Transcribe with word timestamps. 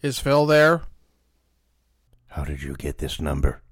Is 0.00 0.20
Phil 0.20 0.46
there? 0.46 0.82
How 2.28 2.44
did 2.44 2.62
you 2.62 2.76
get 2.76 2.98
this 2.98 3.20
number? 3.20 3.62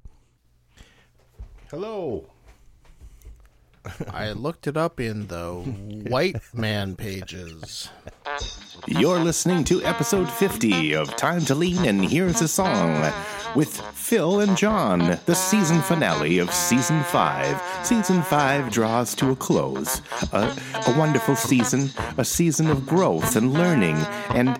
Hello. 1.70 2.26
I 4.10 4.32
looked 4.32 4.66
it 4.66 4.76
up 4.76 4.98
in 4.98 5.28
the 5.28 5.52
white 6.08 6.40
man 6.52 6.96
pages. 6.96 7.90
You're 8.88 9.20
listening 9.20 9.62
to 9.64 9.84
episode 9.84 10.28
50 10.28 10.96
of 10.96 11.14
Time 11.14 11.44
to 11.44 11.54
Lean 11.54 11.84
and 11.86 12.04
Here's 12.04 12.40
a 12.40 12.48
Song 12.48 13.12
with 13.54 13.80
Phil 13.94 14.40
and 14.40 14.56
John, 14.56 15.20
the 15.26 15.34
season 15.34 15.80
finale 15.80 16.40
of 16.40 16.52
season 16.52 17.04
5. 17.04 17.86
Season 17.86 18.20
5 18.22 18.72
draws 18.72 19.14
to 19.14 19.30
a 19.30 19.36
close. 19.36 20.02
A, 20.32 20.52
a 20.88 20.98
wonderful 20.98 21.36
season, 21.36 21.90
a 22.18 22.24
season 22.24 22.66
of 22.68 22.84
growth 22.84 23.36
and 23.36 23.54
learning, 23.54 23.96
and. 24.30 24.58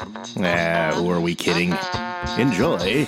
Ah, 0.00 0.92
who 0.94 1.08
are 1.10 1.20
we 1.20 1.34
kidding? 1.34 1.72
Enjoy. 2.38 3.06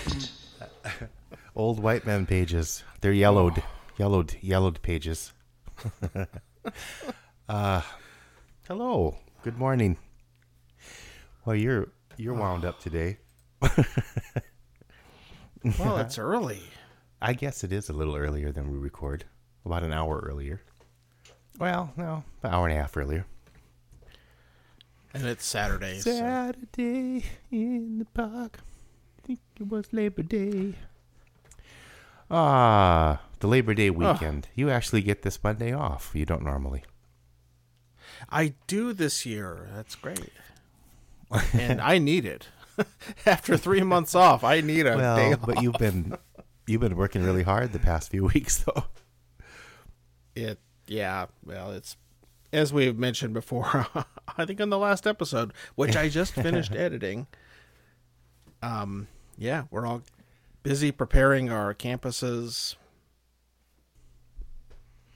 Old 1.56 1.80
white 1.80 2.06
man 2.06 2.26
pages. 2.26 2.84
They're 3.00 3.12
yellowed, 3.12 3.62
yellowed, 3.98 4.36
yellowed 4.40 4.80
pages. 4.82 5.32
uh, 7.48 7.82
hello. 8.68 9.16
Good 9.42 9.58
morning. 9.58 9.96
Well, 11.44 11.56
you're 11.56 11.88
you're 12.16 12.34
wound 12.34 12.64
up 12.64 12.80
today. 12.80 13.18
Well, 15.80 15.96
it's 15.98 16.16
early. 16.16 16.62
I 17.20 17.32
guess 17.32 17.64
it 17.64 17.72
is 17.72 17.88
a 17.88 17.92
little 17.92 18.14
earlier 18.14 18.52
than 18.52 18.70
we 18.70 18.78
record. 18.78 19.24
About 19.64 19.82
an 19.82 19.92
hour 19.92 20.20
earlier. 20.24 20.62
Well, 21.58 21.92
no, 21.96 22.22
an 22.44 22.52
hour 22.52 22.68
and 22.68 22.78
a 22.78 22.80
half 22.80 22.96
earlier. 22.96 23.26
And 25.16 25.26
it's 25.28 25.46
Saturday. 25.46 25.98
So. 26.00 26.12
Saturday 26.12 27.24
in 27.50 27.98
the 28.00 28.04
park. 28.04 28.58
I 29.18 29.26
think 29.26 29.40
it 29.58 29.66
was 29.66 29.90
Labor 29.90 30.22
Day. 30.22 30.74
Ah, 32.30 33.22
the 33.40 33.46
Labor 33.46 33.72
Day 33.72 33.88
weekend. 33.88 34.48
You 34.54 34.68
actually 34.68 35.00
get 35.00 35.22
this 35.22 35.42
Monday 35.42 35.72
off. 35.72 36.10
You 36.12 36.26
don't 36.26 36.42
normally. 36.42 36.84
I 38.28 38.52
do 38.66 38.92
this 38.92 39.24
year. 39.24 39.68
That's 39.74 39.94
great. 39.94 40.32
and 41.54 41.80
I 41.80 41.96
need 41.96 42.26
it. 42.26 42.48
After 43.26 43.56
three 43.56 43.82
months 43.82 44.14
off, 44.14 44.44
I 44.44 44.60
need 44.60 44.84
a 44.86 44.90
day 44.90 44.96
Well, 44.96 45.32
off. 45.32 45.46
but 45.46 45.62
you've 45.62 45.78
been 45.78 46.18
you've 46.66 46.82
been 46.82 46.96
working 46.96 47.22
really 47.22 47.42
hard 47.42 47.72
the 47.72 47.78
past 47.78 48.10
few 48.10 48.24
weeks, 48.34 48.58
though. 48.64 48.84
It, 50.34 50.58
yeah, 50.86 51.26
well, 51.42 51.70
it's 51.72 51.96
as 52.56 52.72
we've 52.72 52.98
mentioned 52.98 53.34
before. 53.34 53.86
I 54.38 54.44
think 54.46 54.60
on 54.60 54.70
the 54.70 54.78
last 54.78 55.06
episode, 55.06 55.52
which 55.74 55.94
I 55.96 56.08
just 56.08 56.32
finished 56.46 56.72
editing. 56.72 57.26
Um, 58.62 59.08
yeah, 59.36 59.64
we're 59.70 59.86
all 59.86 60.02
busy 60.62 60.90
preparing 60.90 61.50
our 61.50 61.74
campuses 61.74 62.76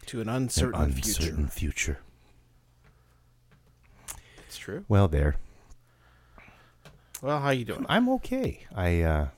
to 0.07 0.21
an 0.21 0.29
uncertain, 0.29 0.81
Uncertain 0.83 1.49
future. 1.49 1.97
future. 1.97 1.99
It's 4.47 4.59
true. 4.59 4.85
Well, 4.89 5.09
there. 5.09 5.37
Well, 7.23 7.41
how 7.41 7.51
you 7.51 7.65
doing? 7.65 7.87
I'm 7.89 8.09
okay. 8.11 8.67
I 8.75 9.03
uh 9.03 9.29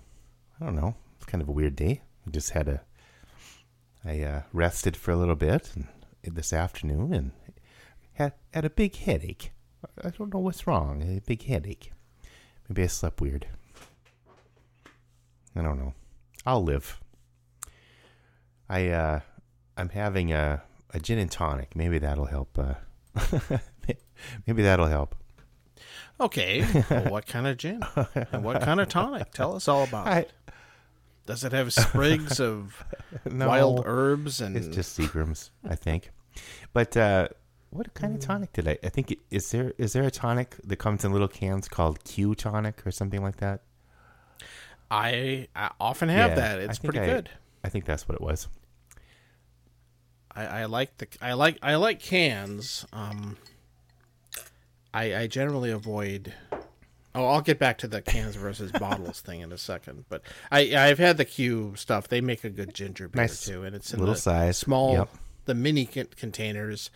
I 0.60 0.64
don't 0.64 0.76
know. 0.76 0.94
It's 1.16 1.26
kind 1.26 1.42
of 1.42 1.48
a 1.48 1.52
weird 1.52 1.76
day. 1.76 2.00
I 2.26 2.30
just 2.30 2.50
had 2.50 2.68
a 2.68 2.80
I 4.04 4.20
uh 4.22 4.42
rested 4.52 4.96
for 4.96 5.10
a 5.10 5.16
little 5.16 5.34
bit 5.36 5.72
and, 5.74 5.88
this 6.24 6.52
afternoon 6.52 7.12
and 7.12 7.32
had 8.14 8.32
had 8.52 8.64
a 8.64 8.70
big 8.70 8.96
headache. 8.96 9.52
I 10.02 10.10
don't 10.10 10.32
know 10.32 10.40
what's 10.40 10.66
wrong. 10.66 11.02
A 11.02 11.20
big 11.20 11.42
headache. 11.44 11.92
Maybe 12.68 12.82
I 12.84 12.86
slept 12.86 13.20
weird. 13.20 13.46
I 15.56 15.62
don't 15.62 15.78
know. 15.78 15.94
I'll 16.46 16.62
live. 16.62 17.00
I 18.68 18.88
uh 18.88 19.20
I'm 19.76 19.90
having 19.90 20.32
a 20.32 20.62
a 20.94 21.00
gin 21.00 21.18
and 21.18 21.30
tonic. 21.30 21.74
Maybe 21.76 21.98
that'll 21.98 22.26
help 22.26 22.58
uh 22.58 22.74
maybe 24.46 24.62
that'll 24.62 24.86
help. 24.86 25.14
Okay. 26.20 26.64
Well, 26.88 27.04
what 27.10 27.26
kind 27.26 27.46
of 27.46 27.56
gin? 27.56 27.82
And 28.30 28.44
what 28.44 28.62
kind 28.62 28.80
of 28.80 28.88
tonic? 28.88 29.32
Tell 29.32 29.56
us 29.56 29.66
all 29.66 29.82
about 29.84 30.06
I 30.08 30.18
it. 30.20 30.32
Does 31.26 31.44
it 31.44 31.52
have 31.52 31.72
sprigs 31.72 32.40
of 32.40 32.84
no. 33.24 33.48
wild 33.48 33.82
herbs 33.86 34.40
and 34.40 34.56
It's 34.56 34.68
just 34.68 34.98
Seagram's, 34.98 35.50
I 35.68 35.74
think. 35.76 36.10
But 36.72 36.96
uh, 36.96 37.28
what 37.72 37.92
kind 37.94 38.14
of 38.14 38.20
tonic 38.20 38.52
did 38.52 38.68
I? 38.68 38.78
I 38.84 38.88
think 38.88 39.10
it, 39.10 39.18
is 39.30 39.50
there 39.50 39.72
is 39.78 39.92
there 39.94 40.04
a 40.04 40.10
tonic 40.10 40.56
that 40.64 40.76
comes 40.76 41.04
in 41.04 41.12
little 41.12 41.28
cans 41.28 41.68
called 41.68 42.04
Q 42.04 42.34
tonic 42.34 42.86
or 42.86 42.90
something 42.90 43.22
like 43.22 43.38
that? 43.38 43.62
I, 44.90 45.48
I 45.56 45.70
often 45.80 46.08
have 46.10 46.30
Yeah, 46.32 46.34
that. 46.36 46.58
It's 46.60 46.78
pretty 46.78 46.98
I- 47.00 47.06
good. 47.06 47.30
I 47.64 47.68
think 47.68 47.84
that's 47.86 48.06
what 48.08 48.14
it 48.16 48.20
was. 48.20 48.48
I, 50.34 50.44
I 50.44 50.64
like 50.64 50.96
the 50.98 51.06
I 51.20 51.34
like 51.34 51.58
I 51.62 51.74
like 51.76 52.00
cans. 52.00 52.86
Um, 52.92 53.36
I 54.94 55.14
I 55.14 55.26
generally 55.26 55.70
avoid. 55.70 56.32
Oh, 57.14 57.26
I'll 57.26 57.42
get 57.42 57.58
back 57.58 57.76
to 57.78 57.86
the 57.88 58.00
cans 58.00 58.36
versus 58.36 58.72
bottles 58.80 59.20
thing 59.20 59.40
in 59.42 59.52
a 59.52 59.58
second. 59.58 60.06
But 60.08 60.22
I 60.50 60.74
I've 60.76 60.98
had 60.98 61.18
the 61.18 61.24
Q 61.26 61.74
stuff. 61.76 62.08
They 62.08 62.20
make 62.20 62.44
a 62.44 62.50
good 62.50 62.74
ginger 62.74 63.08
beer 63.08 63.22
Nice 63.22 63.44
too, 63.44 63.62
and 63.62 63.76
it's 63.76 63.92
in 63.92 64.00
little 64.00 64.14
the 64.14 64.20
size. 64.20 64.56
small, 64.56 64.92
Yep. 64.94 65.08
the 65.44 65.54
mini 65.54 65.84
con- 65.86 66.08
containers. 66.16 66.90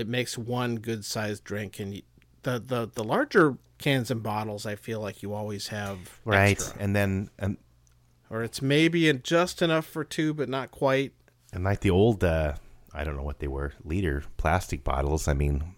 It 0.00 0.08
makes 0.08 0.36
one 0.36 0.76
good 0.76 1.04
sized 1.04 1.44
drink, 1.44 1.78
and 1.78 2.02
the 2.42 2.58
the 2.58 2.90
the 2.92 3.04
larger 3.04 3.56
cans 3.78 4.10
and 4.10 4.22
bottles. 4.22 4.66
I 4.66 4.74
feel 4.76 5.00
like 5.00 5.22
you 5.22 5.32
always 5.32 5.68
have 5.68 5.98
Right, 6.24 6.50
extra. 6.50 6.80
and 6.82 6.96
then 6.96 7.30
and, 7.38 7.56
or 8.28 8.42
it's 8.42 8.60
maybe 8.60 9.08
in 9.08 9.22
just 9.22 9.62
enough 9.62 9.86
for 9.86 10.02
two, 10.04 10.34
but 10.34 10.48
not 10.48 10.70
quite. 10.70 11.12
and 11.52 11.62
like 11.64 11.80
the 11.80 11.90
old 11.90 12.24
uh, 12.24 12.54
I 12.92 13.04
don't 13.04 13.16
know 13.16 13.22
what 13.22 13.38
they 13.38 13.48
were 13.48 13.72
liter 13.84 14.24
plastic 14.36 14.82
bottles. 14.84 15.28
I 15.28 15.34
mean, 15.34 15.74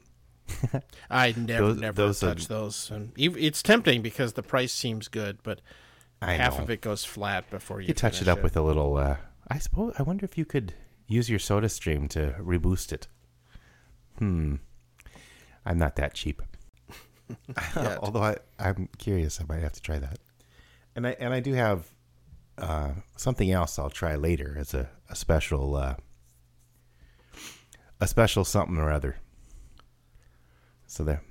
I 1.10 1.34
never, 1.36 1.66
Those- 1.68 1.80
never 1.80 1.96
those 1.96 2.22
are- 2.22 2.28
touch 2.34 2.48
those, 2.48 2.90
and 2.90 3.12
it's 3.16 3.62
tempting 3.62 4.02
because 4.02 4.32
the 4.34 4.42
price 4.42 4.72
seems 4.72 5.08
good, 5.08 5.38
but 5.42 5.60
I 6.20 6.34
half 6.34 6.56
know. 6.58 6.64
of 6.64 6.70
it 6.70 6.80
goes 6.80 7.04
flat 7.04 7.50
before 7.50 7.80
you, 7.80 7.88
you 7.88 7.94
touch 7.94 8.22
it 8.22 8.28
up 8.28 8.42
with 8.42 8.56
a 8.56 8.62
little. 8.62 8.96
Uh, 8.96 9.16
I 9.48 9.58
suppose. 9.58 9.94
I 9.98 10.02
wonder 10.02 10.24
if 10.24 10.38
you 10.38 10.44
could 10.44 10.74
use 11.08 11.28
your 11.28 11.38
Soda 11.40 11.68
Stream 11.68 12.08
to 12.08 12.34
reboost 12.40 12.92
it. 12.92 13.08
Hmm. 14.18 14.56
I'm 15.64 15.78
not 15.78 15.96
that 15.96 16.14
cheap. 16.14 16.42
Although 17.76 18.22
I, 18.22 18.36
I'm 18.58 18.88
curious, 18.98 19.40
I 19.40 19.44
might 19.48 19.62
have 19.62 19.72
to 19.72 19.80
try 19.82 19.98
that. 19.98 20.18
And 20.94 21.06
I 21.06 21.16
and 21.18 21.32
I 21.32 21.40
do 21.40 21.54
have 21.54 21.88
uh, 22.58 22.90
something 23.16 23.50
else 23.50 23.78
I'll 23.78 23.88
try 23.90 24.14
later 24.16 24.56
as 24.58 24.74
a, 24.74 24.90
a 25.08 25.16
special 25.16 25.74
uh, 25.76 25.94
a 28.00 28.06
special 28.06 28.44
something 28.44 28.76
or 28.76 28.90
other. 28.92 29.16
So 30.86 31.04
there. 31.04 31.22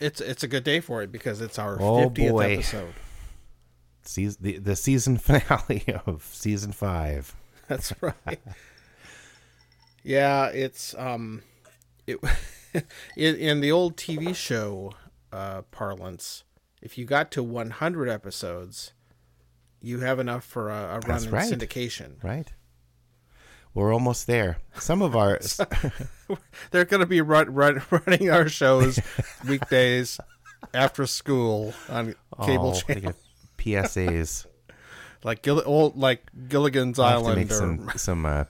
It's 0.00 0.20
it's 0.20 0.42
a 0.42 0.48
good 0.48 0.64
day 0.64 0.80
for 0.80 1.02
it 1.02 1.12
because 1.12 1.40
it's 1.40 1.58
our 1.58 1.78
Oh, 1.80 2.04
fiftieth 2.08 2.32
boy. 2.32 2.52
episode. 2.54 2.94
Season, 4.06 4.38
the, 4.42 4.58
the 4.58 4.76
season 4.76 5.16
finale 5.16 5.84
of 6.04 6.24
season 6.30 6.72
five. 6.72 7.34
That's 7.68 7.92
right. 8.02 8.38
yeah, 10.02 10.48
it's 10.48 10.94
um, 10.98 11.42
it 12.06 12.18
in, 13.16 13.36
in 13.36 13.60
the 13.60 13.72
old 13.72 13.96
TV 13.96 14.34
show 14.34 14.92
uh, 15.32 15.62
parlance. 15.70 16.44
If 16.82 16.98
you 16.98 17.04
got 17.04 17.30
to 17.32 17.42
one 17.42 17.70
hundred 17.70 18.08
episodes, 18.08 18.92
you 19.80 20.00
have 20.00 20.18
enough 20.18 20.44
for 20.44 20.70
a, 20.70 20.96
a 20.96 21.00
run 21.06 21.24
in 21.24 21.30
right. 21.30 21.50
syndication. 21.50 22.22
Right. 22.22 22.52
We're 23.74 23.92
almost 23.92 24.28
there. 24.28 24.58
Some 24.78 25.02
of 25.02 25.16
our 25.16 25.40
They're 26.70 26.84
going 26.84 27.00
to 27.00 27.06
be 27.06 27.20
run, 27.20 27.52
run, 27.52 27.82
running 27.90 28.30
our 28.30 28.48
shows 28.48 29.00
weekdays 29.46 30.20
after 30.72 31.06
school 31.06 31.74
on 31.88 32.14
cable 32.44 32.74
oh, 32.76 32.80
channel, 32.80 33.14
PSAs. 33.58 34.46
like 35.24 35.42
Gill, 35.42 35.62
old 35.66 35.96
like 35.96 36.22
Gilligan's 36.48 36.98
We'll 36.98 37.06
Island. 37.08 37.50
Or, 37.50 37.54
some 37.54 37.90
some. 37.96 38.26
Uh, 38.26 38.44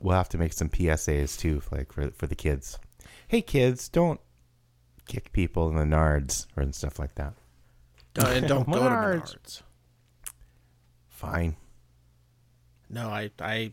we'll 0.00 0.16
have 0.16 0.28
to 0.30 0.38
make 0.38 0.52
some 0.52 0.68
PSAs 0.68 1.36
too, 1.36 1.60
like 1.72 1.92
for 1.92 2.10
for 2.10 2.26
the 2.26 2.36
kids. 2.36 2.78
Hey 3.26 3.42
kids, 3.42 3.88
don't 3.88 4.20
kick 5.06 5.32
people 5.32 5.68
in 5.68 5.76
the 5.76 5.84
nards 5.96 6.46
or 6.56 6.62
and 6.62 6.74
stuff 6.74 6.98
like 6.98 7.14
that. 7.16 7.34
Don't- 8.14 8.26
and 8.32 8.48
don't 8.48 8.66
go 8.70 8.78
to 8.78 8.80
Menards. 8.80 9.36
Menards. 9.36 9.62
Fine. 11.08 11.56
No, 12.88 13.08
I 13.08 13.30
I 13.40 13.72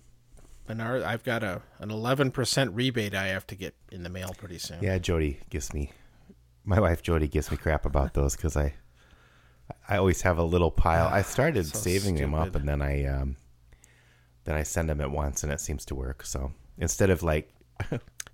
Menard. 0.67 1.03
I've 1.03 1.23
got 1.23 1.43
a 1.43 1.61
an 1.79 1.91
eleven 1.91 2.31
percent 2.31 2.73
rebate 2.73 3.13
I 3.13 3.27
have 3.27 3.45
to 3.47 3.55
get 3.55 3.75
in 3.91 4.03
the 4.03 4.09
mail 4.09 4.33
pretty 4.37 4.57
soon. 4.57 4.79
Yeah, 4.81 4.97
Jody 4.97 5.39
gives 5.49 5.73
me. 5.73 5.91
My 6.63 6.79
wife 6.79 7.01
Jody 7.03 7.27
gives 7.27 7.51
me 7.51 7.57
crap 7.57 7.85
about 7.85 8.13
those 8.15 8.35
because 8.35 8.57
I, 8.57 8.73
I 9.87 9.97
always 9.97 10.23
have 10.23 10.37
a 10.39 10.43
little 10.43 10.71
pile. 10.71 11.07
I 11.07 11.21
started 11.21 11.65
So 11.73 11.77
saving 11.77 12.15
them 12.15 12.33
up, 12.33 12.55
and 12.55 12.67
then 12.67 12.81
I, 12.81 13.05
um, 13.05 13.35
then 14.45 14.55
I 14.55 14.63
send 14.63 14.89
them 14.89 14.99
at 14.99 15.11
once, 15.11 15.43
and 15.43 15.51
it 15.53 15.59
seems 15.61 15.85
to 15.85 15.95
work. 15.95 16.25
So 16.25 16.51
instead 16.79 17.11
of 17.11 17.21
like, 17.21 17.53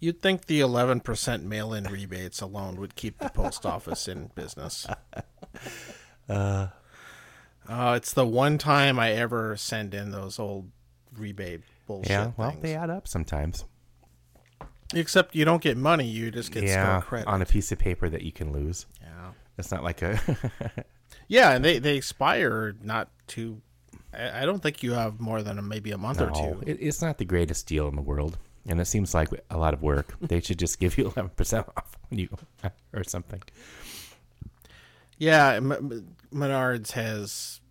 You'd 0.01 0.21
think 0.21 0.47
the 0.47 0.59
eleven 0.59 0.99
percent 0.99 1.45
mail 1.45 1.73
in 1.73 1.85
rebates 1.85 2.41
alone 2.41 2.75
would 2.77 2.95
keep 2.95 3.19
the 3.19 3.29
post 3.29 3.65
office 3.65 4.07
in 4.09 4.31
business. 4.35 4.85
Uh, 6.29 7.93
it's 7.95 8.13
the 8.13 8.25
one 8.25 8.57
time 8.57 8.97
I 8.99 9.11
ever 9.11 9.55
send 9.55 9.93
in 9.93 10.11
those 10.11 10.39
old 10.39 10.69
rebate 11.15 11.61
bullshit 11.87 12.09
Yeah, 12.09 12.31
well, 12.37 12.51
things. 12.51 12.63
they 12.63 12.73
add 12.75 12.89
up 12.89 13.07
sometimes. 13.07 13.65
Except 14.93 15.35
you 15.35 15.45
don't 15.45 15.61
get 15.61 15.77
money; 15.77 16.05
you 16.07 16.31
just 16.31 16.51
get 16.51 16.63
yeah, 16.63 16.97
store 16.99 17.07
credit. 17.07 17.27
on 17.27 17.41
a 17.41 17.45
piece 17.45 17.71
of 17.71 17.79
paper 17.79 18.09
that 18.09 18.23
you 18.23 18.31
can 18.31 18.51
lose. 18.51 18.87
yeah, 19.01 19.31
It's 19.57 19.71
not 19.71 19.83
like 19.83 20.01
a. 20.01 20.19
yeah, 21.27 21.51
and 21.51 21.63
they 21.63 21.79
they 21.79 21.95
expire 21.95 22.75
not 22.81 23.09
too. 23.27 23.61
I 24.13 24.41
I 24.41 24.45
don't 24.45 24.61
think 24.61 24.83
you 24.83 24.93
have 24.93 25.19
more 25.21 25.41
than 25.43 25.57
a, 25.59 25.61
maybe 25.61 25.91
a 25.91 25.97
month 25.97 26.19
or 26.19 26.31
two. 26.31 26.61
it, 26.65 26.77
it's 26.81 27.01
not 27.01 27.19
the 27.19 27.25
greatest 27.25 27.67
deal 27.67 27.87
in 27.87 27.95
the 27.95 28.01
world, 28.01 28.37
and 28.67 28.79
it 28.81 28.85
seems 28.85 29.13
like 29.13 29.29
a 29.49 29.57
lot 29.57 29.73
of 29.73 29.81
work. 29.81 30.15
they 30.21 30.39
should 30.41 30.59
just 30.59 30.79
give 30.79 30.97
you 30.97 31.05
eleven 31.15 31.29
percent 31.29 31.67
off 31.77 31.97
when 32.09 32.19
you 32.19 32.29
or 32.93 33.03
something. 33.03 33.41
Yeah, 35.17 35.53
M- 35.53 35.71
M- 35.71 36.15
Menards 36.33 36.91
has 36.93 37.61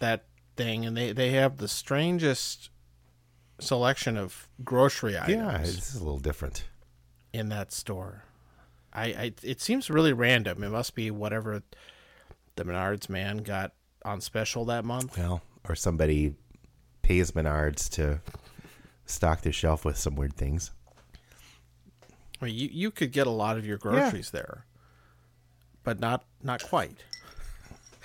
that 0.00 0.24
thing, 0.56 0.84
and 0.84 0.96
they 0.96 1.12
they 1.12 1.30
have 1.30 1.56
the 1.56 1.68
strangest 1.68 2.70
selection 3.58 4.16
of 4.16 4.48
grocery 4.64 5.16
items. 5.18 5.36
Yeah, 5.36 5.58
this 5.58 5.94
is 5.94 6.00
a 6.00 6.04
little 6.04 6.18
different. 6.20 6.64
in 7.32 7.48
that 7.50 7.72
store. 7.72 8.24
I, 8.92 9.04
I 9.06 9.32
it 9.42 9.60
seems 9.60 9.88
really 9.88 10.12
random. 10.12 10.62
It 10.64 10.70
must 10.70 10.94
be 10.94 11.10
whatever 11.10 11.62
the 12.56 12.64
Menards 12.64 13.08
man 13.08 13.38
got 13.38 13.72
on 14.04 14.20
special 14.20 14.64
that 14.66 14.84
month. 14.84 15.16
Well, 15.16 15.42
or 15.68 15.74
somebody 15.76 16.34
pays 17.02 17.30
Menards 17.32 17.88
to 17.90 18.20
stock 19.10 19.42
their 19.42 19.52
shelf 19.52 19.84
with 19.84 19.96
some 19.96 20.16
weird 20.16 20.34
things. 20.34 20.70
I 22.40 22.46
mean, 22.46 22.54
you 22.54 22.68
you 22.72 22.90
could 22.90 23.12
get 23.12 23.26
a 23.26 23.30
lot 23.30 23.58
of 23.58 23.66
your 23.66 23.76
groceries 23.78 24.30
there, 24.30 24.64
but 25.84 26.00
not 26.00 26.24
not 26.42 26.62
quite. 26.62 27.04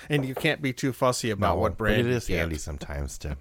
And 0.09 0.25
you 0.25 0.35
can't 0.35 0.61
be 0.61 0.73
too 0.73 0.91
fussy 0.91 1.31
about 1.31 1.55
No, 1.55 1.61
what 1.61 1.77
brand 1.77 2.01
it 2.01 2.07
is 2.07 2.27
handy 2.27 2.57
sometimes 2.57 3.17
to, 3.19 3.37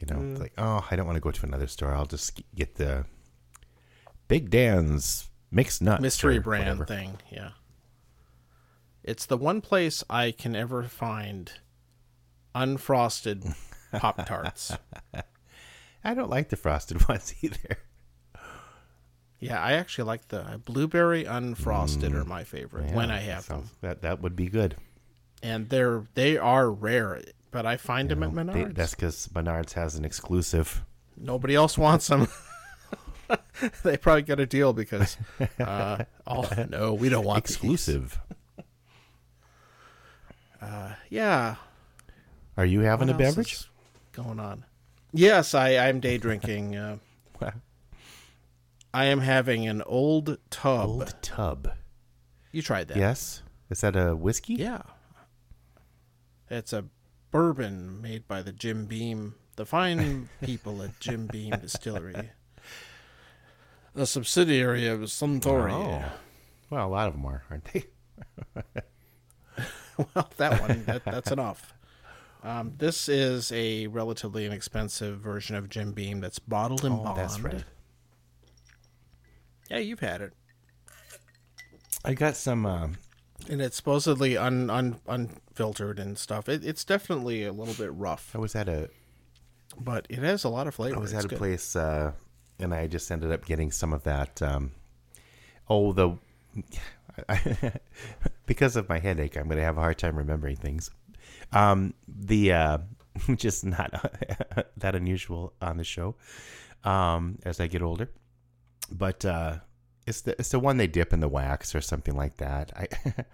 you 0.00 0.06
know, 0.10 0.32
it's 0.32 0.40
like 0.40 0.52
oh, 0.58 0.86
I 0.90 0.96
don't 0.96 1.06
want 1.06 1.16
to 1.16 1.20
go 1.20 1.30
to 1.30 1.46
another 1.46 1.68
store. 1.68 1.94
I'll 1.94 2.06
just 2.06 2.40
get 2.54 2.74
the 2.74 3.04
Big 4.28 4.50
Dan's 4.50 5.30
mixed 5.50 5.80
nuts 5.80 6.02
mystery 6.02 6.38
brand 6.40 6.80
whatever. 6.80 6.84
thing. 6.86 7.18
Yeah, 7.30 7.50
it's 9.04 9.26
the 9.26 9.36
one 9.36 9.60
place 9.60 10.02
I 10.10 10.32
can 10.32 10.56
ever 10.56 10.82
find 10.82 11.52
unfrosted 12.54 13.54
Pop 13.92 14.26
Tarts. 14.26 14.76
I 16.06 16.14
don't 16.14 16.30
like 16.30 16.48
the 16.50 16.56
frosted 16.56 17.08
ones 17.08 17.34
either. 17.42 17.78
Yeah, 19.38 19.62
I 19.62 19.72
actually 19.72 20.04
like 20.04 20.28
the 20.28 20.60
blueberry 20.64 21.24
unfrosted 21.24 22.14
are 22.14 22.24
my 22.24 22.44
favorite 22.44 22.92
when 22.92 23.08
Mm. 23.08 23.12
I 23.12 23.18
have 23.18 23.46
them. 23.48 23.58
sounds- 23.58 23.72
That 23.82 24.02
that 24.02 24.20
would 24.22 24.34
be 24.36 24.48
good. 24.48 24.76
and 25.42 25.68
they're 25.68 26.04
they 26.14 26.38
are 26.38 26.70
rare, 26.70 27.20
but 27.50 27.66
I 27.66 27.76
find 27.76 28.08
them 28.08 28.22
at 28.22 28.34
They- 28.34 28.42
Menards. 28.42 28.74
that's 28.74 28.94
because 28.94 29.28
Menards 29.34 29.72
has 29.74 29.94
an 29.96 30.04
exclusive. 30.04 30.82
Nobody 31.16 31.54
else 31.54 31.76
wants 31.76 32.06
them. 32.08 32.28
they 33.82 33.96
probably 33.96 34.22
got 34.22 34.38
a 34.40 34.46
deal 34.46 34.72
because, 34.72 35.16
uh, 35.60 36.04
oh 36.26 36.48
no, 36.70 36.94
we 36.94 37.08
don't 37.08 37.24
want. 37.24 37.38
Exclusive. 37.38 38.18
Yeah, 41.10 41.56
Are 42.56 42.64
you 42.64 42.80
having 42.80 43.06
what 43.08 43.14
a 43.16 43.18
beverage? 43.18 43.68
going 44.12 44.40
on? 44.40 44.64
Yes, 45.16 45.54
I 45.54 45.76
I'm 45.76 46.00
day 46.00 46.18
drinking. 46.18 46.76
Uh, 46.76 46.98
I 48.94 49.06
am 49.06 49.20
having 49.20 49.66
an 49.66 49.82
old 49.82 50.38
tub. 50.50 50.88
Old 50.88 51.14
tub. 51.22 51.70
You 52.52 52.62
tried 52.62 52.88
that? 52.88 52.96
Yes. 52.96 53.42
Is 53.70 53.80
that 53.80 53.96
a 53.96 54.14
whiskey? 54.14 54.54
Yeah. 54.54 54.82
It's 56.48 56.72
a 56.72 56.84
bourbon 57.30 58.00
made 58.00 58.28
by 58.28 58.42
the 58.42 58.52
Jim 58.52 58.86
Beam, 58.86 59.34
the 59.56 59.66
fine 59.66 60.28
people 60.42 60.82
at 60.82 60.98
Jim 61.00 61.26
Beam 61.26 61.50
Distillery, 61.60 62.30
a 63.94 64.06
subsidiary 64.06 64.86
of 64.86 65.00
Suntory. 65.00 65.72
Oh. 65.72 66.04
Well, 66.70 66.86
a 66.86 66.88
lot 66.88 67.08
of 67.08 67.14
them 67.14 67.26
are, 67.26 67.42
aren't 67.50 67.64
they? 67.72 67.84
Well, 70.14 70.28
that 70.36 70.60
one, 70.60 70.84
that, 70.84 71.06
that's 71.06 71.30
enough. 71.30 71.72
Um, 72.42 72.74
this 72.78 73.08
is 73.08 73.50
a 73.52 73.86
relatively 73.88 74.46
inexpensive 74.46 75.18
version 75.18 75.56
of 75.56 75.68
Jim 75.68 75.92
Beam 75.92 76.20
that's 76.20 76.38
bottled 76.38 76.84
in 76.84 76.92
Oh, 76.92 76.96
bond. 77.04 77.18
that's 77.18 77.40
right. 77.40 77.64
Yeah, 79.70 79.78
you've 79.78 80.00
had 80.00 80.20
it, 80.20 80.32
I 82.04 82.14
got 82.14 82.36
some. 82.36 82.64
Uh, 82.66 82.88
and 83.50 83.60
it's 83.60 83.76
supposedly 83.76 84.36
un, 84.36 84.70
un 84.70 85.00
unfiltered 85.08 85.98
and 85.98 86.16
stuff. 86.16 86.48
It, 86.48 86.64
it's 86.64 86.84
definitely 86.84 87.44
a 87.44 87.52
little 87.52 87.74
bit 87.74 87.92
rough, 87.92 88.30
I 88.34 88.38
was 88.38 88.54
at 88.54 88.68
a. 88.68 88.90
but 89.80 90.06
it 90.08 90.18
has 90.18 90.44
a 90.44 90.48
lot 90.48 90.68
of 90.68 90.74
flavor. 90.76 90.96
I 90.96 91.00
was 91.00 91.12
It's 91.12 91.18
at 91.20 91.24
a 91.24 91.28
good. 91.28 91.38
place, 91.38 91.74
uh, 91.74 92.12
and 92.60 92.72
I 92.72 92.86
just 92.86 93.10
ended 93.10 93.32
up 93.32 93.44
getting 93.44 93.72
some 93.72 93.92
of 93.92 94.04
that. 94.04 94.40
Um, 94.40 94.70
oh, 95.68 95.92
the 95.92 96.16
because 98.46 98.76
of 98.76 98.88
my 98.88 98.98
headache, 99.00 99.36
I'm 99.36 99.44
going 99.46 99.56
to 99.58 99.64
have 99.64 99.78
a 99.78 99.80
hard 99.80 99.98
time 99.98 100.16
remembering 100.16 100.56
things. 100.56 100.90
Um, 101.52 101.94
the 102.08 102.52
uh, 102.52 102.78
which 103.26 103.44
is 103.44 103.64
not 103.64 103.90
that 104.76 104.94
unusual 104.94 105.52
on 105.60 105.76
the 105.76 105.84
show 105.84 106.16
um, 106.84 107.38
as 107.44 107.60
I 107.60 107.66
get 107.66 107.82
older, 107.82 108.10
but 108.90 109.24
uh, 109.24 109.58
it's 110.06 110.22
the 110.22 110.32
it's 110.38 110.50
the 110.50 110.58
one 110.58 110.76
they 110.76 110.86
dip 110.86 111.12
in 111.12 111.20
the 111.20 111.28
wax 111.28 111.74
or 111.74 111.80
something 111.80 112.16
like 112.16 112.36
that. 112.38 112.72
I 112.76 112.88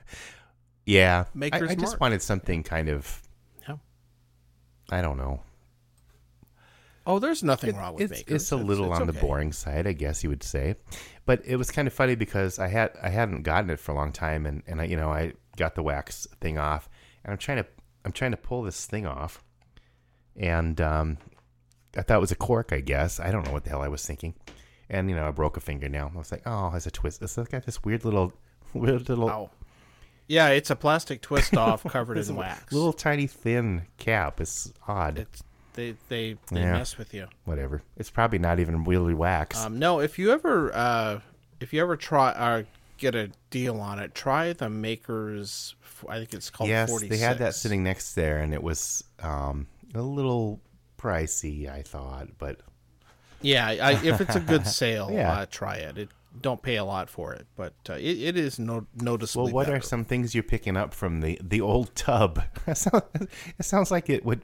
yeah, 0.87 1.25
I, 1.27 1.39
Maker's 1.39 1.71
I 1.71 1.75
just 1.75 2.01
wanted 2.01 2.23
something 2.23 2.63
kind 2.63 2.89
of 2.89 3.23
Yeah. 3.69 3.77
I 4.91 5.03
don't 5.03 5.17
know. 5.17 5.41
Oh, 7.05 7.19
there's 7.19 7.43
nothing 7.43 7.71
It- 7.71 7.77
wrong 7.77 7.95
with 7.95 8.03
it's, 8.05 8.13
Makers. 8.13 8.43
It's 8.43 8.53
a 8.53 8.57
little 8.57 8.93
it's 8.93 9.01
on 9.01 9.07
the 9.09 9.13
boring 9.13 9.53
side, 9.53 9.89
I 9.89 9.93
guess 9.93 10.23
you 10.23 10.31
would 10.31 10.45
say. 10.45 10.77
But 11.27 11.43
it 11.45 11.57
was 11.57 11.71
kind 11.71 11.89
of 11.89 11.95
funny 11.95 12.15
because 12.15 12.59
I 12.59 12.69
had 12.69 12.93
I 13.03 13.09
hadn't 13.09 13.43
gotten 13.43 13.71
it 13.71 13.81
for 13.81 13.93
a 13.93 13.95
long 13.95 14.13
time, 14.13 14.47
and 14.47 14.63
and 14.67 14.81
I 14.81 14.85
you 14.85 14.97
know 14.97 15.11
I 15.11 15.33
got 15.57 15.75
the 15.75 15.83
wax 15.83 16.27
thing 16.41 16.59
off, 16.59 16.89
and 17.25 17.33
I'm 17.33 17.39
trying 17.39 17.59
to 17.59 17.67
I'm 18.05 18.13
trying 18.13 18.31
to 18.33 18.37
pull 18.37 18.63
this 18.63 18.87
thing 18.87 19.07
off, 19.07 19.43
and 20.37 20.81
um, 20.81 21.19
I 21.97 22.03
thought 22.03 22.17
it 22.17 22.21
was 22.21 22.33
a 22.33 22.37
cork, 22.37 22.73
I 22.73 22.81
guess. 22.81 23.21
I 23.21 23.31
don't 23.31 23.45
know 23.47 23.53
what 23.53 23.65
the 23.65 23.71
hell 23.71 23.83
I 23.83 23.89
was 23.89 24.05
thinking, 24.05 24.35
and 24.91 25.09
you 25.09 25.17
know 25.17 25.27
I 25.27 25.31
broke 25.31 25.57
a 25.57 25.61
fingernail. 25.61 26.13
I 26.15 26.19
was 26.19 26.33
like, 26.33 26.43
oh, 26.47 26.73
it's 26.75 26.87
a 26.87 26.91
twist. 26.91 27.23
It's 27.23 27.37
got 27.37 27.65
this 27.67 27.83
weird 27.85 28.05
little 28.05 28.33
weird 28.75 29.09
little 29.09 29.31
Oh. 29.31 29.51
Yeah, 30.29 30.49
it's 30.51 30.71
a 30.71 30.77
plastic 30.77 31.21
twist 31.21 31.57
off 31.57 31.83
covered 31.89 32.17
in 32.17 32.37
wax. 32.37 32.73
little 32.73 32.93
tiny 32.93 33.27
thin 33.27 33.83
cap. 33.99 34.41
It's 34.41 34.73
odd. 34.89 35.19
It's 35.19 35.43
they 35.75 35.95
they 36.09 36.37
they 36.51 36.61
Yeah. 36.61 36.73
mess 36.75 36.97
with 36.97 37.13
you. 37.13 37.27
Whatever. 37.45 37.83
It's 37.97 38.09
probably 38.11 38.39
not 38.39 38.59
even 38.61 38.85
really 38.85 39.15
wax. 39.15 39.59
Um, 39.65 39.79
no, 39.79 40.01
if 40.01 40.19
you 40.19 40.31
ever 40.33 40.71
uh, 40.75 41.21
if 41.61 41.73
you 41.73 41.83
ever 41.83 41.97
try 41.97 42.31
or 42.33 42.67
get 43.03 43.15
a 43.15 43.31
deal 43.51 43.81
on 43.81 43.99
it, 43.99 44.15
try 44.15 44.53
the 44.55 44.71
Makers. 44.71 45.75
I 46.09 46.19
think 46.19 46.33
it's 46.35 46.49
called. 46.51 46.71
yes, 46.71 46.89
46. 46.89 47.11
they 47.21 47.25
had 47.25 47.39
that 47.39 47.55
sitting 47.55 47.83
next 47.85 48.15
there, 48.15 48.39
and 48.39 48.55
it 48.55 48.63
was 48.63 49.05
um, 49.23 49.67
a 49.95 50.01
little 50.03 50.61
pricey, 50.99 51.69
I 51.71 51.83
thought, 51.83 52.29
but 52.39 52.61
Yeah, 53.43 53.67
I, 53.67 53.93
if 54.05 54.21
it's 54.21 54.37
a 54.37 54.41
good 54.41 54.67
sale, 54.81 55.11
Yeah. 55.13 55.33
uh, 55.33 55.47
try 55.51 55.77
it. 55.77 55.99
It 55.99 56.09
don't 56.41 56.63
pay 56.63 56.77
a 56.77 56.85
lot 56.85 57.11
for 57.11 57.35
it, 57.35 57.47
but 57.57 57.75
uh, 57.91 57.93
it, 57.95 58.19
it 58.23 58.37
is 58.39 58.59
no 58.59 58.87
noticeably. 58.97 59.53
well, 59.53 59.67
what 59.67 59.69
are 59.69 59.83
some 59.83 60.03
things 60.05 60.35
you're 60.35 60.43
picking 60.43 60.79
up 60.79 60.95
from 60.95 61.21
the 61.21 61.39
the 61.43 61.61
old 61.61 61.95
tub? 61.95 62.43
it 62.67 62.79
sounds- 63.65 63.91
like 63.91 64.09
it 64.09 64.25
would 64.25 64.41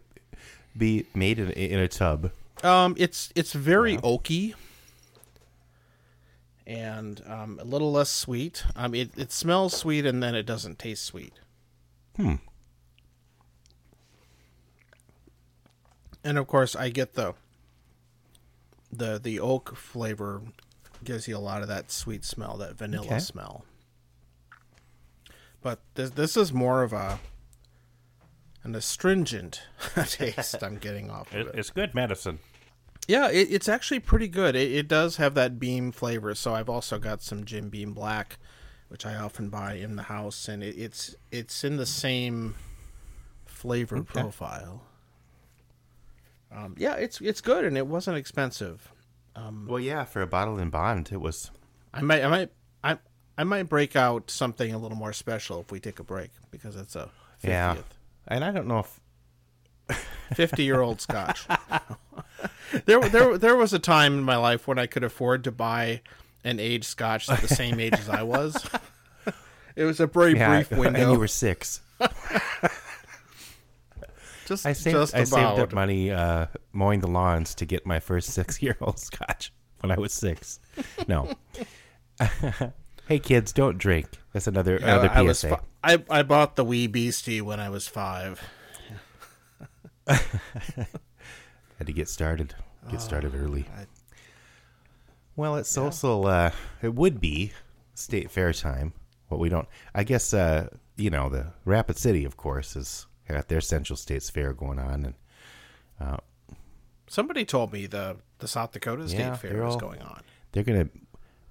be 0.76 1.06
made 1.14 1.38
in, 1.38 1.50
in 1.52 1.78
a 1.78 1.88
tub. 1.88 2.30
Um, 2.62 2.94
it's 2.98 3.32
it's 3.34 3.52
very 3.54 3.96
oaky 3.98 4.54
and 6.68 7.22
um, 7.26 7.58
a 7.60 7.64
little 7.64 7.90
less 7.90 8.10
sweet. 8.10 8.62
Um, 8.76 8.94
it 8.94 9.10
it 9.16 9.32
smells 9.32 9.74
sweet 9.74 10.04
and 10.06 10.22
then 10.22 10.34
it 10.36 10.44
doesn't 10.44 10.78
taste 10.78 11.04
sweet. 11.04 11.32
Hmm. 12.16 12.34
And 16.22 16.36
of 16.36 16.46
course, 16.46 16.76
I 16.76 16.90
get 16.90 17.14
the 17.14 17.34
the 18.92 19.18
the 19.18 19.40
oak 19.40 19.76
flavor 19.76 20.42
gives 21.04 21.26
you 21.28 21.36
a 21.36 21.38
lot 21.38 21.62
of 21.62 21.68
that 21.68 21.90
sweet 21.90 22.24
smell, 22.24 22.56
that 22.58 22.74
vanilla 22.76 23.06
Okay. 23.06 23.18
smell. 23.18 23.64
But 25.62 25.80
this 25.94 26.10
this 26.10 26.36
is 26.36 26.52
more 26.52 26.82
of 26.82 26.92
a 26.92 27.18
an 28.64 28.74
astringent 28.74 29.62
taste 30.06 30.62
I'm 30.62 30.76
getting 30.76 31.10
off 31.10 31.32
of 31.32 31.48
it. 31.48 31.54
It's 31.54 31.70
good 31.70 31.94
medicine. 31.94 32.40
Yeah, 33.08 33.30
it, 33.30 33.48
it's 33.50 33.68
actually 33.68 34.00
pretty 34.00 34.28
good. 34.28 34.54
It, 34.54 34.70
it 34.70 34.86
does 34.86 35.16
have 35.16 35.34
that 35.34 35.58
beam 35.58 35.90
flavor. 35.90 36.34
So 36.34 36.54
I've 36.54 36.68
also 36.68 36.98
got 36.98 37.22
some 37.22 37.44
Jim 37.44 37.70
Beam 37.70 37.94
Black, 37.94 38.38
which 38.88 39.06
I 39.06 39.16
often 39.16 39.48
buy 39.48 39.74
in 39.74 39.96
the 39.96 40.04
house, 40.04 40.46
and 40.46 40.62
it, 40.62 40.76
it's 40.78 41.16
it's 41.32 41.64
in 41.64 41.76
the 41.78 41.86
same 41.86 42.54
flavor 43.46 44.02
profile. 44.02 44.82
Um, 46.54 46.76
yeah, 46.78 46.94
it's 46.94 47.20
it's 47.20 47.40
good, 47.40 47.64
and 47.64 47.76
it 47.78 47.86
wasn't 47.86 48.18
expensive. 48.18 48.92
Well, 49.66 49.80
yeah, 49.80 50.04
for 50.04 50.20
a 50.20 50.26
bottle 50.26 50.58
in 50.58 50.68
bond, 50.68 51.10
it 51.10 51.20
was. 51.20 51.50
I 51.94 52.02
might 52.02 52.22
I 52.22 52.28
might 52.28 52.50
I 52.84 52.98
I 53.38 53.44
might 53.44 53.64
break 53.64 53.96
out 53.96 54.30
something 54.30 54.74
a 54.74 54.78
little 54.78 54.98
more 54.98 55.14
special 55.14 55.60
if 55.60 55.72
we 55.72 55.80
take 55.80 55.98
a 55.98 56.04
break 56.04 56.30
because 56.50 56.76
it's 56.76 56.94
a 56.94 57.10
Yeah. 57.42 57.76
And 58.26 58.44
I 58.44 58.50
don't 58.50 58.66
know 58.66 58.80
if 58.80 59.00
50 60.34 60.62
year 60.62 60.80
old 60.80 61.00
scotch. 61.00 61.46
there, 62.84 63.00
there, 63.00 63.38
there 63.38 63.56
was 63.56 63.72
a 63.72 63.78
time 63.78 64.14
in 64.14 64.22
my 64.22 64.36
life 64.36 64.66
when 64.66 64.78
I 64.78 64.86
could 64.86 65.04
afford 65.04 65.44
to 65.44 65.52
buy 65.52 66.02
an 66.44 66.60
aged 66.60 66.84
scotch 66.84 67.28
at 67.28 67.40
the 67.40 67.48
same 67.48 67.80
age 67.80 67.94
as 67.94 68.08
I 68.08 68.22
was. 68.22 68.64
It 69.78 69.84
was 69.84 70.00
a 70.00 70.08
very 70.08 70.36
yeah, 70.36 70.56
brief 70.56 70.70
window. 70.72 71.00
and 71.00 71.12
you 71.12 71.18
were 71.20 71.28
six. 71.28 71.80
just, 74.44 74.66
I 74.66 74.72
saved 74.72 74.96
just 74.96 75.14
I 75.14 75.22
saved 75.22 75.60
up 75.60 75.72
money 75.72 76.10
uh, 76.10 76.46
mowing 76.72 76.98
the 76.98 77.06
lawns 77.06 77.54
to 77.54 77.64
get 77.64 77.86
my 77.86 78.00
first 78.00 78.30
six 78.34 78.60
year 78.60 78.76
old 78.80 78.98
scotch 78.98 79.52
when 79.80 79.92
I 79.92 79.96
was 79.96 80.12
six. 80.12 80.58
No. 81.06 81.32
hey 83.08 83.20
kids, 83.20 83.52
don't 83.52 83.78
drink. 83.78 84.08
That's 84.32 84.48
another 84.48 84.80
I, 84.82 84.84
another 84.84 85.10
I 85.12 85.22
was 85.22 85.38
PSA. 85.38 85.48
fi- 85.48 85.60
I, 85.84 86.02
I 86.10 86.22
bought 86.24 86.56
the 86.56 86.64
wee 86.64 86.88
beastie 86.88 87.40
when 87.40 87.60
I 87.60 87.70
was 87.70 87.86
five. 87.86 88.42
Had 91.78 91.86
to 91.86 91.92
get 91.92 92.08
started. 92.08 92.54
Get 92.90 93.00
started 93.00 93.34
early. 93.34 93.66
I- 93.76 93.86
well, 95.36 95.54
it's 95.56 95.76
also 95.78 96.24
uh, 96.24 96.50
it 96.82 96.94
would 96.94 97.20
be 97.20 97.52
state 97.94 98.30
fair 98.30 98.52
time. 98.52 98.92
What 99.28 99.38
we 99.38 99.48
don't, 99.48 99.68
I 99.94 100.02
guess, 100.04 100.34
uh, 100.34 100.68
you 100.96 101.10
know, 101.10 101.28
the 101.28 101.52
Rapid 101.64 101.96
City, 101.98 102.24
of 102.24 102.36
course, 102.36 102.74
is 102.74 103.06
got 103.28 103.46
their 103.48 103.60
Central 103.60 103.96
States 103.96 104.30
Fair 104.30 104.52
going 104.52 104.78
on, 104.78 105.04
and 106.00 106.18
Somebody 107.06 107.44
told 107.44 107.72
me 107.72 107.86
the 107.86 108.16
the 108.38 108.48
South 108.48 108.72
Dakota 108.72 109.08
State 109.08 109.18
Yeah, 109.20 109.36
Fair 109.36 109.66
is 109.66 109.76
going 109.76 110.02
on. 110.02 110.22
they're 110.52 110.62
gonna, 110.64 110.88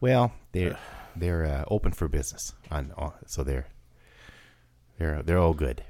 well, 0.01 0.31
they're 0.51 0.77
they're 1.15 1.46
uh, 1.46 1.63
open 1.69 1.91
for 1.93 2.07
business 2.07 2.53
on, 2.69 2.93
on, 2.98 3.13
so 3.25 3.43
they're 3.43 3.67
they're 5.00 5.22
they're 5.24 5.39
all 5.39 5.53
good. 5.53 5.84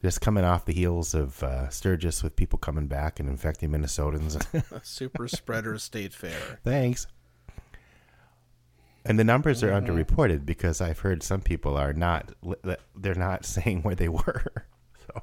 Just 0.00 0.20
coming 0.20 0.44
off 0.44 0.64
the 0.64 0.72
heels 0.72 1.12
of 1.12 1.42
uh, 1.42 1.68
Sturgis 1.70 2.22
with 2.22 2.36
people 2.36 2.58
coming 2.58 2.86
back 2.86 3.18
and 3.18 3.28
infecting 3.28 3.70
Minnesotans. 3.70 4.36
A 4.72 4.84
super 4.84 5.26
spreader 5.26 5.76
state 5.78 6.14
fair. 6.14 6.60
Thanks. 6.62 7.08
And 9.04 9.18
the 9.18 9.24
numbers 9.24 9.62
are 9.64 9.70
underreported 9.70 10.44
because 10.46 10.80
I've 10.80 11.00
heard 11.00 11.22
some 11.22 11.40
people 11.40 11.76
are 11.76 11.92
not 11.92 12.30
they're 12.94 13.14
not 13.14 13.44
saying 13.54 13.82
where 13.82 13.94
they 13.94 14.08
were. 14.08 14.44
So 15.06 15.22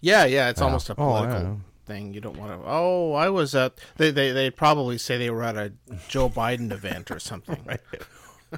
Yeah, 0.00 0.24
yeah, 0.24 0.48
it's 0.50 0.60
almost 0.60 0.90
a 0.90 0.92
Oh, 0.94 0.96
political 0.96 1.40
know. 1.42 1.60
thing. 1.86 2.12
You 2.12 2.20
don't 2.20 2.36
want 2.36 2.50
to. 2.60 2.66
Oh, 2.68 3.12
I 3.14 3.28
was 3.30 3.54
at. 3.54 3.78
They 3.96 4.10
they 4.10 4.32
they 4.32 4.50
probably 4.50 4.98
say 4.98 5.16
they 5.16 5.30
were 5.30 5.44
at 5.44 5.56
a 5.56 5.72
Joe 6.08 6.28
Biden 6.28 6.72
event 6.72 7.10
or 7.10 7.18
something. 7.20 7.64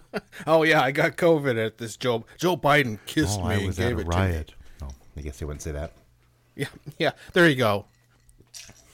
oh 0.46 0.62
yeah, 0.62 0.82
I 0.82 0.90
got 0.92 1.16
COVID 1.16 1.64
at 1.64 1.78
this 1.78 1.96
Joe 1.96 2.24
Joe 2.38 2.56
Biden 2.56 2.98
kissed 3.06 3.40
oh, 3.40 3.48
me 3.48 3.54
I 3.54 3.58
and 3.58 3.66
was 3.66 3.80
at 3.80 3.92
a 3.92 3.98
it 3.98 4.06
riot. 4.06 4.54
Oh, 4.82 4.88
I 5.16 5.20
guess 5.20 5.38
they 5.38 5.46
wouldn't 5.46 5.62
say 5.62 5.72
that. 5.72 5.92
Yeah, 6.54 6.68
yeah. 6.98 7.12
There 7.32 7.48
you 7.48 7.56
go. 7.56 7.86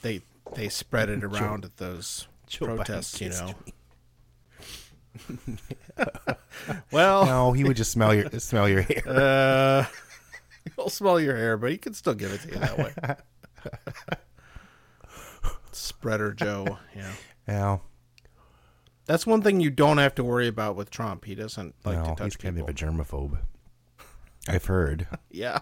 They 0.01 0.21
they 0.55 0.69
spread 0.69 1.09
it 1.09 1.23
around 1.23 1.65
at 1.65 1.77
those 1.77 2.27
Joe 2.47 2.65
protests. 2.65 3.19
You 3.21 3.29
know. 3.29 3.53
well, 6.91 7.25
No, 7.25 7.51
he 7.51 7.63
would 7.63 7.77
just 7.77 7.91
smell 7.91 8.13
your 8.13 8.29
smell 8.39 8.67
your 8.67 8.81
hair. 8.81 9.03
uh, 9.07 9.85
he'll 10.75 10.89
smell 10.89 11.19
your 11.19 11.35
hair, 11.37 11.57
but 11.57 11.71
he 11.71 11.77
can 11.77 11.93
still 11.93 12.13
give 12.15 12.31
it 12.31 12.41
to 12.41 12.47
you 12.49 12.55
that 12.55 12.77
way. 12.77 12.93
Spreader 15.71 16.33
Joe. 16.33 16.77
Yeah. 16.95 17.11
Well, 17.47 17.83
That's 19.13 19.27
one 19.27 19.43
thing 19.43 19.59
you 19.59 19.69
don't 19.69 19.99
have 19.99 20.15
to 20.15 20.23
worry 20.23 20.47
about 20.47 20.75
with 20.75 20.89
Trump. 20.89 21.25
He 21.25 21.35
doesn't 21.35 21.75
like 21.85 21.99
no, 21.99 22.03
to 22.03 22.15
touch 22.15 22.23
he's 22.23 22.35
kind 22.35 22.57
of 22.57 22.67
a 22.67 22.73
germaphobe. 22.73 23.37
I've 24.47 24.65
heard. 24.65 25.05
yeah. 25.29 25.59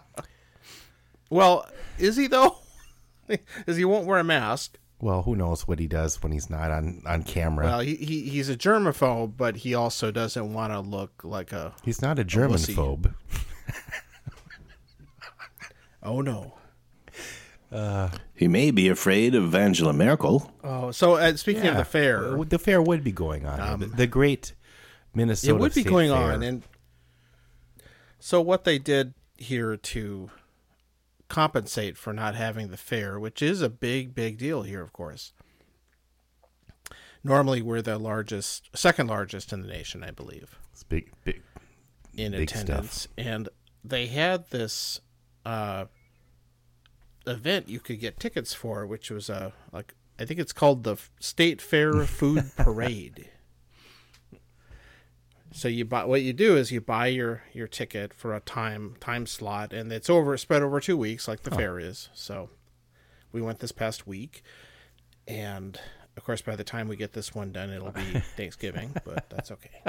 Well, 1.30 1.68
is 2.00 2.16
he 2.16 2.28
though? 2.28 2.56
Is 3.68 3.76
he 3.76 3.84
won't 3.84 4.08
wear 4.08 4.20
a 4.20 4.24
mask? 4.24 4.80
Well, 5.02 5.24
who 5.24 5.36
knows 5.36 5.68
what 5.68 5.80
he 5.80 5.88
does 5.88 6.24
when 6.24 6.32
he's 6.32 6.50
not 6.50 6.72
on 6.72 7.02
on 7.06 7.24
camera? 7.24 7.66
Well, 7.66 7.80
he, 7.82 7.96
he 7.96 8.22
he's 8.30 8.48
a 8.48 8.56
germaphobe, 8.56 9.36
but 9.36 9.58
he 9.58 9.76
also 9.76 10.12
doesn't 10.12 10.54
want 10.54 10.72
to 10.72 10.80
look 10.80 11.22
like 11.26 11.52
a. 11.52 11.74
he's 11.84 12.02
not 12.02 12.20
a 12.20 12.24
wussy. 12.24 13.14
Oh 16.02 16.22
no. 16.22 16.54
He 18.36 18.48
may 18.48 18.72
be 18.72 18.90
afraid 18.90 19.34
of 19.36 19.54
Angela 19.56 19.94
Merkel. 19.94 20.52
Oh, 20.64 20.92
so 20.92 21.16
uh, 21.16 21.36
speaking 21.38 21.68
of 21.68 21.78
the 21.78 21.86
fair, 21.86 22.38
Uh, 22.38 22.44
the 22.44 22.60
fair 22.60 22.82
would 22.82 23.04
be 23.04 23.12
going 23.12 23.46
on. 23.46 23.80
the, 23.80 23.86
the 23.88 24.08
great 24.08 24.54
Minnesota. 25.14 25.54
it 25.56 25.60
would 25.60 25.74
be 25.74 25.82
State 25.82 25.90
going 25.90 26.10
Fair. 26.10 26.18
on, 26.34 26.44
and 26.44 26.64
so 28.20 28.42
what 28.42 28.64
they 28.66 28.78
did 28.78 29.14
here 29.38 29.76
to 29.78 30.30
compensate 31.30 31.98
for 31.98 32.12
not 32.14 32.36
having 32.36 32.68
the 32.70 32.78
fair, 32.78 33.20
which 33.20 33.42
is 33.42 33.62
a 33.62 33.70
big, 33.70 34.14
big 34.14 34.38
deal 34.38 34.64
here, 34.64 34.82
of 34.82 34.92
course. 34.94 35.34
Normally, 37.24 37.62
we're 37.62 37.82
the 37.82 37.98
largest, 38.00 38.70
second 38.76 39.08
largest 39.08 39.54
in 39.54 39.62
the 39.62 39.68
nation, 39.68 40.04
I 40.04 40.12
believe. 40.12 40.58
It's 40.74 40.84
big, 40.84 41.12
big. 41.24 41.42
in 42.18 42.32
Big 42.34 42.50
stuff. 42.50 42.64
attendance, 42.64 43.08
and 43.18 43.48
they 43.84 44.08
had 44.08 44.50
this 44.50 45.00
uh, 45.46 45.86
event 47.28 47.70
you 47.70 47.80
could 47.80 48.00
get 48.00 48.20
tickets 48.20 48.54
for, 48.54 48.86
which 48.86 49.12
was 49.12 49.30
a 49.30 49.54
like 49.72 49.94
I 50.20 50.26
think 50.26 50.40
it's 50.40 50.54
called 50.54 50.84
the 50.84 50.98
State 51.20 51.62
Fair 51.62 52.06
Food 52.06 52.52
Parade. 52.58 53.30
So 55.54 55.68
you 55.68 55.84
buy 55.84 56.06
what 56.06 56.22
you 56.22 56.32
do 56.32 56.56
is 56.56 56.72
you 56.72 56.80
buy 56.80 57.08
your 57.08 57.44
your 57.54 57.68
ticket 57.68 58.14
for 58.14 58.34
a 58.34 58.40
time 58.40 58.96
time 59.00 59.26
slot, 59.26 59.74
and 59.74 59.92
it's 59.92 60.10
over 60.10 60.38
spread 60.38 60.62
over 60.62 60.80
two 60.80 60.98
weeks, 60.98 61.28
like 61.28 61.44
the 61.44 61.52
fair 61.52 61.80
is. 61.80 62.10
So 62.14 62.50
we 63.32 63.42
went 63.42 63.60
this 63.60 63.72
past 63.72 64.08
week, 64.08 64.44
and 65.28 65.80
of 66.16 66.24
course 66.24 66.42
by 66.42 66.56
the 66.56 66.64
time 66.64 66.88
we 66.88 66.96
get 66.96 67.14
this 67.14 67.36
one 67.36 67.52
done, 67.52 67.70
it'll 67.70 67.92
be 67.92 68.02
Thanksgiving, 68.38 68.96
but 69.04 69.30
that's 69.30 69.52
okay. 69.52 69.84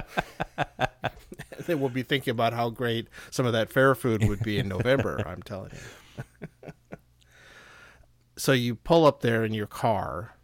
then 1.67 1.79
we'll 1.79 1.91
be 1.91 2.03
thinking 2.03 2.33
about 2.33 2.53
how 2.53 2.71
great 2.71 3.07
some 3.31 3.47
of 3.47 3.53
that 3.53 3.71
fair 3.71 3.95
food 3.95 4.27
would 4.29 4.43
be 4.43 4.59
in 4.59 4.67
November. 4.67 5.23
I'm 5.27 5.43
telling 5.43 5.71
you. 5.73 6.49
So 8.37 8.53
you 8.53 8.75
pull 8.75 9.05
up 9.07 9.21
there 9.21 9.45
in 9.45 9.53
your 9.55 9.67
car, 9.67 10.35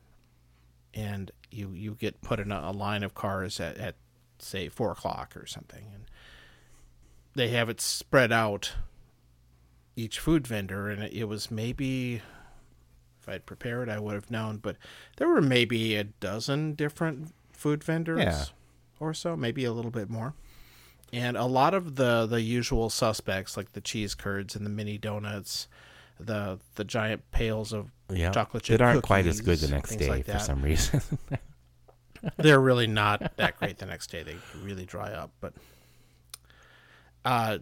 and 0.94 1.30
you 1.50 1.70
you 1.72 1.94
get 1.94 2.20
put 2.20 2.40
in 2.40 2.52
a, 2.52 2.60
a 2.66 2.72
line 2.72 3.02
of 3.02 3.14
cars 3.14 3.58
at, 3.60 3.76
at 3.78 3.94
say 4.38 4.68
four 4.68 4.92
o'clock 4.92 5.36
or 5.36 5.46
something, 5.46 5.86
and 5.94 6.04
they 7.34 7.48
have 7.48 7.68
it 7.68 7.80
spread 7.80 8.32
out. 8.32 8.72
Each 9.96 10.20
food 10.20 10.46
vendor, 10.46 10.88
and 10.88 11.02
it, 11.02 11.12
it 11.12 11.24
was 11.24 11.50
maybe 11.50 12.22
if 13.20 13.28
I'd 13.28 13.46
prepared, 13.46 13.88
I 13.88 13.98
would 13.98 14.14
have 14.14 14.30
known. 14.30 14.58
But 14.58 14.76
there 15.16 15.26
were 15.28 15.42
maybe 15.42 15.96
a 15.96 16.04
dozen 16.04 16.74
different 16.74 17.32
food 17.52 17.82
vendors 17.82 18.20
Yeah. 18.20 18.44
or 19.00 19.12
so, 19.12 19.36
maybe 19.36 19.64
a 19.64 19.72
little 19.72 19.90
bit 19.90 20.08
more. 20.08 20.34
And 21.12 21.36
a 21.36 21.46
lot 21.46 21.74
of 21.74 21.96
the 21.96 22.26
the 22.26 22.40
usual 22.42 22.90
suspects, 22.90 23.56
like 23.56 23.72
the 23.72 23.80
cheese 23.80 24.14
curds 24.14 24.54
and 24.54 24.64
the 24.64 24.70
mini 24.70 24.98
donuts, 24.98 25.66
the 26.20 26.58
the 26.74 26.84
giant 26.84 27.30
pails 27.30 27.72
of 27.72 27.90
Yeah, 28.10 28.30
chocolate 28.30 28.64
chip 28.64 28.78
that 28.78 28.84
aren't 28.84 29.02
quite 29.02 29.26
as 29.26 29.40
good 29.40 29.58
the 29.58 29.68
next 29.68 29.96
day 29.96 30.08
like 30.08 30.26
for 30.26 30.38
some 30.38 30.62
reason. 30.62 31.00
They're 32.36 32.60
really 32.60 32.88
not 32.88 33.36
that 33.36 33.58
great 33.58 33.78
the 33.78 33.86
next 33.86 34.10
day. 34.10 34.22
They 34.24 34.36
really 34.62 34.84
dry 34.84 35.12
up, 35.12 35.30
but 35.40 35.52
uh, 37.24 37.58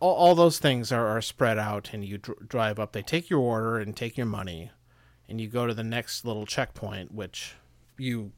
all, 0.00 0.14
all 0.14 0.34
those 0.34 0.58
things 0.58 0.92
are, 0.92 1.06
are 1.06 1.20
spread 1.22 1.58
out, 1.58 1.90
and 1.92 2.04
you 2.04 2.18
dr- 2.18 2.48
drive 2.48 2.78
up. 2.78 2.92
They 2.92 3.02
take 3.02 3.28
your 3.30 3.40
order 3.40 3.78
and 3.78 3.96
take 3.96 4.16
your 4.16 4.26
money, 4.26 4.70
and 5.28 5.40
you 5.40 5.48
go 5.48 5.66
to 5.66 5.74
the 5.74 5.82
next 5.84 6.24
little 6.24 6.46
checkpoint, 6.46 7.12
which 7.12 7.54
you 7.98 8.32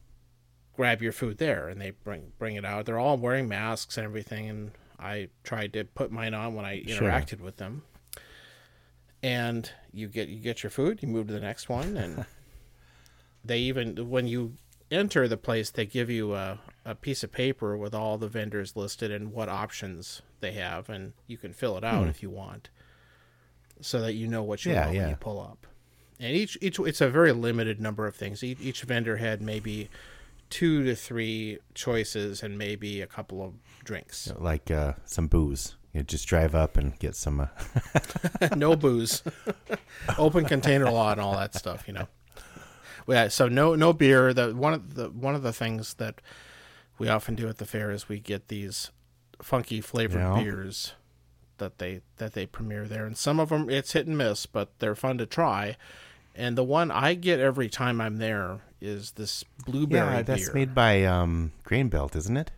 grab 0.75 1.01
your 1.01 1.11
food 1.11 1.37
there, 1.37 1.67
and 1.67 1.79
they 1.79 1.91
bring 1.91 2.31
bring 2.39 2.55
it 2.55 2.65
out. 2.65 2.85
They're 2.85 2.99
all 2.99 3.17
wearing 3.17 3.47
masks 3.47 3.97
and 3.97 4.05
everything, 4.05 4.49
and 4.49 4.71
I 4.97 5.29
tried 5.43 5.73
to 5.73 5.83
put 5.83 6.11
mine 6.11 6.33
on 6.33 6.55
when 6.55 6.65
I 6.65 6.83
Sure. 6.87 7.07
interacted 7.07 7.39
with 7.41 7.57
them. 7.57 7.83
And 9.23 9.71
you 9.93 10.07
get 10.09 10.27
you 10.27 10.39
get 10.39 10.61
your 10.61 10.69
food, 10.69 11.01
you 11.01 11.07
move 11.07 11.27
to 11.27 11.33
the 11.33 11.39
next 11.39 11.69
one, 11.69 11.95
and 11.97 12.25
they 13.45 13.59
even 13.59 14.09
when 14.09 14.27
you 14.27 14.53
enter 14.91 15.27
the 15.27 15.37
place 15.37 15.71
they 15.71 15.85
give 15.87 16.09
you 16.09 16.35
a, 16.35 16.59
a 16.85 16.93
piece 16.93 17.23
of 17.23 17.31
paper 17.31 17.75
with 17.75 17.95
all 17.95 18.17
the 18.19 18.27
vendors 18.27 18.75
listed 18.75 19.09
and 19.11 19.31
what 19.33 19.49
options 19.49 20.21
they 20.39 20.51
have 20.51 20.87
and 20.87 21.13
you 21.25 21.35
can 21.35 21.51
fill 21.51 21.77
it 21.77 21.83
out 21.83 22.07
if 22.07 22.21
you 22.21 22.29
want 22.29 22.69
so 23.81 23.99
that 24.01 24.13
you 24.13 24.27
know 24.27 24.43
what 24.43 24.63
you 24.65 24.71
Hmm. 24.71 24.75
Yeah, 24.75 24.85
want 24.85 24.97
when 24.97 25.09
you 25.09 25.15
pull 25.15 25.41
up 25.41 25.65
and 26.19 26.35
each 26.35 26.59
each 26.61 26.77
it's 26.79 27.01
a 27.01 27.09
very 27.09 27.31
limited 27.31 27.81
number 27.81 28.05
of 28.05 28.15
things 28.15 28.43
each, 28.43 28.59
each 28.61 28.83
vendor 28.83 29.17
had 29.17 29.41
maybe 29.41 29.89
two 30.51 30.83
to 30.83 30.95
three 30.95 31.57
choices 31.73 32.43
and 32.43 32.55
maybe 32.55 33.01
a 33.01 33.07
couple 33.07 33.43
of 33.43 33.53
drinks 33.83 34.31
like 34.37 34.69
uh, 34.69 34.93
some 35.05 35.25
booze. 35.27 35.75
You 35.93 36.03
just 36.03 36.27
drive 36.27 36.55
up 36.55 36.75
and 36.77 36.97
get 36.99 37.15
some. 37.15 37.39
Uh, 37.39 37.47
no 38.55 38.75
booze, 38.75 39.21
open 40.17 40.45
container 40.45 40.89
law, 40.89 41.11
and 41.11 41.21
all 41.21 41.33
that 41.37 41.53
stuff. 41.55 41.87
You 41.87 41.93
know. 41.93 42.07
Yeah. 43.07 43.27
So 43.27 43.47
no 43.47 43.75
no 43.75 43.93
beer. 43.93 44.33
The 44.33 44.55
one 44.55 44.73
of 44.73 44.95
the 44.95 45.09
one 45.09 45.35
of 45.35 45.43
the 45.43 45.53
things 45.53 45.93
that 45.95 46.19
we 46.97 47.09
often 47.09 47.35
do 47.35 47.47
at 47.47 47.57
the 47.57 47.65
fair 47.65 47.91
is 47.91 48.09
we 48.09 48.19
get 48.19 48.47
these 48.47 48.89
funky 49.41 49.81
flavored 49.81 50.21
Yeah. 50.21 50.41
beers 50.41 50.93
that 51.57 51.77
they 51.77 52.01
that 52.17 52.33
they 52.33 52.45
premiere 52.47 52.87
there, 52.87 53.05
and 53.05 53.15
some 53.15 53.39
of 53.39 53.49
them 53.49 53.69
it's 53.69 53.91
hit 53.93 54.07
and 54.07 54.17
miss, 54.17 54.45
but 54.47 54.79
they're 54.79 54.95
fun 54.95 55.17
to 55.19 55.25
try. 55.25 55.77
And 56.35 56.57
the 56.57 56.63
one 56.63 56.89
I 56.89 57.13
get 57.13 57.39
every 57.39 57.69
time 57.69 58.01
I'm 58.01 58.17
there 58.17 58.61
is 58.81 59.11
this 59.11 59.43
blueberry 59.67 60.15
Yeah, 60.15 60.21
that's 60.23 60.45
beer. 60.45 60.53
made 60.55 60.73
by 60.73 61.03
um, 61.05 61.51
Grain 61.63 61.89
Belt, 61.89 62.15
isn't 62.15 62.35
it? 62.35 62.49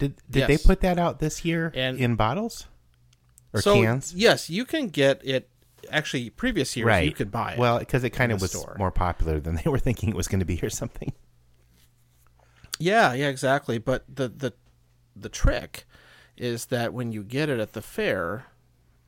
Did 0.00 0.14
did 0.28 0.48
they 0.48 0.58
put 0.58 0.80
that 0.80 0.98
out 0.98 1.20
this 1.20 1.44
year 1.44 1.70
And- 1.74 1.98
in 1.98 2.16
bottles 2.16 2.66
or 3.52 3.60
so, 3.60 3.74
cans? 3.80 4.12
Yes, 4.14 4.50
you 4.50 4.64
can 4.64 4.88
get 4.88 5.20
it. 5.24 5.48
Actually, 5.90 6.30
previous 6.30 6.76
years 6.76 6.86
right. 6.86 7.06
you 7.06 7.12
could 7.12 7.30
buy 7.30 7.52
it. 7.52 7.58
Well, 7.58 7.78
because 7.78 8.02
it 8.04 8.10
kind 8.10 8.32
of 8.32 8.40
was 8.40 8.50
store. 8.50 8.76
more 8.78 8.90
popular 8.90 9.40
than 9.40 9.56
they 9.56 9.62
were 9.70 9.78
thinking 9.78 10.08
it 10.10 10.16
was 10.16 10.28
going 10.28 10.40
to 10.40 10.44
be 10.44 10.58
or 10.62 10.70
something. 10.70 11.12
Yeah, 12.78 13.12
yeah, 13.12 13.28
exactly. 13.28 13.78
But 13.78 14.04
the 14.12 14.28
the 14.28 14.52
the 15.14 15.28
trick 15.28 15.84
is 16.36 16.66
that 16.66 16.94
when 16.94 17.12
you 17.12 17.22
get 17.22 17.48
it 17.50 17.60
at 17.60 17.74
the 17.74 17.82
fair, 17.82 18.46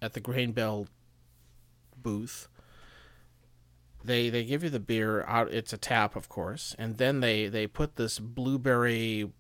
at 0.03 0.13
the 0.13 0.21
Grain 0.21 0.53
Belt 0.53 0.89
booth, 1.97 2.49
they 4.05 4.29
they 4.29 4.45
give 4.45 4.63
you 4.63 4.71
the 4.71 4.81
beer 4.81 5.23
out. 5.25 5.51
It's 5.53 5.73
a 5.73 5.79
tap, 5.79 6.17
of 6.17 6.29
course, 6.29 6.75
and 6.79 6.99
then 6.99 7.21
they 7.21 7.49
they 7.49 7.67
put 7.67 7.97
this 7.97 8.19
blueberry 8.19 9.31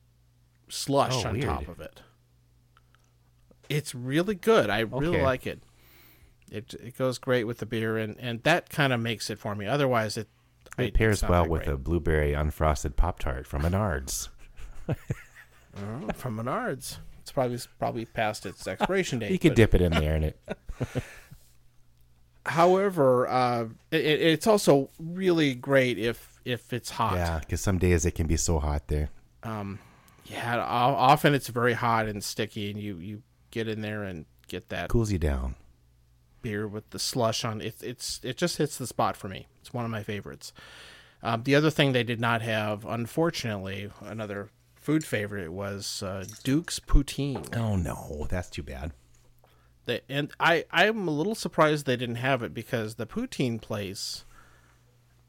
slush 0.73 1.25
Oh, 1.25 1.29
on 1.29 1.35
weird. 1.35 1.47
top 1.47 1.69
of 1.69 1.81
it. 1.81 2.03
It's 3.69 3.95
really 3.95 4.35
good. 4.35 4.71
I 4.71 4.81
really 4.81 5.09
Okay. 5.09 5.23
like 5.23 5.47
it. 5.47 5.63
It 6.51 6.75
it 6.75 6.99
goes 6.99 7.19
great 7.19 7.45
with 7.45 7.59
the 7.59 7.67
beer, 7.67 7.97
and 7.97 8.17
and 8.19 8.43
that 8.43 8.69
kind 8.69 8.93
of 8.93 9.01
makes 9.01 9.31
it 9.31 9.39
for 9.39 9.55
me. 9.55 9.67
Otherwise, 9.67 10.17
it 10.19 10.29
It 10.77 10.85
it's 10.89 10.97
pairs 10.97 11.23
well 11.23 11.47
with 11.49 11.65
great. 11.65 11.75
a 11.75 11.79
blueberry 11.79 12.33
unfrosted 12.33 12.97
Pop 12.97 13.19
Tart 13.19 13.47
from 13.47 13.63
Menards. 13.63 14.29
Oh, 14.89 16.09
from 16.15 16.37
Menards. 16.37 16.99
It's 17.21 17.33
probably 17.33 17.59
probably 17.79 18.05
past 18.05 18.45
its 18.45 18.67
expiration 18.67 19.19
date. 19.21 19.31
You 19.31 19.39
could 19.39 19.51
but- 19.53 19.57
dip 19.57 19.75
it 19.75 19.81
in 19.81 19.93
there 19.93 20.15
and 20.17 20.25
it. 20.27 20.41
However, 22.45 23.29
uh, 23.29 23.67
it, 23.93 24.05
it's 24.05 24.47
also 24.49 24.91
really 24.99 25.55
great 25.55 25.97
if 25.99 26.41
if 26.45 26.73
it's 26.73 26.91
hot. 26.91 27.15
Yeah, 27.15 27.39
because 27.39 27.61
some 27.61 27.79
days 27.79 28.05
it 28.05 28.11
can 28.17 28.27
be 28.27 28.37
so 28.37 28.59
hot 28.59 28.89
there. 28.89 29.11
Yeah, 30.33 30.59
often 30.59 31.35
it's 31.35 31.49
very 31.49 31.75
hot 31.75 32.07
and 32.07 32.23
sticky, 32.25 32.71
and 32.71 32.81
you 32.81 32.97
you 32.97 33.23
get 33.51 33.69
in 33.69 33.81
there 33.83 34.03
and 34.03 34.25
get 34.49 34.69
that 34.71 34.89
Cools 34.89 35.13
you 35.13 35.19
down. 35.19 35.55
beer 36.41 36.67
with 36.67 36.89
the 36.91 36.99
slush 36.99 37.45
on 37.45 37.61
it. 37.61 37.75
It's 37.83 38.21
it 38.23 38.37
just 38.37 38.57
hits 38.57 38.77
the 38.79 38.87
spot 38.87 39.17
for 39.17 39.29
me. 39.29 39.47
It's 39.61 39.73
one 39.73 39.85
of 39.85 39.91
my 39.91 40.03
favorites. 40.03 40.53
Um, 41.23 41.43
the 41.45 41.55
other 41.55 41.71
thing 41.71 41.93
they 41.93 42.03
did 42.03 42.21
not 42.21 42.43
have, 42.43 42.85
unfortunately, 42.85 43.91
another 44.01 44.49
food 44.75 45.05
favorite 45.05 45.53
was 45.53 46.03
uh, 46.03 46.25
Duke's 46.43 46.81
poutine. 46.81 47.55
Oh 47.57 47.77
no, 47.77 48.27
that's 48.29 48.51
too 48.51 48.63
bad. 48.65 48.93
They, 49.85 50.01
and 50.09 50.33
I, 50.41 50.65
I'm 50.73 51.07
a 51.07 51.11
little 51.13 51.35
surprised 51.35 51.87
they 51.87 51.97
didn't 51.97 52.17
have 52.17 52.43
it 52.43 52.53
because 52.55 52.95
the 52.97 53.07
poutine 53.07 53.61
place, 53.61 54.25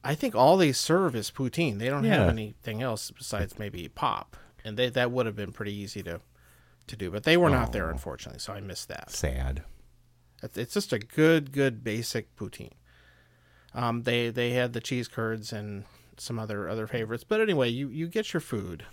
I 0.03 0.15
think 0.15 0.33
all 0.35 0.57
they 0.57 0.71
serve 0.71 1.15
is 1.15 1.29
poutine. 1.31 1.77
They 1.79 1.89
don't 1.89 2.03
Yeah. 2.03 2.15
have 2.21 2.29
anything 2.29 2.81
else 2.81 3.11
besides 3.11 3.57
maybe 3.59 3.87
pop, 3.87 4.35
and 4.63 4.77
they 4.77 4.89
that 4.89 5.11
would 5.11 5.25
have 5.25 5.35
been 5.35 5.51
pretty 5.51 5.73
easy 5.73 6.01
to, 6.03 6.21
to 6.87 6.95
do. 6.95 7.11
But 7.11 7.23
they 7.23 7.37
were 7.37 7.49
not 7.49 7.71
there, 7.73 7.89
unfortunately, 7.89 8.39
so 8.39 8.53
I 8.53 8.59
missed 8.61 8.87
that. 8.89 9.11
Sad. 9.11 9.63
It's, 10.41 10.57
it's 10.57 10.73
just 10.73 10.91
a 10.93 10.99
good, 10.99 11.51
good 11.51 11.83
basic 11.83 12.35
poutine. 12.35 12.71
Um, 13.73 14.03
they 14.03 14.29
they 14.29 14.51
had 14.51 14.73
the 14.73 14.81
cheese 14.81 15.07
curds 15.07 15.51
and 15.53 15.85
some 16.17 16.37
other 16.37 16.69
other 16.69 16.85
favorites, 16.87 17.23
but 17.23 17.41
anyway, 17.41 17.69
you 17.69 17.87
you 17.89 18.07
get 18.07 18.33
your 18.33 18.41
food, 18.41 18.85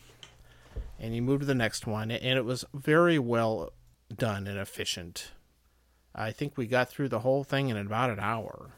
and 0.99 1.15
you 1.15 1.21
move 1.23 1.41
to 1.41 1.47
the 1.47 1.55
next 1.55 1.87
one, 1.87 2.11
and 2.11 2.39
it 2.39 2.45
was 2.45 2.65
very 2.73 3.19
well 3.19 3.73
done 4.17 4.47
and 4.47 4.59
efficient. 4.59 5.33
I 6.15 6.33
think 6.33 6.57
we 6.57 6.67
got 6.67 6.89
through 6.89 7.09
the 7.11 7.21
whole 7.21 7.45
thing 7.45 7.69
in 7.69 7.77
about 7.77 8.11
an 8.11 8.19
hour. 8.21 8.71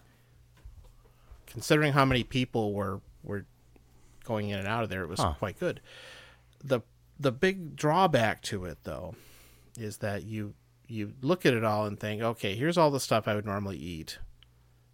Considering 1.47 1.93
how 1.93 2.05
many 2.05 2.25
people 2.25 2.73
were 2.73 3.01
were 3.23 3.45
going 4.25 4.49
in 4.49 4.59
and 4.59 4.69
out 4.69 4.83
of 4.85 4.89
there, 4.91 5.03
it 5.03 5.09
was 5.09 5.21
Huh. 5.21 5.35
quite 5.39 5.59
good. 5.61 5.81
The 6.63 6.81
The 7.19 7.33
big 7.33 7.77
drawback 7.77 8.43
to 8.43 8.65
it, 8.65 8.79
though, 8.85 9.15
is 9.79 9.99
that 9.99 10.25
you 10.25 10.55
you 10.87 11.15
look 11.23 11.47
at 11.47 11.55
it 11.55 11.65
all 11.65 11.87
and 11.87 11.99
think, 11.99 12.23
okay, 12.23 12.55
here's 12.55 12.77
all 12.77 12.91
the 12.91 13.01
stuff 13.01 13.27
I 13.27 13.35
would 13.35 13.47
normally 13.47 13.79
eat. 13.79 14.19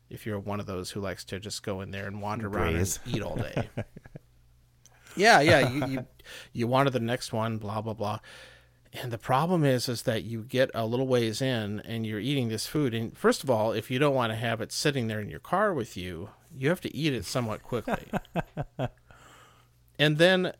If 0.08 0.24
you're 0.26 0.38
one 0.38 0.60
of 0.60 0.66
those 0.66 0.92
who 0.92 1.00
likes 1.00 1.24
to 1.26 1.40
just 1.40 1.62
go 1.62 1.80
in 1.80 1.90
there 1.90 2.06
and 2.06 2.22
wander 2.22 2.48
around 2.48 2.76
and 2.76 2.98
eat 3.06 3.22
all 3.22 3.36
day. 3.36 3.68
yeah, 5.16 5.40
yeah. 5.40 5.68
You, 5.68 5.86
you 5.86 6.06
you 6.52 6.66
wanted 6.66 6.92
the 6.92 7.00
next 7.00 7.32
one, 7.32 7.58
blah 7.58 7.80
blah 7.80 7.94
blah. 7.94 8.20
And 8.92 9.10
the 9.10 9.18
problem 9.18 9.64
is, 9.64 9.88
is 9.88 10.02
that 10.02 10.24
you 10.24 10.42
get 10.42 10.70
a 10.74 10.86
little 10.86 11.06
ways 11.06 11.42
in 11.42 11.80
and 11.80 12.06
you're 12.06 12.20
eating 12.20 12.48
this 12.48 12.66
food. 12.66 12.94
And 12.94 13.16
first 13.16 13.44
of 13.44 13.50
all, 13.50 13.72
if 13.72 13.90
you 13.90 13.98
don't 13.98 14.14
want 14.14 14.32
to 14.32 14.36
have 14.36 14.60
it 14.60 14.72
sitting 14.72 15.08
there 15.08 15.20
in 15.20 15.28
your 15.28 15.40
car 15.40 15.74
with 15.74 15.96
you, 15.96 16.30
you 16.56 16.70
have 16.70 16.80
to 16.80 16.96
eat 16.96 17.12
it 17.12 17.26
somewhat 17.26 17.62
quickly. 17.62 18.10
and 19.98 20.16
then 20.16 20.52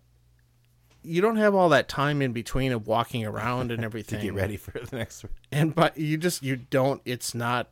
you 1.09 1.21
don't 1.21 1.37
have 1.37 1.55
all 1.55 1.69
that 1.71 1.89
time 1.89 2.21
in 2.23 2.33
between 2.33 2.73
of 2.73 2.87
walking 2.87 3.25
around 3.25 3.71
and 3.73 3.85
everything. 3.85 4.19
To 4.21 4.25
get 4.27 4.35
ready 4.35 4.57
for 4.57 4.73
the 4.73 4.97
next 4.97 5.25
one. 5.25 5.33
and 5.51 5.75
but 5.75 5.97
you 5.99 6.17
just 6.17 6.43
you 6.43 6.57
don't 6.57 7.01
it's 7.05 7.35
not 7.35 7.69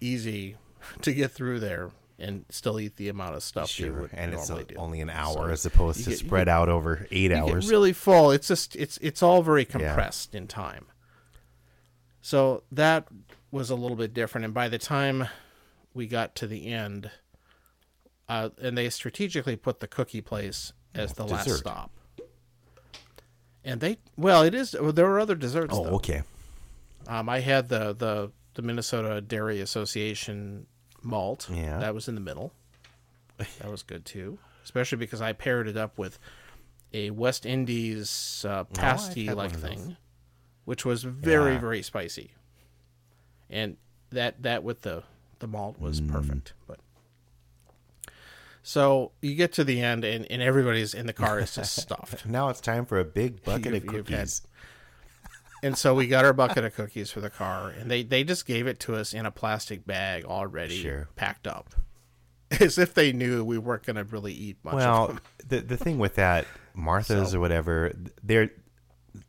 easy 0.00 0.56
to 1.02 1.12
get 1.12 1.30
through 1.30 1.60
there 1.60 1.90
and 2.18 2.44
still 2.50 2.78
eat 2.80 2.96
the 2.96 3.08
amount 3.08 3.34
of 3.34 3.42
stuff 3.42 3.78
you 3.78 3.86
Sure, 3.86 4.00
would 4.02 4.10
and 4.12 4.32
it's 4.34 4.48
normally 4.48 4.66
a- 4.70 4.74
do. 4.74 4.80
only 4.80 5.00
an 5.00 5.10
hour 5.10 5.32
So 5.34 5.44
as 5.52 5.66
opposed 5.66 6.04
to 6.04 6.10
get- 6.10 6.18
spread 6.18 6.46
get- 6.46 6.48
out 6.54 6.68
over 6.68 7.06
eight 7.10 7.32
hours. 7.32 7.68
really 7.70 7.92
full. 7.92 8.30
It's 8.30 8.48
just 8.48 8.76
it's 8.76 8.98
it's 8.98 9.22
all 9.22 9.42
very 9.42 9.64
compressed 9.64 10.34
in 10.34 10.46
time. 10.46 10.86
So 12.22 12.62
that 12.72 13.08
was 13.50 13.70
a 13.70 13.74
little 13.74 13.96
bit 13.96 14.12
different, 14.14 14.44
and 14.44 14.54
by 14.54 14.68
the 14.68 14.78
time 14.78 15.28
we 15.94 16.06
got 16.06 16.34
to 16.36 16.46
the 16.46 16.66
end, 16.72 17.10
uh, 18.28 18.50
and 18.60 18.76
they 18.76 18.88
strategically 18.90 19.56
put 19.56 19.80
the 19.80 19.88
cookie 19.88 20.20
place 20.20 20.72
as 20.94 21.14
the 21.14 21.24
last 21.26 21.50
stop. 21.58 21.90
And 23.64 23.80
they 23.80 23.98
well, 24.16 24.42
it 24.42 24.54
is. 24.54 24.74
Well, 24.78 24.92
there 24.92 25.06
were 25.06 25.20
other 25.20 25.34
desserts. 25.34 25.74
oh, 25.76 25.84
though. 25.84 25.90
okay. 25.96 26.22
Um, 27.06 27.28
I 27.28 27.40
had 27.40 27.68
the, 27.68 27.92
the 27.94 28.30
the 28.54 28.62
Minnesota 28.62 29.20
Dairy 29.20 29.60
Association 29.60 30.66
malt. 31.02 31.48
Yeah. 31.52 31.78
that 31.78 31.94
was 31.94 32.08
in 32.08 32.14
the 32.14 32.20
middle. 32.20 32.52
That 33.38 33.70
was 33.70 33.82
good 33.82 34.04
too, 34.04 34.38
especially 34.64 34.98
because 34.98 35.20
I 35.22 35.32
paired 35.32 35.66
it 35.68 35.76
up 35.76 35.98
with 35.98 36.18
a 36.92 37.10
West 37.10 37.46
Indies 37.46 38.44
uh, 38.48 38.64
pasty 38.64 39.30
like 39.30 39.52
those. 39.52 39.62
thing, 39.62 39.96
which 40.64 40.84
was 40.84 41.04
very 41.04 41.54
Yeah. 41.54 41.58
very 41.60 41.82
spicy, 41.82 42.32
and 43.48 43.76
that 44.10 44.42
that 44.42 44.62
with 44.62 44.82
the 44.82 45.02
the 45.38 45.46
malt 45.46 45.78
was 45.80 46.00
Mm. 46.02 46.10
perfect. 46.12 46.52
But 46.66 46.80
so 48.62 49.12
you 49.22 49.34
get 49.34 49.52
to 49.54 49.64
the 49.64 49.80
end, 49.80 50.04
and, 50.04 50.26
and 50.30 50.42
everybody's 50.42 50.94
in 50.94 51.06
the 51.06 51.12
car 51.12 51.38
is 51.40 51.54
just 51.54 51.76
stuffed. 51.82 52.26
Now 52.26 52.48
it's 52.48 52.60
time 52.60 52.84
for 52.86 52.98
a 52.98 53.04
big 53.04 53.42
bucket 53.44 53.74
of 53.74 53.84
you've 53.84 53.94
had- 53.94 54.06
cookies. 54.06 54.42
And 55.62 55.76
so 55.76 55.94
we 55.94 56.06
got 56.06 56.24
our 56.24 56.32
bucket 56.32 56.64
of 56.64 56.74
cookies 56.74 57.10
for 57.10 57.20
the 57.20 57.28
car, 57.28 57.68
and 57.68 57.90
they, 57.90 58.02
they 58.02 58.24
just 58.24 58.46
gave 58.46 58.66
it 58.66 58.80
to 58.80 58.94
us 58.96 59.12
in 59.12 59.26
a 59.26 59.30
plastic 59.30 59.86
bag 59.86 60.24
already 60.24 60.80
Sure. 60.80 61.08
packed 61.16 61.46
up, 61.46 61.74
as 62.60 62.78
if 62.78 62.94
they 62.94 63.12
knew 63.12 63.44
we 63.44 63.58
weren't 63.58 63.82
going 63.82 63.96
to 63.96 64.04
really 64.04 64.32
eat 64.32 64.56
much 64.64 64.72
of 64.74 64.78
Well, 64.80 65.06
them. 65.08 65.20
the 65.48 65.60
the 65.60 65.76
thing 65.76 65.98
with 65.98 66.14
that 66.14 66.46
Martha's 66.74 67.32
So- 67.32 67.36
or 67.36 67.40
whatever, 67.40 67.92
their 68.22 68.50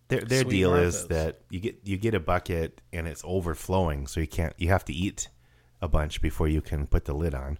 their 0.08 0.22
their 0.22 0.44
deal 0.46 0.74
is 0.76 1.08
that 1.08 1.42
you 1.50 1.60
get 1.60 1.80
you 1.84 1.98
get 1.98 2.14
a 2.14 2.20
bucket 2.22 2.80
and 2.94 3.08
it's 3.10 3.24
overflowing, 3.26 4.08
so 4.08 4.22
you 4.22 4.28
can't 4.28 4.54
you 4.58 4.70
have 4.70 4.86
to 4.86 4.94
eat 4.94 5.28
a 5.82 5.90
bunch 5.90 6.22
before 6.22 6.48
you 6.48 6.62
can 6.62 6.88
put 6.88 7.04
the 7.06 7.14
lid 7.14 7.36
on. 7.36 7.58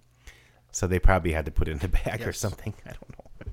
So 0.72 0.86
they 0.86 0.98
probably 0.98 1.32
had 1.32 1.44
to 1.44 1.50
put 1.50 1.68
it 1.68 1.72
in 1.72 1.78
the 1.78 1.88
bag 1.88 2.26
or 2.26 2.32
something. 2.32 2.74
I 2.86 2.90
don't 2.90 3.10
know. 3.10 3.52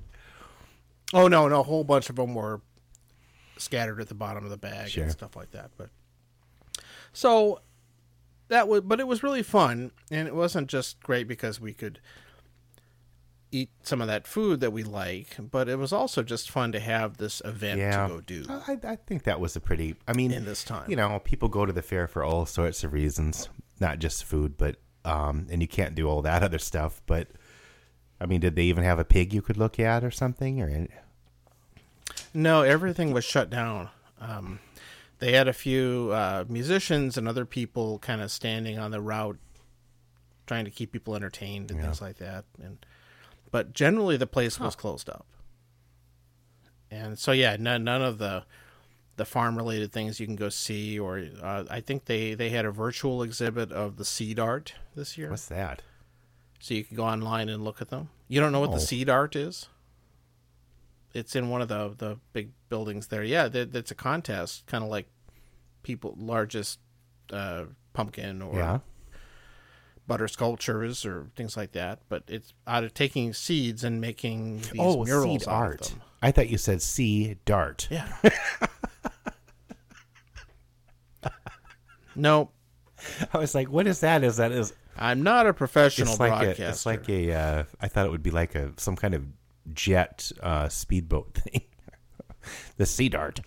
Oh 1.13 1.27
no, 1.27 1.47
no, 1.47 1.59
a 1.59 1.63
whole 1.63 1.83
bunch 1.83 2.09
of 2.09 2.15
them 2.15 2.33
were 2.35 2.61
scattered 3.57 3.99
at 3.99 4.07
the 4.07 4.15
bottom 4.15 4.43
of 4.45 4.49
the 4.49 4.57
bag 4.57 4.89
Sure. 4.89 5.03
and 5.03 5.11
stuff 5.11 5.35
like 5.35 5.51
that. 5.51 5.71
But 5.77 5.89
so 7.13 7.61
that 8.47 8.67
was, 8.67 8.81
but 8.81 8.99
it 8.99 9.07
was 9.07 9.21
really 9.23 9.43
fun, 9.43 9.91
and 10.11 10.27
it 10.27 10.35
wasn't 10.35 10.67
just 10.69 11.01
great 11.03 11.27
because 11.27 11.59
we 11.59 11.73
could 11.73 11.99
eat 13.51 13.71
some 13.81 13.99
of 13.99 14.07
that 14.07 14.27
food 14.27 14.59
that 14.59 14.71
we 14.71 14.83
like, 14.83 15.35
but 15.51 15.67
it 15.67 15.77
was 15.77 15.91
also 15.91 16.21
just 16.21 16.51
fun 16.51 16.71
to 16.71 16.79
have 16.79 17.17
this 17.17 17.41
event 17.43 17.79
Yeah, 17.79 18.07
to 18.07 18.13
go 18.13 18.21
do 18.21 18.45
I, 18.47 18.77
I 18.83 18.95
think 18.95 19.23
that 19.23 19.39
was 19.39 19.55
a 19.55 19.59
pretty. 19.59 19.95
I 20.07 20.13
mean, 20.13 20.31
in 20.31 20.45
this 20.45 20.63
time. 20.63 20.89
you 20.89 20.95
know, 20.95 21.19
people 21.23 21.49
go 21.49 21.65
to 21.65 21.73
the 21.73 21.81
fair 21.81 22.07
for 22.07 22.23
all 22.23 22.45
sorts 22.45 22.83
of 22.83 22.93
reasons, 22.93 23.49
not 23.79 23.97
just 23.99 24.23
food, 24.23 24.57
but 24.57 24.77
um, 25.05 25.47
and 25.49 25.61
you 25.61 25.67
can't 25.67 25.95
do 25.95 26.07
all 26.07 26.21
that 26.21 26.43
other 26.43 26.59
stuff. 26.59 27.01
But 27.05 27.27
I 28.19 28.25
mean, 28.25 28.41
did 28.41 28.55
they 28.55 28.63
even 28.63 28.83
have 28.83 28.99
a 28.99 29.05
pig 29.05 29.33
you 29.33 29.41
could 29.41 29.57
look 29.57 29.79
at 29.79 30.03
or 30.03 30.11
something? 30.11 30.61
Or 30.61 30.87
No, 32.33 32.61
everything 32.61 33.11
was 33.11 33.25
shut 33.25 33.49
down. 33.49 33.89
Um, 34.19 34.59
they 35.19 35.33
had 35.33 35.47
a 35.47 35.53
few 35.53 36.11
uh, 36.13 36.45
musicians 36.47 37.17
and 37.17 37.27
other 37.27 37.45
people 37.45 37.99
kind 37.99 38.21
of 38.21 38.31
standing 38.31 38.79
on 38.79 38.91
the 38.91 39.01
route, 39.01 39.37
trying 40.47 40.65
to 40.65 40.71
keep 40.71 40.91
people 40.91 41.15
entertained 41.15 41.71
and 41.71 41.81
things 41.81 42.01
like 42.01 42.17
that. 42.17 42.45
And 42.61 42.85
but 43.51 43.73
generally, 43.73 44.17
the 44.17 44.27
place 44.27 44.59
was 44.59 44.75
closed 44.75 45.09
up. 45.09 45.25
And 46.91 47.17
so, 47.19 47.31
yeah, 47.31 47.55
none, 47.59 47.83
none 47.83 48.01
of 48.01 48.17
the 48.17 48.43
the 49.19 49.25
farm 49.25 49.55
related 49.55 49.91
things 49.91 50.19
you 50.19 50.25
can 50.25 50.35
go 50.35 50.49
see. 50.49 50.97
Or 50.97 51.23
uh, 51.43 51.65
I 51.69 51.79
think 51.81 52.05
they 52.05 52.33
they 52.33 52.49
had 52.49 52.65
a 52.65 52.71
virtual 52.71 53.21
exhibit 53.21 53.71
of 53.71 53.97
the 53.97 54.05
seed 54.05 54.39
art 54.39 54.73
this 54.95 55.17
year, 55.17 55.29
What's 55.29 55.45
that? 55.47 55.83
so 56.59 56.73
you 56.73 56.83
can 56.83 56.97
go 56.97 57.03
online 57.05 57.47
and 57.49 57.63
look 57.63 57.81
at 57.81 57.89
them. 57.89 58.09
You 58.27 58.39
don't 58.41 58.51
know 58.51 58.59
what 58.59 58.71
No. 58.71 58.75
the 58.77 58.81
seed 58.81 59.09
art 59.09 59.35
is? 59.35 59.67
It's 61.13 61.35
in 61.35 61.49
one 61.49 61.61
of 61.61 61.67
the 61.67 61.93
the 61.97 62.17
big 62.33 62.51
buildings 62.69 63.07
there. 63.07 63.23
Yeah, 63.23 63.47
that, 63.47 63.71
that's 63.73 63.91
a 63.91 63.95
contest, 63.95 64.65
kind 64.67 64.83
of 64.83 64.89
like 64.89 65.07
people 65.83 66.15
largest 66.17 66.79
uh, 67.33 67.65
pumpkin 67.93 68.41
or 68.41 68.55
Yeah. 68.55 68.79
butter 70.07 70.27
sculptures 70.27 71.05
or 71.05 71.27
things 71.35 71.57
like 71.57 71.71
that. 71.71 71.99
But 72.09 72.23
it's 72.27 72.53
out 72.67 72.83
of 72.83 72.93
taking 72.93 73.33
seeds 73.33 73.83
and 73.83 73.99
making 73.99 74.59
these 74.61 74.71
oh, 74.79 75.03
murals 75.03 75.41
seed 75.43 75.47
art. 75.47 75.93
I 76.21 76.31
thought 76.31 76.49
you 76.49 76.57
said 76.57 76.81
sea 76.81 77.37
dart. 77.45 77.87
Yeah. 77.89 78.07
no, 82.19 82.49
I 83.33 83.37
was 83.37 83.55
like, 83.55 83.69
what 83.69 83.87
is 83.87 84.01
that? 84.01 84.23
Is 84.23 84.37
that 84.37 84.51
is 84.51 84.73
I'm 84.97 85.23
not 85.23 85.47
a 85.47 85.53
professional 85.53 86.09
it's 86.09 86.19
like 86.19 86.31
broadcaster. 86.31 86.63
a, 86.65 86.69
it's 86.69 86.85
like 86.85 87.09
a 87.09 87.33
uh, 87.33 87.63
I 87.79 87.87
thought 87.87 88.05
it 88.05 88.11
would 88.11 88.23
be 88.23 88.31
like 88.31 88.55
a 88.55 88.73
some 88.77 88.95
kind 88.95 89.13
of 89.13 89.25
jet 89.73 90.31
uh, 90.41 90.67
speedboat 90.69 91.33
thing. 91.35 91.61
the 92.77 92.85
seed 92.85 93.15
art. 93.15 93.41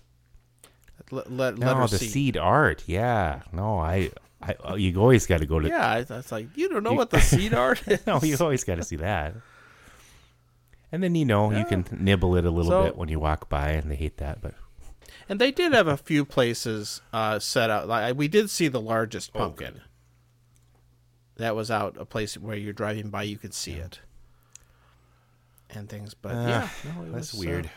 Let, 1.11 1.31
let, 1.31 1.59
No, 1.59 1.87
the 1.87 1.99
seed 1.99 2.37
art. 2.37 2.85
Yeah. 2.87 3.43
No, 3.53 3.79
I. 3.79 4.11
I 4.45 4.57
oh, 4.65 4.75
you 4.75 4.99
always 5.01 5.27
got 5.27 5.39
to 5.39 5.47
go 5.47 5.61
to. 5.61 5.69
Yeah, 5.69 5.87
I, 5.87 5.99
I 5.99 6.17
was 6.17 6.33
like, 6.33 6.49
you 6.57 6.69
don't 6.69 6.83
know 6.83 6.95
what 6.95 7.11
the 7.11 7.21
seed 7.21 7.55
art 7.67 7.87
is. 7.87 8.05
No, 8.09 8.19
you 8.21 8.37
always 8.41 8.65
got 8.65 8.75
to 8.75 8.83
see 8.83 8.97
that. 8.97 9.35
And 10.91 11.01
then 11.01 11.15
you 11.15 11.25
know 11.25 11.53
you 11.57 11.65
can 11.65 11.87
nibble 11.93 12.35
it 12.37 12.45
a 12.45 12.51
little 12.51 12.73
So- 12.73 12.83
bit 12.85 12.97
when 12.97 13.09
you 13.09 13.21
walk 13.21 13.49
by, 13.49 13.71
and 13.71 13.89
they 13.89 13.95
hate 13.95 14.17
that. 14.17 14.41
But 14.43 14.55
And 15.29 15.41
they 15.41 15.51
did 15.51 15.73
have 15.73 15.87
a 15.87 15.97
few 15.97 16.25
places 16.25 17.01
uh, 17.13 17.39
set 17.39 17.71
out. 17.71 17.89
Like 17.89 18.17
we 18.17 18.29
did 18.29 18.51
see 18.51 18.69
the 18.69 18.81
largest 18.81 19.33
pumpkin. 19.33 19.81
that 21.37 21.57
was 21.57 21.71
out 21.71 21.97
a 21.99 22.05
place 22.05 22.37
where 22.37 22.57
you're 22.57 22.73
driving 22.73 23.09
by, 23.11 23.23
you 23.23 23.39
could 23.39 23.55
see 23.55 23.73
it, 23.73 24.01
and 25.71 25.89
things. 25.89 26.15
But 26.15 26.33
Uh, 26.35 26.49
yeah, 26.49 26.69
no, 26.85 27.03
it 27.05 27.13
that's 27.13 27.33
was, 27.33 27.35
uh, 27.35 27.49
weird. 27.49 27.71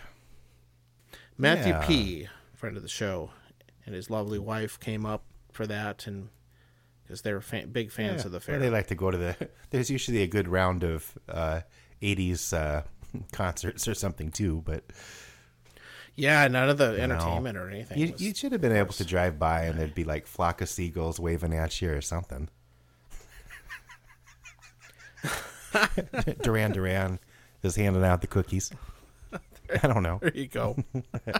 Matthew 1.37 1.73
Yeah. 1.73 1.85
P, 1.85 2.27
friend 2.53 2.77
of 2.77 2.83
the 2.83 2.89
show, 2.89 3.31
and 3.85 3.95
his 3.95 4.09
lovely 4.09 4.39
wife 4.39 4.79
came 4.79 5.05
up 5.05 5.23
for 5.51 5.65
that, 5.67 6.07
and 6.07 6.29
because 7.03 7.21
they're 7.21 7.41
fan, 7.41 7.71
big 7.71 7.91
fans 7.91 8.21
Yeah, 8.21 8.25
of 8.27 8.31
the 8.33 8.39
fair. 8.39 8.59
They 8.59 8.69
like 8.69 8.87
to 8.87 8.95
go 8.95 9.11
to 9.11 9.17
the. 9.17 9.49
There's 9.69 9.89
usually 9.89 10.21
a 10.21 10.27
good 10.27 10.47
round 10.47 10.83
of 10.83 11.17
uh, 11.29 11.61
'80s 12.01 12.53
uh, 12.53 12.83
concerts 13.31 13.87
or 13.87 13.93
something 13.93 14.31
too. 14.31 14.61
But 14.65 14.83
yeah, 16.15 16.47
none 16.47 16.69
of 16.69 16.77
the 16.77 17.01
entertainment 17.01 17.57
or 17.57 17.69
anything. 17.69 17.97
you, 17.97 18.13
you 18.17 18.33
should 18.33 18.51
have 18.51 18.61
been 18.61 18.75
able 18.75 18.93
to 18.93 19.05
drive 19.05 19.37
by, 19.37 19.63
and 19.63 19.79
there'd 19.79 19.95
be 19.95 20.03
like 20.03 20.27
flock 20.27 20.61
of 20.61 20.69
seagulls 20.69 21.19
waving 21.19 21.53
at 21.53 21.81
you 21.81 21.91
or 21.91 22.01
something. 22.01 22.49
Duran 26.41 26.71
Duran 26.71 27.19
is 27.63 27.75
handing 27.75 28.03
out 28.03 28.21
the 28.21 28.27
cookies. 28.27 28.71
I 29.83 29.87
don't 29.87 30.03
know. 30.03 30.19
There 30.21 30.31
you 30.33 30.47
go. 30.47 30.77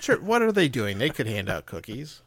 sure. 0.00 0.20
What 0.20 0.42
are 0.42 0.52
they 0.52 0.68
doing? 0.68 0.98
They 0.98 1.10
could 1.10 1.26
hand 1.26 1.48
out 1.48 1.66
cookies. 1.66 2.22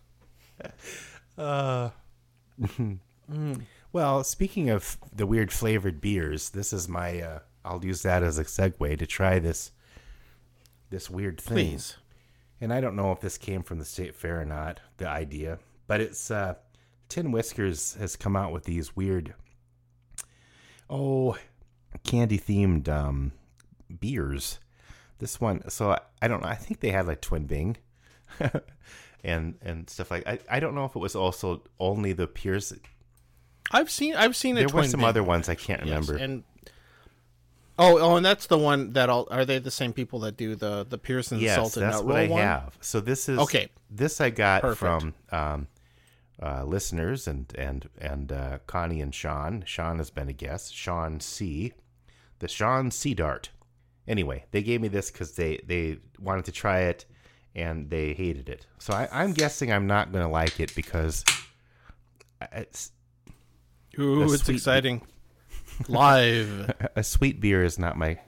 Well, 3.94 4.24
speaking 4.24 4.70
of 4.70 4.98
the 5.14 5.26
weird 5.26 5.52
flavored 5.52 6.02
beers, 6.02 6.50
this 6.50 6.74
is 6.74 6.88
my. 6.88 7.22
Uh, 7.22 7.40
I'll 7.64 7.84
use 7.84 8.02
that 8.04 8.24
as 8.24 8.40
a 8.40 8.44
segue 8.44 8.98
to 8.98 9.06
try 9.06 9.40
this. 9.40 9.72
This 10.92 11.10
weird 11.10 11.42
thing. 11.42 11.56
Please. 11.56 11.98
And 12.60 12.72
I 12.72 12.80
don't 12.82 12.96
know 12.96 13.12
if 13.12 13.20
this 13.22 13.40
came 13.40 13.64
from 13.64 13.80
the 13.80 13.86
state 13.86 14.14
fair 14.16 14.40
or 14.42 14.46
not. 14.46 14.80
The 14.98 15.08
idea, 15.08 15.58
but 15.88 16.00
it's 16.02 16.30
uh, 16.30 16.54
Tin 17.10 17.32
Whiskers 17.32 17.96
has 17.96 18.16
come 18.16 18.36
out 18.36 18.52
with 18.54 18.66
these 18.66 18.96
weird, 18.96 19.34
oh, 20.90 21.38
candy 22.04 22.38
themed 22.38 22.88
um, 22.88 23.32
beers. 24.00 24.60
This 25.18 25.42
one, 25.42 25.68
so 25.70 25.92
I, 25.92 26.00
I 26.22 26.28
don't 26.28 26.42
know. 26.44 26.50
I 26.50 26.56
think 26.56 26.80
they 26.82 26.92
had 26.92 27.08
like 27.08 27.22
Twin 27.22 27.46
Bing. 27.46 27.78
And 29.24 29.54
and 29.62 29.88
stuff 29.88 30.10
like 30.10 30.26
I, 30.26 30.40
I 30.50 30.60
don't 30.60 30.74
know 30.74 30.86
if 30.86 30.96
it 30.96 31.00
was 31.00 31.16
also 31.16 31.62
only 31.80 32.12
the 32.12 32.26
Pierce 32.26 32.74
I've 33.72 33.92
seen. 33.92 34.16
I've 34.16 34.36
seen 34.36 34.58
a 34.58 34.62
there 34.62 34.76
were 34.76 34.84
some 34.84 35.02
Bing 35.02 35.10
other 35.10 35.22
one. 35.22 35.28
ones 35.38 35.48
I 35.48 35.54
can't 35.54 35.86
Yes, 35.86 35.90
remember. 36.10 36.16
and 36.16 36.44
oh, 37.82 37.98
oh, 38.00 38.16
and 38.16 38.26
that's 38.26 38.46
the 38.48 38.58
one 38.58 38.94
that 38.94 39.10
all 39.10 39.28
are 39.32 39.44
they 39.46 39.60
the 39.60 39.72
same 39.72 39.92
people 39.94 40.20
that 40.20 40.38
do 40.38 40.56
the 40.56 40.86
the 40.88 40.98
Pearson 40.98 41.40
yes, 41.40 41.56
salted 41.56 41.84
that's 41.84 41.98
nut 41.98 42.06
what 42.06 42.16
roll 42.16 42.24
I 42.26 42.28
one? 42.30 42.42
have. 42.42 42.78
So 42.82 43.00
this 43.02 43.28
is 43.28 43.40
Okay. 43.40 43.70
This 43.90 44.22
I 44.22 44.30
got 44.30 44.62
Perfect. 44.62 44.80
from 44.80 45.14
um, 45.32 45.68
uh, 46.42 46.64
listeners 46.64 47.28
and 47.28 47.52
and 47.58 47.90
and 48.00 48.32
uh, 48.32 48.60
Connie 48.68 49.02
and 49.02 49.14
Sean. 49.14 49.64
Sean 49.66 49.98
has 49.98 50.10
been 50.10 50.30
a 50.30 50.34
guest. 50.34 50.74
Sean 50.74 51.20
C, 51.20 51.74
the 52.40 52.48
Sean 52.48 52.90
C 52.92 53.14
Dart. 53.14 53.50
Anyway, 54.08 54.46
they 54.52 54.64
gave 54.64 54.82
me 54.82 54.88
this 54.88 55.12
because 55.12 55.34
they 55.36 55.60
they 55.66 55.98
wanted 56.20 56.46
to 56.46 56.52
try 56.52 56.82
it 56.82 57.06
and 57.54 57.90
they 57.90 58.14
hated 58.14 58.48
it. 58.50 58.66
So 58.80 58.94
I, 58.94 59.10
I'm 59.12 59.34
guessing 59.34 59.72
I'm 59.72 59.86
not 59.88 60.12
going 60.12 60.24
to 60.26 60.32
like 60.32 60.60
it 60.60 60.74
because 60.74 61.26
it's, 62.54 62.92
Ooh, 64.00 64.24
it's 64.24 64.44
sweet- 64.46 64.56
exciting. 64.56 65.02
Live 65.88 66.72
a 66.96 67.04
sweet 67.04 67.40
beer 67.40 67.64
is 67.64 67.78
not 67.80 67.98
my 67.98 68.20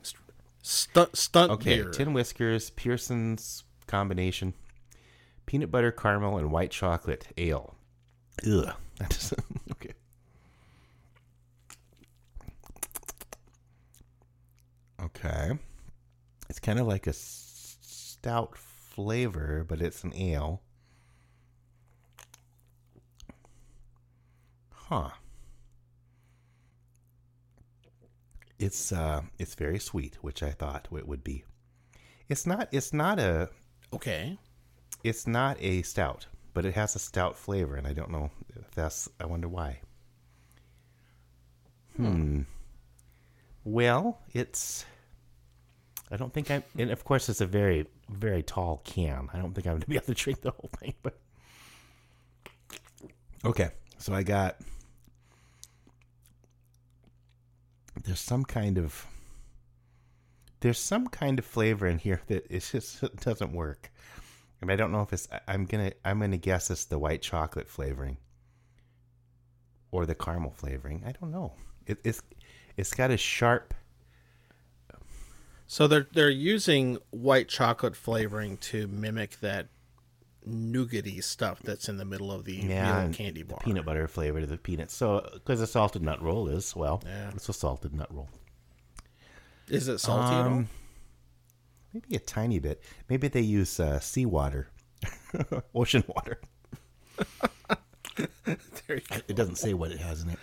stunt 0.62 1.16
stunt 1.16 1.52
Okay, 1.52 1.82
beer. 1.82 1.92
Tin 1.92 2.13
Whiskers, 2.13 2.70
Pearson's 2.72 3.63
combination, 3.88 4.54
peanut 5.46 5.72
butter 5.72 5.92
caramel, 5.92 6.38
and 6.38 6.52
white 6.52 6.72
chocolate 6.72 7.28
ale. 7.38 7.76
Ugh. 8.46 8.74
That 9.00 9.10
doesn't- 9.10 9.44
okay. 9.72 9.94
Okay. 15.02 15.52
It's 16.50 16.60
kind 16.60 16.80
of 16.80 16.88
like 16.88 17.08
a 17.08 17.13
stout 17.13 18.56
flavor, 18.58 19.66
but 19.68 19.82
it's 19.82 20.04
an 20.04 20.13
ale. 20.16 20.62
Huh. 24.72 25.10
It's 28.65 28.93
uh 28.93 29.21
it's 29.38 29.56
very 29.56 29.80
sweet, 29.80 30.15
which 30.21 30.41
I 30.41 30.52
thought 30.52 30.88
it 30.95 31.08
would 31.08 31.23
be. 31.23 31.43
It's 32.30 32.45
not 32.45 32.69
it's 32.71 32.93
not 32.93 33.19
a 33.19 33.49
Okay. 33.91 34.38
it's 35.04 35.28
not 35.28 35.58
a 35.60 35.82
stout, 35.82 36.28
but 36.54 36.65
it 36.65 36.73
has 36.73 36.95
a 36.95 36.99
stout 36.99 37.38
flavor, 37.38 37.76
and 37.76 37.86
I 37.86 37.93
don't 37.93 38.10
know 38.10 38.32
if 38.56 38.71
that's. 38.71 39.10
I 39.19 39.26
wonder 39.26 39.49
why. 39.49 39.82
Hmm. 41.97 42.41
Well, 43.65 44.19
it's. 44.34 44.86
I 46.10 46.15
don't 46.17 46.34
think 46.34 46.49
I'm. 46.49 46.63
And 46.78 46.89
of 46.91 47.04
course, 47.04 47.28
it's 47.28 47.41
a 47.41 47.45
very, 47.45 47.86
very 48.10 48.43
tall 48.43 48.82
can. 48.86 49.30
I 49.34 49.39
don't 49.39 49.54
think 49.54 49.67
I'm 49.67 49.73
going 49.73 49.82
to 49.82 49.88
be 49.88 49.95
able 49.95 50.06
to 50.08 50.13
drink 50.13 50.41
the 50.41 50.52
whole 50.52 50.69
thing, 50.80 50.93
but. 51.04 51.17
Okay, 53.43 53.69
so 53.97 54.13
I 54.13 54.23
got. 54.23 54.56
There's 58.01 58.19
some 58.19 58.43
kind 58.43 58.77
of. 58.77 59.06
There's 60.60 60.79
some 60.79 61.08
kind 61.08 61.39
of 61.39 61.45
flavor 61.45 61.88
in 61.88 61.97
here 61.99 62.21
that 62.27 62.47
it 62.49 62.67
just 62.71 63.03
doesn't 63.17 63.53
work. 63.53 63.91
And 64.62 64.71
I 64.71 64.75
don't 64.75 64.91
know 64.91 65.01
if 65.01 65.13
it's. 65.13 65.27
I'm 65.47 65.65
gonna. 65.65 65.91
I'm 66.06 66.19
gonna 66.19 66.38
guess 66.38 66.71
it's 66.71 66.86
the 66.86 66.99
white 66.99 67.21
chocolate 67.21 67.67
flavoring, 67.67 68.17
or 69.91 70.06
the 70.06 70.15
caramel 70.15 70.51
flavoring. 70.51 71.03
I 71.06 71.12
don't 71.12 71.32
know. 71.32 71.53
It, 71.86 71.99
it's. 72.03 72.21
It's 72.75 72.93
got 72.93 73.12
a 73.12 73.17
sharp. 73.17 73.73
So 75.67 75.88
they're 75.88 76.08
they're 76.13 76.29
using 76.29 76.97
white 77.12 77.47
chocolate 77.47 77.95
flavoring 77.95 78.58
to 78.58 78.88
mimic 78.88 79.39
that 79.41 79.67
nougaty 80.47 81.23
stuff 81.23 81.60
that's 81.62 81.88
in 81.89 81.97
the 81.97 82.06
middle 82.06 82.32
of 82.32 82.43
the 82.45 82.53
Yeah, 82.56 83.10
candy 83.13 83.41
the 83.43 83.47
bar. 83.49 83.60
peanut 83.63 83.86
butter 83.86 84.08
flavor 84.08 84.41
to 84.41 84.45
the 84.47 84.58
peanuts. 84.58 84.93
So, 84.95 85.27
because 85.34 85.62
a 85.62 85.67
salted 85.67 86.01
nut 86.01 86.21
roll 86.21 86.47
is 86.47 86.75
well, 86.75 87.01
Yeah. 87.06 87.32
it's 87.36 87.47
a 87.49 87.53
salted 87.53 87.93
nut 87.93 88.13
roll. 88.13 88.29
Is 89.69 89.88
it 89.88 89.99
salty 89.99 90.36
at 90.36 90.41
all? 90.45 90.53
Um, 90.53 90.69
Maybe 91.93 92.15
a 92.15 92.19
tiny 92.19 92.58
bit. 92.60 92.82
Maybe 93.08 93.27
they 93.27 93.41
use 93.41 93.79
uh, 93.79 93.99
seawater, 93.99 94.67
ocean 95.75 96.03
water. 96.08 96.39
There 98.45 98.97
you 98.97 99.01
go. 99.10 99.15
It 99.27 99.36
doesn't 99.36 99.56
say 99.56 99.73
what 99.73 99.91
it 99.91 99.99
has 99.99 100.21
in 100.23 100.29
it. 100.32 100.39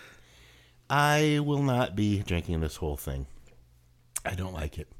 I 0.89 1.39
will 1.45 1.61
not 1.61 1.95
be 1.95 2.19
drinking 2.23 2.59
this 2.61 2.75
whole 2.75 2.97
thing. 2.97 3.27
I 4.25 4.33
don't 4.35 4.53
like 4.53 4.77
it, 4.79 4.91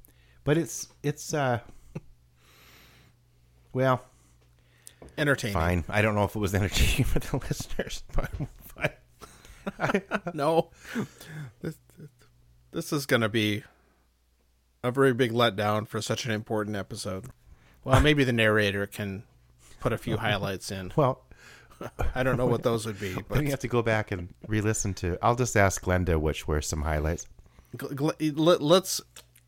but 0.43 0.57
it's 0.57 0.87
it's 1.03 1.33
uh. 1.33 1.59
Well, 3.73 4.03
Entertaining. 5.17 5.53
fine. 5.53 5.83
I 5.89 6.01
don't 6.01 6.15
know 6.15 6.23
if 6.23 6.35
it 6.35 6.39
was 6.39 6.53
entertaining 6.55 7.03
for 7.05 7.19
the 7.19 7.37
listeners, 7.37 8.03
but 8.13 8.29
fine. 8.65 10.01
No, 10.33 10.69
this, 11.61 11.75
this 12.71 12.91
is 12.93 13.05
going 13.05 13.21
to 13.21 13.29
be 13.29 13.63
a 14.83 14.91
very 14.91 15.13
big 15.13 15.31
letdown 15.31 15.87
for 15.87 16.01
such 16.01 16.25
an 16.25 16.31
important 16.31 16.75
episode. 16.75 17.27
Well, 17.83 17.99
maybe 18.01 18.23
the 18.23 18.33
narrator 18.33 18.87
can 18.87 19.23
put 19.79 19.93
a 19.93 19.97
few 19.97 20.17
highlights 20.27 20.71
in. 20.71 20.91
Well, 20.95 21.21
I 22.15 22.23
don't 22.23 22.37
know 22.37 22.45
what 22.45 22.63
those 22.63 22.85
would 22.85 22.99
be, 22.99 23.13
but 23.15 23.27
but 23.29 23.43
you 23.43 23.49
have 23.51 23.59
to 23.59 23.67
go 23.67 23.81
back 23.81 24.11
and 24.11 24.33
re-listen 24.47 24.93
to. 24.95 25.17
I'll 25.21 25.35
just 25.35 25.55
ask 25.57 25.83
Glenda 25.83 26.19
which 26.19 26.47
were 26.47 26.61
some 26.61 26.81
highlights. 26.83 27.27
Gl- 27.77 28.13
Gl- 28.17 28.57
let's. 28.59 29.01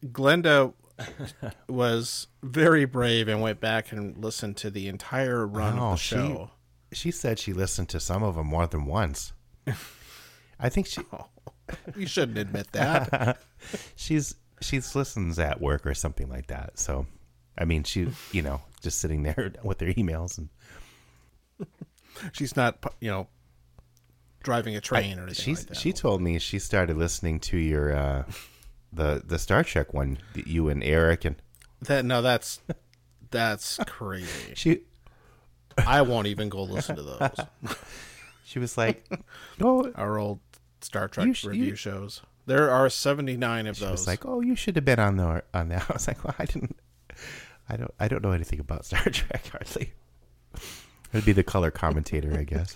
Glenda 0.05 0.73
was 1.67 2.27
very 2.41 2.85
brave 2.85 3.27
and 3.27 3.41
went 3.41 3.59
back 3.59 3.91
and 3.91 4.17
listened 4.17 4.57
to 4.57 4.69
the 4.69 4.87
entire 4.87 5.45
run 5.47 5.77
Oh, 5.79 5.83
of 5.83 5.91
the 5.93 5.97
she- 5.97 6.15
show. 6.15 6.51
She 6.91 7.09
said 7.09 7.39
she 7.39 7.53
listened 7.53 7.89
to 7.89 7.99
some 7.99 8.21
of 8.21 8.35
them 8.35 8.45
more 8.47 8.67
than 8.67 8.85
once. 8.85 9.33
I 10.59 10.69
think 10.69 10.85
she 10.85 11.01
You 11.95 12.05
shouldn't 12.05 12.37
admit 12.37 12.71
that. 12.73 13.39
she's 13.95 14.35
she's 14.61 14.95
listens 14.95 15.39
at 15.39 15.59
work 15.59 15.87
or 15.87 15.95
something 15.95 16.29
like 16.29 16.47
that. 16.47 16.77
So, 16.77 17.07
I 17.57 17.65
mean, 17.65 17.83
she 17.83 18.09
you 18.31 18.43
know 18.43 18.61
just 18.81 18.99
sitting 18.99 19.23
there 19.23 19.53
with 19.63 19.79
her 19.79 19.87
emails 19.87 20.37
and 20.37 20.49
She's 22.31 22.55
not, 22.55 22.77
you 23.01 23.09
know, 23.09 23.27
driving 24.43 24.75
a 24.75 24.81
train 24.81 25.17
or 25.17 25.23
anything 25.23 25.33
she's 25.55 25.67
like 25.69 25.79
she 25.79 25.93
told 25.93 26.21
me 26.21 26.37
she 26.37 26.59
started 26.59 26.97
listening 26.97 27.39
to 27.39 27.57
your 27.57 27.95
uh 27.95 28.23
the 28.93 29.21
the 29.25 29.39
Star 29.39 29.63
Trek 29.63 29.93
one 29.93 30.17
that 30.33 30.47
you 30.47 30.69
and 30.69 30.83
Eric 30.83 31.25
and 31.25 31.35
that 31.81 32.05
no, 32.05 32.21
that's 32.21 32.61
that's 33.31 33.79
crazy. 33.87 34.27
she 34.55 34.81
I 35.85 36.01
won't 36.03 36.27
even 36.27 36.49
go 36.49 36.63
listen 36.63 36.95
to 36.97 37.01
those. 37.03 37.75
she 38.45 38.59
was 38.59 38.77
like, 38.77 39.05
"Oh, 39.59 39.91
Our 39.95 40.19
old 40.19 40.39
Star 40.81 41.07
Trek 41.07 41.35
sh- 41.35 41.45
review 41.45 41.65
you- 41.65 41.75
shows. 41.75 42.21
There 42.45 42.69
are 42.69 42.89
seventy 42.89 43.37
nine 43.37 43.67
of 43.67 43.77
She 43.77 43.85
those. 43.85 43.91
was 43.91 44.07
like, 44.07 44.25
"Oh, 44.25 44.41
you 44.41 44.55
should 44.55 44.75
have 44.75 44.85
been 44.85 44.99
on 44.99 45.17
the 45.17 45.43
on 45.53 45.69
that." 45.69 45.85
I 45.89 45.93
was 45.93 46.07
like, 46.07 46.23
"Well, 46.23 46.35
I 46.37 46.45
didn't. 46.45 46.75
I 47.69 47.77
don't. 47.77 47.93
I 47.99 48.07
don't 48.07 48.21
know 48.23 48.31
anything 48.31 48.59
about 48.59 48.85
Star 48.85 49.03
Trek 49.03 49.47
hardly." 49.47 49.93
It'd 51.11 51.25
be 51.25 51.31
the 51.33 51.43
color 51.43 51.69
commentator, 51.71 52.35
I 52.37 52.43
guess. 52.43 52.75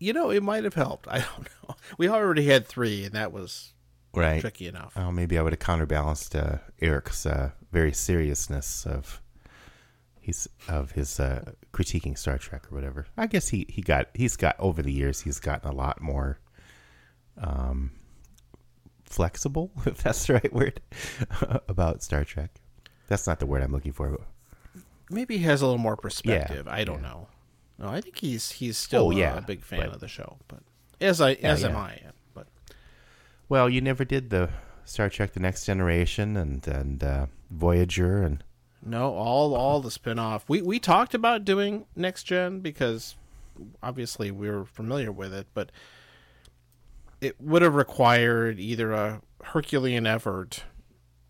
you 0.00 0.12
know, 0.12 0.30
it 0.30 0.42
might 0.42 0.64
have 0.64 0.74
helped. 0.74 1.06
I 1.08 1.18
don't 1.20 1.48
know. 1.68 1.76
We 1.98 2.08
already 2.08 2.46
had 2.46 2.66
three, 2.66 3.04
and 3.04 3.12
that 3.14 3.32
was 3.32 3.72
Right. 4.20 4.40
tricky 4.40 4.68
enough. 4.68 4.92
Oh, 4.96 5.10
maybe 5.12 5.38
I 5.38 5.42
would 5.42 5.52
have 5.52 5.60
counterbalanced 5.60 6.34
uh, 6.36 6.58
Eric's 6.80 7.26
uh, 7.26 7.50
very 7.72 7.92
seriousness 7.92 8.86
of 8.86 9.20
he's 10.20 10.48
of 10.68 10.92
his 10.92 11.18
uh, 11.20 11.52
critiquing 11.72 12.16
Star 12.16 12.38
Trek 12.38 12.70
or 12.70 12.74
whatever. 12.74 13.06
I 13.16 13.26
guess 13.26 13.48
he 13.48 13.66
he 13.68 13.82
got 13.82 14.08
he's 14.14 14.36
got 14.36 14.56
over 14.58 14.82
the 14.82 14.92
years 14.92 15.20
he's 15.22 15.40
gotten 15.40 15.68
a 15.68 15.74
lot 15.74 16.00
more 16.00 16.38
um 17.38 17.90
flexible, 19.04 19.70
if 19.86 20.02
that's 20.02 20.26
the 20.26 20.34
right 20.34 20.52
word, 20.52 20.80
about 21.68 22.02
Star 22.02 22.24
Trek. 22.24 22.50
That's 23.08 23.26
not 23.26 23.38
the 23.38 23.46
word 23.46 23.62
I'm 23.62 23.72
looking 23.72 23.92
for. 23.92 24.18
Maybe 25.10 25.36
he 25.36 25.44
has 25.44 25.60
a 25.60 25.66
little 25.66 25.78
more 25.78 25.96
perspective. 25.96 26.66
I 26.66 26.84
don't 26.84 27.02
know. 27.02 27.28
No, 27.78 27.88
I 27.88 28.00
think 28.00 28.18
he's 28.18 28.52
he's 28.52 28.78
still 28.78 29.08
Oh, 29.08 29.10
yeah, 29.10 29.36
a 29.36 29.42
big 29.42 29.62
fan 29.62 29.80
but- 29.80 29.88
of 29.94 30.00
the 30.00 30.08
show, 30.08 30.38
but 30.48 30.60
as 31.00 31.20
I 31.20 31.32
as 31.34 31.64
am 31.64 31.72
yeah. 31.72 31.78
I. 31.78 32.00
Well, 33.48 33.68
you 33.68 33.80
never 33.80 34.04
did 34.04 34.30
the 34.30 34.50
Star 34.84 35.08
Trek: 35.08 35.32
The 35.32 35.40
Next 35.40 35.64
Generation 35.64 36.36
and 36.36 36.66
and 36.66 37.02
uh, 37.04 37.26
Voyager 37.50 38.22
and 38.22 38.42
no, 38.86 39.14
all 39.14 39.54
all 39.54 39.80
the 39.80 39.90
spin-off. 39.90 40.48
We 40.48 40.60
we 40.62 40.78
talked 40.78 41.14
about 41.14 41.44
doing 41.44 41.86
next 41.96 42.24
gen 42.24 42.60
because 42.60 43.14
obviously 43.82 44.30
we 44.30 44.50
were 44.50 44.64
familiar 44.64 45.10
with 45.12 45.32
it, 45.32 45.46
but 45.54 45.70
it 47.20 47.40
would 47.40 47.62
have 47.62 47.74
required 47.74 48.58
either 48.60 48.92
a 48.92 49.22
Herculean 49.42 50.06
effort 50.06 50.64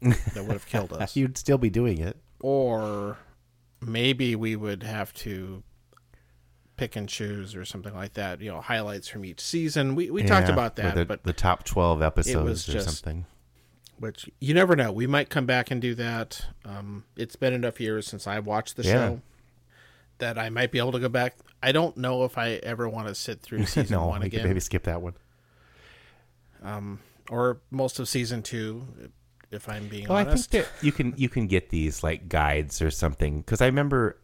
that 0.01 0.43
would 0.45 0.53
have 0.53 0.67
killed 0.67 0.93
us, 1.01 1.15
you'd 1.17 1.39
still 1.39 1.59
be 1.59 1.71
doing 1.71 1.99
it. 1.99 2.17
or 2.41 3.19
maybe 3.81 4.35
we 4.35 4.57
would 4.57 4.83
have 4.83 5.13
to 5.13 5.63
pick 6.77 6.97
and 6.97 7.09
choose 7.09 7.55
or 7.55 7.65
something 7.65 7.95
like 7.95 8.15
that. 8.15 8.41
You 8.41 8.51
know, 8.51 8.61
highlights 8.61 9.09
from 9.09 9.25
each 9.25 9.41
season. 9.41 9.95
We 9.95 10.11
we 10.11 10.23
talked 10.25 10.49
about 10.49 10.77
that, 10.77 10.95
the, 10.95 11.05
but 11.05 11.23
the 11.25 11.33
top 11.33 11.65
twelve 11.65 12.03
episodes 12.03 12.69
or 12.69 12.73
just- 12.73 12.87
something. 12.99 13.27
which 13.99 14.29
you 14.41 14.55
never 14.55 14.75
know. 14.77 14.91
We 14.93 15.07
might 15.07 15.31
come 15.31 15.47
back 15.47 15.71
and 15.71 15.81
do 15.81 15.95
that. 15.95 16.47
Um, 16.65 17.05
it's 17.17 17.37
been 17.37 17.53
enough 17.53 17.81
years 17.81 18.07
since 18.07 18.27
I 18.27 18.39
watched 18.41 18.77
the 18.77 18.83
Yeah. 18.83 18.93
show 18.93 19.21
that 20.19 20.39
I 20.39 20.49
might 20.51 20.71
be 20.73 20.79
able 20.79 20.93
to 20.93 21.01
go 21.01 21.09
back. 21.09 21.37
I 21.63 21.73
don't 21.73 21.97
know 21.97 22.25
if 22.25 22.37
I 22.39 22.53
ever 22.63 22.89
want 22.89 23.09
to 23.09 23.15
sit 23.15 23.41
through 23.41 23.65
season 23.67 23.97
no, 23.97 24.07
one 24.09 24.23
again 24.23 24.45
maybe 24.47 24.61
skip 24.61 24.83
that 24.85 25.01
one. 25.01 25.15
Um, 26.63 27.01
or 27.31 27.61
most 27.71 27.99
of 27.99 28.09
season 28.09 28.43
two, 28.43 28.87
if 29.51 29.69
I'm 29.69 29.89
being 29.89 30.09
Well, 30.09 30.19
I 30.19 30.23
think 30.25 30.31
honest. 30.33 30.51
that 30.53 30.67
you 30.83 30.93
can 30.93 31.15
you 31.17 31.29
can 31.29 31.47
get 31.47 31.71
these 31.71 32.03
like 32.03 32.29
guides 32.29 32.81
or 32.83 32.91
something 32.91 33.41
because 33.41 33.61
I 33.61 33.67
remember 33.67 34.19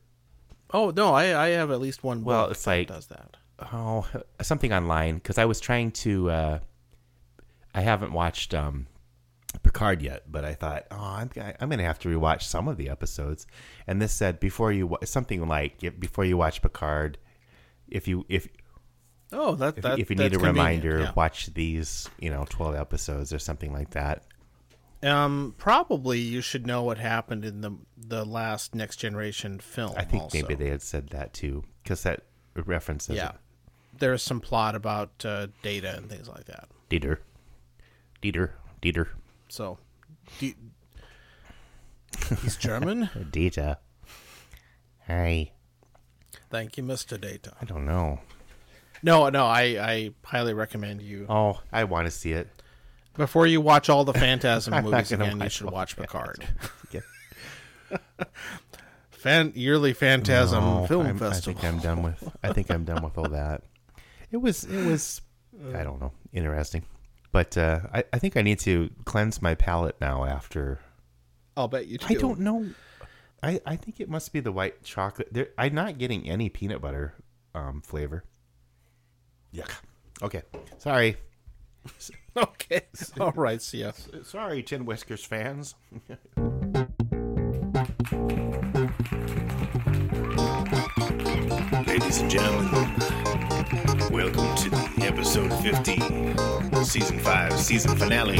oh 0.73 0.91
no, 0.91 1.13
I, 1.15 1.47
I 1.47 1.49
have 1.51 1.71
at 1.71 1.81
least 1.81 2.03
one. 2.05 2.25
Well, 2.25 2.45
book 2.45 2.51
it's 2.53 2.65
that 2.65 2.71
like- 2.71 2.89
does 2.89 3.07
that. 3.07 3.37
oh 3.73 4.07
something 4.43 4.73
online 4.73 5.17
because 5.17 5.39
I 5.39 5.45
was 5.45 5.61
trying 5.61 5.93
to. 5.93 6.31
Uh, 6.31 6.59
I 7.75 7.83
haven't 7.83 8.13
watched 8.13 8.53
um, 8.53 8.87
Picard 9.63 10.03
yet, 10.03 10.25
but 10.31 10.45
I 10.45 10.55
thought, 10.55 10.87
oh, 10.91 10.97
I'm 10.99 11.31
I'm 11.61 11.69
gonna 11.71 11.83
have 11.85 11.99
to 12.01 12.09
rewatch 12.09 12.43
some 12.43 12.69
of 12.69 12.77
the 12.77 12.89
episodes, 12.89 13.47
and 13.87 14.01
this 14.03 14.13
said 14.13 14.41
before 14.41 14.73
you 14.73 14.97
something 15.05 15.47
like 15.47 15.83
if- 15.85 15.99
before 16.01 16.25
you 16.25 16.37
watch 16.37 16.63
Picard, 16.63 17.19
if 17.89 18.09
you 18.09 18.25
if 18.29 18.49
Oh, 19.33 19.55
that, 19.55 19.77
if, 19.79 19.83
that 19.85 19.99
if 20.01 20.11
you 20.11 20.17
need 20.17 20.35
a 20.35 20.41
reminder, 20.41 20.99
yeah. 21.01 21.13
watch 21.15 21.55
these 21.55 22.09
you 22.19 22.31
know 22.31 22.45
twelve 22.49 22.75
episodes 22.75 23.33
or 23.33 23.39
something 23.39 23.73
like 23.73 23.91
that. 23.91 24.25
Um, 25.03 25.55
probably 25.57 26.19
you 26.19 26.41
should 26.41 26.67
know 26.67 26.83
what 26.83 26.99
happened 26.99 27.45
in 27.45 27.61
the 27.63 27.73
the 27.97 28.25
last 28.25 28.75
Next 28.75 28.97
Generation 28.97 29.59
film. 29.59 29.95
I 29.97 30.05
think 30.05 30.25
also. 30.25 30.39
maybe 30.39 30.55
they 30.55 30.69
had 30.69 30.83
said 30.83 31.09
that 31.09 31.33
too 31.33 31.65
because 31.83 32.03
that 32.03 32.23
references 32.55 33.17
yeah. 33.17 33.33
There's 33.99 34.23
some 34.23 34.41
plot 34.41 34.75
about 34.75 35.25
uh, 35.25 35.49
data 35.63 35.95
and 35.97 36.09
things 36.09 36.29
like 36.29 36.45
that. 36.47 36.69
Dieter, 36.89 37.19
Dieter, 38.23 38.53
Dieter, 38.81 39.09
So, 39.49 39.79
do, 40.39 40.53
he's 42.43 42.57
German. 42.57 43.11
Data. 43.31 43.79
Hey, 45.07 45.53
Thank 46.51 46.77
you, 46.77 46.83
Mister 46.83 47.17
Data. 47.17 47.53
I 47.61 47.65
don't 47.65 47.87
know. 47.87 48.21
No, 49.03 49.29
no, 49.31 49.47
I, 49.47 49.63
I 49.63 50.11
highly 50.25 50.53
recommend 50.53 51.01
you 51.01 51.25
Oh, 51.29 51.61
I 51.73 51.85
want 51.85 52.07
to 52.07 52.11
see 52.11 52.33
it. 52.33 52.49
Before 53.15 53.47
you 53.47 53.61
watch 53.61 53.89
all 53.89 54.05
the 54.05 54.13
Phantasm 54.25 54.83
movies 54.85 55.13
again. 55.13 55.41
You 55.41 55.49
should 55.49 55.71
watch 55.71 55.97
Picard. 55.97 56.47
Fan 59.11 59.53
yearly 59.55 59.93
Phantasm 59.93 60.65
No, 60.65 60.87
Film 60.87 61.07
I'm- 61.07 61.19
Festival. 61.19 61.59
I 61.59 61.63
think 61.63 61.75
I'm 61.75 61.81
done 61.81 62.03
with. 62.03 62.37
I 62.43 62.53
think 62.53 62.71
I'm 62.71 62.85
done 62.85 63.03
with 63.03 63.19
all 63.19 63.29
that. 63.31 63.63
It 64.31 64.39
was. 64.39 64.65
It 64.65 64.87
was. 64.87 65.21
I 65.75 65.83
don't 65.83 66.01
know. 66.01 66.13
Interesting, 66.33 66.85
but 67.33 67.59
uh, 67.59 67.81
I, 67.93 68.05
I 68.13 68.19
think 68.19 68.37
I 68.39 68.43
need 68.43 68.61
to 68.61 68.89
cleanse 69.05 69.43
my 69.43 69.55
palate 69.55 69.97
now. 70.01 70.25
After 70.25 70.81
I'll 71.57 71.69
bet 71.69 71.87
you. 71.87 71.99
I 72.05 72.15
do. 72.15 72.21
don't 72.21 72.41
know. 72.41 72.67
I, 73.43 73.61
I 73.67 73.77
think 73.77 74.01
it 74.01 74.09
must 74.09 74.33
be 74.33 74.41
the 74.41 74.53
white 74.53 74.83
chocolate. 74.85 75.29
There, 75.33 75.49
I'm 75.59 75.75
not 75.75 75.99
getting 75.99 76.29
any 76.29 76.49
peanut 76.49 76.81
butter 76.81 77.15
um, 77.55 77.83
flavor. 77.83 78.25
Yuck. 79.55 79.71
Okay. 80.23 80.43
Sorry. 80.79 81.17
Okay. 82.37 82.83
All 83.21 83.33
right. 83.33 83.61
See 83.61 83.79
ya. 83.79 83.91
Sorry, 84.23 84.63
Tin 84.63 84.85
Whiskers 84.87 85.25
fans. 85.25 85.75
Ladies 91.87 92.21
and 92.21 92.31
gentlemen, 92.31 92.71
welcome 94.11 94.55
to 94.55 94.71
the 94.71 94.99
episode 95.01 95.53
50, 95.61 96.85
season 96.85 97.19
5, 97.19 97.59
season 97.59 97.97
finale. 97.97 98.39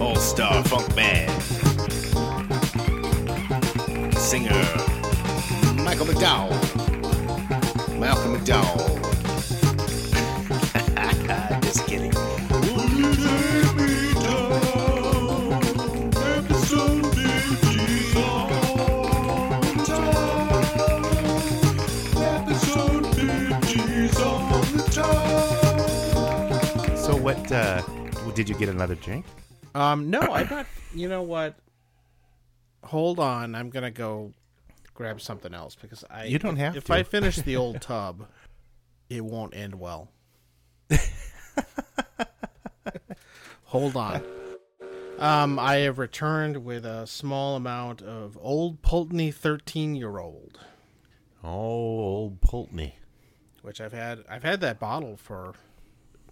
All 0.00 0.16
star 0.16 0.64
funk 0.64 0.94
band. 0.96 1.42
Singer 4.14 4.64
Michael 5.84 6.06
McDowell. 6.06 6.50
Malcolm 7.98 8.36
McDowell. 8.36 8.97
What? 27.28 27.52
Uh, 27.52 27.82
did 28.34 28.48
you 28.48 28.54
get 28.54 28.70
another 28.70 28.94
drink? 28.94 29.26
Um, 29.74 30.08
no, 30.08 30.20
I 30.20 30.44
got. 30.44 30.64
You 30.94 31.10
know 31.10 31.20
what? 31.20 31.56
Hold 32.84 33.18
on. 33.20 33.54
I'm 33.54 33.68
gonna 33.68 33.90
go 33.90 34.32
grab 34.94 35.20
something 35.20 35.52
else 35.52 35.74
because 35.74 36.04
I. 36.08 36.24
You 36.24 36.38
don't 36.38 36.56
have 36.56 36.74
If 36.74 36.84
to. 36.84 36.94
I 36.94 37.02
finish 37.16 37.36
the 37.36 37.54
old 37.56 37.82
tub, 37.82 38.26
it 39.10 39.22
won't 39.22 39.54
end 39.54 39.74
well. 39.78 40.08
Hold 43.64 43.94
on. 43.96 44.22
Um, 45.18 45.58
I 45.58 45.76
have 45.80 45.98
returned 45.98 46.64
with 46.64 46.86
a 46.86 47.06
small 47.06 47.56
amount 47.56 48.00
of 48.00 48.38
Old 48.40 48.80
Pulteney 48.80 49.30
13 49.32 49.94
year 49.94 50.16
old, 50.16 50.58
Oh, 51.44 51.50
old 51.50 52.40
Pulteney. 52.40 52.94
which 53.60 53.82
I've 53.82 53.92
had. 53.92 54.24
I've 54.30 54.44
had 54.44 54.62
that 54.62 54.80
bottle 54.80 55.18
for 55.18 55.52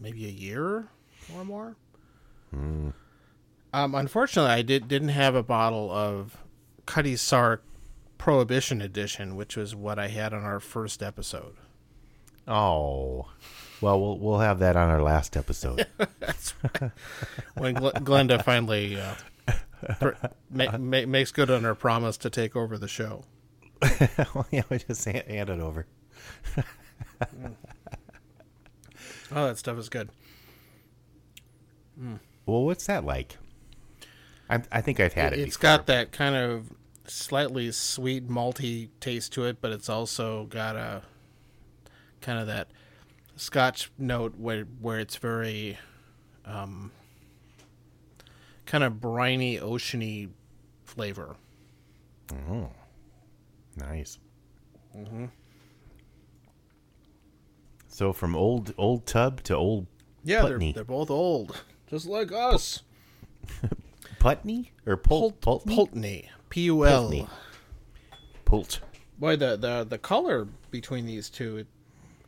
maybe 0.00 0.26
a 0.26 0.30
year 0.30 0.88
or 1.35 1.44
more. 1.44 1.76
Um, 2.52 3.94
unfortunately, 3.94 4.52
I 4.52 4.62
did 4.62 4.88
didn't 4.88 5.11
have 5.11 5.35
a 5.35 5.42
bottle 5.42 5.90
of 5.90 6.38
Cutty 6.87 7.16
Sark 7.16 7.62
Prohibition 8.18 8.80
Edition, 8.80 9.37
which 9.37 9.56
was 9.56 9.74
what 9.74 9.98
I 9.98 10.09
had 10.09 10.32
on 10.32 10.44
our 10.44 10.61
first 10.61 11.02
episode. 11.02 11.56
Oh, 12.48 13.26
well, 13.80 14.00
we'll 14.00 14.18
we'll 14.18 14.38
have 14.38 14.61
that 14.61 14.76
on 14.76 14.88
our 14.88 15.02
last 15.02 15.37
episode. 15.37 15.87
when 17.56 17.74
Gl- 17.74 17.92
Glenda 18.04 18.42
finally 18.42 18.98
uh, 18.98 19.14
pr- 20.00 20.26
ma- 20.50 20.78
ma- 20.78 21.06
makes 21.06 21.32
good 21.32 21.50
on 21.50 21.64
her 21.64 21.74
promise 21.74 22.16
to 22.18 22.30
take 22.30 22.56
over 22.56 22.78
the 22.78 22.88
show. 22.88 23.24
well, 24.35 24.46
yeah, 24.50 24.62
we 24.70 24.78
just 24.78 25.04
hand, 25.04 25.26
hand 25.26 25.50
it 25.50 25.61
over. 25.61 25.87
Oh, 29.33 29.47
that 29.47 29.59
stuff 29.59 29.79
is 29.79 29.89
good. 29.89 30.11
Well, 32.47 32.65
what's 32.65 32.87
that 32.87 33.05
like? 33.05 33.39
I 34.49 34.62
I 34.71 34.81
think 34.81 35.01
I've 35.01 35.15
had 35.15 35.33
it. 35.33 35.41
It's 35.41 35.57
before. 35.57 35.79
got 35.79 35.87
that 35.87 36.12
kind 36.12 36.37
of 36.37 36.73
slightly 37.07 37.71
sweet 37.73 38.29
malty 38.29 38.91
taste 39.01 39.33
to 39.35 39.45
it, 39.45 39.61
but 39.61 39.73
it's 39.73 39.89
also 39.89 40.45
got 40.45 40.77
a 40.77 41.03
kind 42.21 42.39
of 42.39 42.47
that 42.47 42.69
Scotch 43.37 43.91
note 43.99 44.35
where 44.39 44.65
where 44.81 44.99
it's 44.99 45.17
very 45.17 45.79
um, 46.45 46.93
kind 48.65 48.85
of 48.85 49.01
briny, 49.01 49.59
oceany 49.59 50.31
flavor. 50.85 51.37
Oh, 52.51 52.71
nice. 53.77 54.19
So 57.96 58.12
from 58.12 58.37
old 58.37 58.74
old 58.76 59.06
tub 59.06 59.42
to 59.44 59.54
old 59.56 59.87
Yeah, 60.22 60.42
they're, 60.42 60.59
Putney. 60.59 60.72
they're 60.72 60.85
both 60.85 61.09
old, 61.09 61.62
just 61.88 62.04
like 62.04 62.30
us. 62.30 62.82
Putney 64.18 64.72
or 64.85 64.98
Pult 64.98 65.40
Pult- 65.40 65.64
Pulteney? 65.64 65.76
Pulteney, 65.76 66.30
P 66.50 66.61
U 66.64 66.85
L. 66.85 67.30
Pult. 68.44 68.80
Boy, 69.18 69.37
the, 69.37 69.56
the 69.56 69.87
the 69.88 69.96
color 69.96 70.46
between 70.70 71.06
these 71.06 71.30
two, 71.30 71.56
it, 71.56 71.66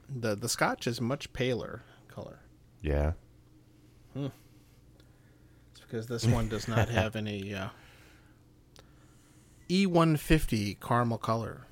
the 0.08 0.34
the 0.34 0.48
Scotch 0.48 0.86
is 0.86 1.02
much 1.02 1.30
paler 1.34 1.82
color. 2.08 2.38
Yeah. 2.80 3.12
Hmm. 4.14 4.28
It's 5.72 5.80
because 5.82 6.06
this 6.06 6.24
one 6.24 6.48
does 6.48 6.66
not 6.66 6.88
have 6.98 7.14
any 7.14 7.54
uh, 7.54 7.68
E150 9.68 10.80
caramel 10.80 11.18
color. 11.18 11.66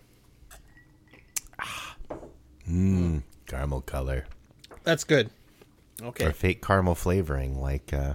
Mmm. 2.70 3.22
Caramel 3.46 3.80
color 3.82 4.26
That's 4.84 5.04
good. 5.04 5.30
Okay. 6.02 6.26
or 6.26 6.32
fake 6.32 6.62
caramel 6.62 6.94
flavoring, 6.94 7.60
like 7.60 7.92
uh, 7.92 8.14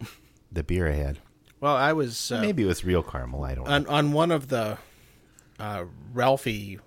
the 0.52 0.62
beer 0.62 0.88
I 0.88 0.94
had. 0.94 1.18
Well, 1.60 1.74
I 1.74 1.92
was 1.92 2.30
uh, 2.30 2.40
Maybe 2.40 2.62
it 2.62 2.66
was 2.66 2.84
real 2.84 3.02
caramel. 3.02 3.44
I 3.44 3.54
don't. 3.54 3.64
know. 3.66 3.72
on 3.72 3.86
on 3.86 4.12
one 4.12 4.30
of 4.30 4.48
the 4.48 4.78
uh, 5.58 5.84
Ralfy 6.14 6.78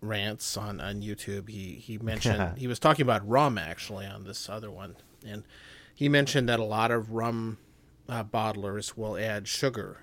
rants 0.00 0.56
on 0.56 0.80
on 0.80 1.02
YouTube. 1.02 1.48
He 1.50 1.74
he 1.74 1.98
mentioned 2.02 2.56
he 2.56 2.66
was 2.66 2.78
talking 2.78 3.02
about 3.02 3.28
rum 3.28 3.58
actually 3.58 4.06
on 4.06 4.24
this 4.24 4.48
other 4.48 4.70
one, 4.70 4.96
and 5.26 5.42
he 5.94 6.08
mentioned 6.08 6.48
that 6.48 6.58
a 6.60 6.64
lot 6.64 6.90
of 6.90 7.10
rum 7.10 7.58
uh, 8.08 8.22
bottlers 8.24 8.96
will 8.96 9.16
add 9.18 9.48
sugar 9.48 9.98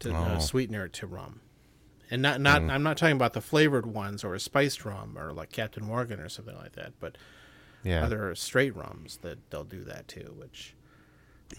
to 0.00 0.12
uh, 0.14 0.34
Oh. 0.36 0.38
sweetener 0.40 0.88
to 0.88 1.06
rum. 1.06 1.40
And 2.12 2.20
not 2.22 2.40
not 2.40 2.62
I'm 2.62 2.82
not 2.82 2.96
talking 2.98 3.16
about 3.16 3.32
the 3.32 3.40
flavored 3.40 3.86
ones 3.86 4.22
or 4.22 4.34
a 4.34 4.38
spiced 4.40 4.84
rum 4.84 5.16
or 5.18 5.32
like 5.32 5.50
Captain 5.50 5.84
Morgan 5.84 6.20
or 6.20 6.28
something 6.28 6.54
like 6.56 6.72
that, 6.72 6.92
but 7.00 7.16
yeah. 7.82 8.04
other 8.04 8.34
straight 8.34 8.76
rums 8.76 9.18
that 9.22 9.38
they'll 9.50 9.64
do 9.64 9.82
that 9.84 10.06
too, 10.08 10.34
which 10.36 10.74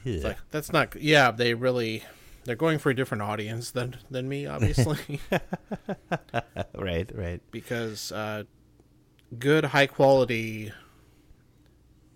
Yeah. 0.03 0.13
it's 0.13 0.23
like 0.23 0.37
that's 0.51 0.71
not 0.71 0.95
yeah 1.01 1.31
they 1.31 1.55
really 1.55 2.03
they're 2.45 2.55
going 2.55 2.77
for 2.77 2.91
a 2.91 2.95
different 2.95 3.23
audience 3.23 3.71
than 3.71 3.95
than 4.11 4.29
me 4.29 4.45
obviously 4.45 5.19
right. 6.75 7.09
Right. 7.13 7.41
because 7.51 8.11
uh, 8.11 8.43
good 9.39 9.65
high 9.65 9.87
quality 9.87 10.71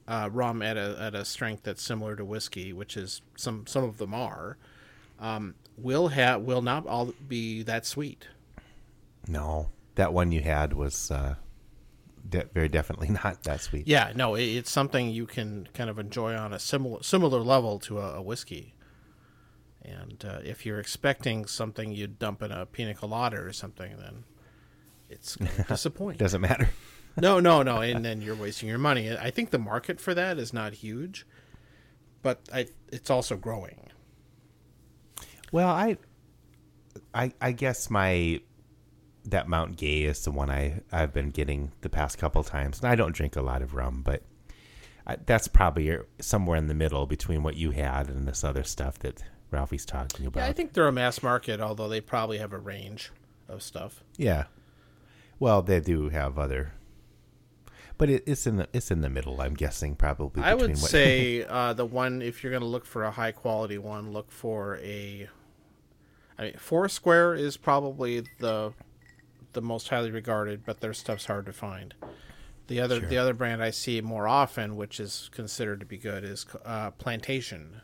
uh, 0.07 0.29
rum 0.31 0.61
at 0.61 0.77
a 0.77 0.95
at 0.99 1.15
a 1.15 1.25
strength 1.25 1.63
that's 1.63 1.81
similar 1.81 2.15
to 2.15 2.23
whiskey, 2.23 2.71
which 2.71 2.95
is 2.95 3.21
some 3.35 3.65
some 3.67 3.83
of 3.83 3.97
them 3.97 4.13
are, 4.13 4.57
um, 5.19 5.55
will 5.77 6.09
have 6.09 6.41
will 6.41 6.61
not 6.61 6.87
all 6.87 7.13
be 7.27 7.63
that 7.63 7.85
sweet. 7.85 8.27
No, 9.27 9.69
that 9.95 10.13
one 10.13 10.31
you 10.31 10.41
had 10.41 10.73
was 10.73 11.11
uh, 11.11 11.35
de- 12.27 12.45
very 12.53 12.69
definitely 12.69 13.09
not 13.23 13.43
that 13.43 13.61
sweet. 13.61 13.87
Yeah, 13.87 14.11
no, 14.15 14.35
it, 14.35 14.43
it's 14.43 14.71
something 14.71 15.09
you 15.09 15.25
can 15.25 15.67
kind 15.73 15.89
of 15.89 15.99
enjoy 15.99 16.35
on 16.35 16.53
a 16.53 16.59
similar 16.59 17.03
similar 17.03 17.39
level 17.39 17.79
to 17.79 17.99
a, 17.99 18.15
a 18.15 18.21
whiskey. 18.21 18.73
And 19.83 20.25
uh, 20.27 20.39
if 20.43 20.65
you're 20.65 20.79
expecting 20.79 21.45
something 21.45 21.93
you'd 21.93 22.19
dump 22.19 22.41
in 22.41 22.51
a 22.51 22.65
pina 22.65 22.93
colada 22.93 23.37
or 23.37 23.53
something, 23.53 23.95
then 23.97 24.25
it's 25.09 25.37
to. 25.69 26.17
Doesn't 26.17 26.41
matter. 26.41 26.69
No, 27.19 27.39
no, 27.39 27.63
no, 27.63 27.77
and 27.77 28.05
then 28.05 28.21
you're 28.21 28.35
wasting 28.35 28.69
your 28.69 28.77
money. 28.77 29.11
I 29.11 29.31
think 29.31 29.49
the 29.49 29.57
market 29.57 29.99
for 29.99 30.13
that 30.13 30.37
is 30.37 30.53
not 30.53 30.73
huge, 30.73 31.25
but 32.21 32.41
I, 32.53 32.67
it's 32.91 33.09
also 33.09 33.35
growing. 33.35 33.86
Well, 35.51 35.69
I, 35.69 35.97
I, 37.13 37.33
I 37.41 37.51
guess 37.51 37.89
my 37.89 38.41
that 39.25 39.49
Mount 39.49 39.75
Gay 39.75 40.03
is 40.03 40.23
the 40.23 40.31
one 40.31 40.49
I 40.49 40.81
I've 40.91 41.13
been 41.13 41.31
getting 41.31 41.71
the 41.81 41.89
past 41.89 42.17
couple 42.17 42.43
times, 42.43 42.79
and 42.79 42.89
I 42.89 42.95
don't 42.95 43.13
drink 43.13 43.35
a 43.35 43.41
lot 43.41 43.61
of 43.61 43.73
rum, 43.73 44.01
but 44.03 44.23
I, 45.05 45.17
that's 45.25 45.47
probably 45.47 45.97
somewhere 46.19 46.57
in 46.57 46.67
the 46.67 46.73
middle 46.73 47.05
between 47.05 47.43
what 47.43 47.55
you 47.55 47.71
had 47.71 48.09
and 48.09 48.27
this 48.27 48.43
other 48.43 48.63
stuff 48.63 48.99
that 48.99 49.23
Ralfy's 49.51 49.85
talking 49.85 50.25
about. 50.25 50.41
Yeah, 50.41 50.47
I 50.47 50.53
think 50.53 50.73
they're 50.73 50.87
a 50.87 50.91
mass 50.91 51.23
market, 51.23 51.61
although 51.61 51.87
they 51.87 52.01
probably 52.01 52.37
have 52.37 52.53
a 52.53 52.57
range 52.57 53.11
of 53.47 53.63
stuff. 53.63 54.03
Yeah. 54.17 54.45
Well, 55.39 55.61
they 55.61 55.79
do 55.79 56.09
have 56.09 56.37
other, 56.39 56.73
but 57.97 58.09
it, 58.09 58.23
it's 58.25 58.47
in 58.47 58.57
the 58.57 58.67
it's 58.73 58.91
in 58.91 59.01
the 59.01 59.09
middle. 59.09 59.39
I'm 59.39 59.53
guessing 59.53 59.95
probably. 59.95 60.43
I 60.43 60.53
would 60.53 60.71
what- 60.71 60.77
say 60.77 61.43
uh, 61.47 61.73
the 61.73 61.85
one 61.85 62.21
if 62.21 62.43
you're 62.43 62.51
going 62.51 62.61
to 62.61 62.67
look 62.67 62.85
for 62.85 63.03
a 63.03 63.11
high 63.11 63.31
quality 63.31 63.77
one, 63.77 64.11
look 64.11 64.31
for 64.31 64.77
a. 64.77 65.29
I 66.37 66.43
mean, 66.43 66.53
Foursquare 66.57 67.33
is 67.35 67.57
probably 67.57 68.23
the 68.39 68.73
the 69.53 69.61
most 69.61 69.89
highly 69.89 70.11
regarded, 70.11 70.63
but 70.65 70.81
their 70.81 70.93
stuff's 70.93 71.25
hard 71.25 71.45
to 71.47 71.53
find. 71.53 71.93
The 72.67 72.79
other 72.81 72.99
the 72.99 73.17
other 73.17 73.33
brand 73.33 73.63
I 73.63 73.71
see 73.71 74.01
more 74.01 74.27
often, 74.27 74.75
which 74.75 74.99
is 74.99 75.29
considered 75.33 75.79
to 75.79 75.85
be 75.85 75.97
good, 75.97 76.23
is 76.23 76.45
uh, 76.65 76.91
Plantation, 76.91 77.81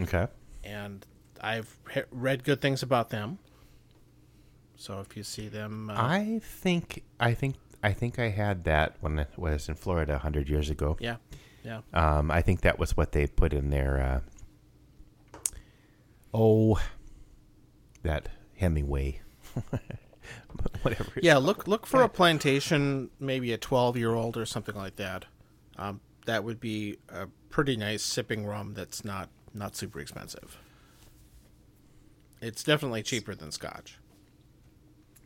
okay. 0.00 0.26
and 0.62 1.04
I've 1.40 1.78
he- 1.92 2.02
read 2.10 2.44
good 2.44 2.60
things 2.60 2.82
about 2.82 3.10
them. 3.10 3.38
So 4.76 5.00
if 5.00 5.16
you 5.16 5.22
see 5.22 5.48
them, 5.48 5.88
uh, 5.90 5.94
I 5.96 6.40
think 6.44 7.02
I 7.18 7.32
think 7.34 7.56
I 7.82 7.92
think 7.92 8.18
I 8.18 8.28
had 8.28 8.64
that 8.64 8.96
when 9.00 9.18
I 9.18 9.26
was 9.36 9.68
in 9.68 9.74
Florida 9.74 10.18
hundred 10.18 10.48
years 10.48 10.68
ago. 10.70 10.96
yeah, 11.00 11.16
yeah, 11.64 11.80
Um, 11.94 12.30
I 12.30 12.42
think 12.42 12.60
that 12.60 12.78
was 12.78 12.96
what 12.96 13.12
they 13.12 13.26
put 13.26 13.52
in 13.52 13.70
their. 13.70 14.22
Uh, 15.34 15.40
oh, 16.34 16.78
that 18.02 18.28
Hemingway. 18.56 19.20
Whatever. 20.82 21.12
yeah. 21.22 21.36
Look 21.36 21.66
look 21.66 21.86
for 21.86 22.02
a 22.02 22.08
plantation, 22.20 23.10
maybe 23.18 23.52
a 23.52 23.58
twelve 23.58 23.96
year 23.96 24.14
old 24.14 24.36
or 24.36 24.46
something 24.46 24.74
like 24.74 24.96
that. 24.96 25.24
Um, 25.76 26.00
that 26.26 26.44
would 26.44 26.60
be 26.60 26.98
a 27.08 27.26
pretty 27.50 27.76
nice 27.76 28.02
sipping 28.02 28.46
rum. 28.46 28.74
That's 28.74 29.04
not 29.04 29.28
not 29.54 29.76
super 29.76 30.00
expensive. 30.00 30.58
It's 32.40 32.64
definitely 32.64 33.02
cheaper 33.02 33.34
than 33.34 33.52
Scotch. 33.52 33.98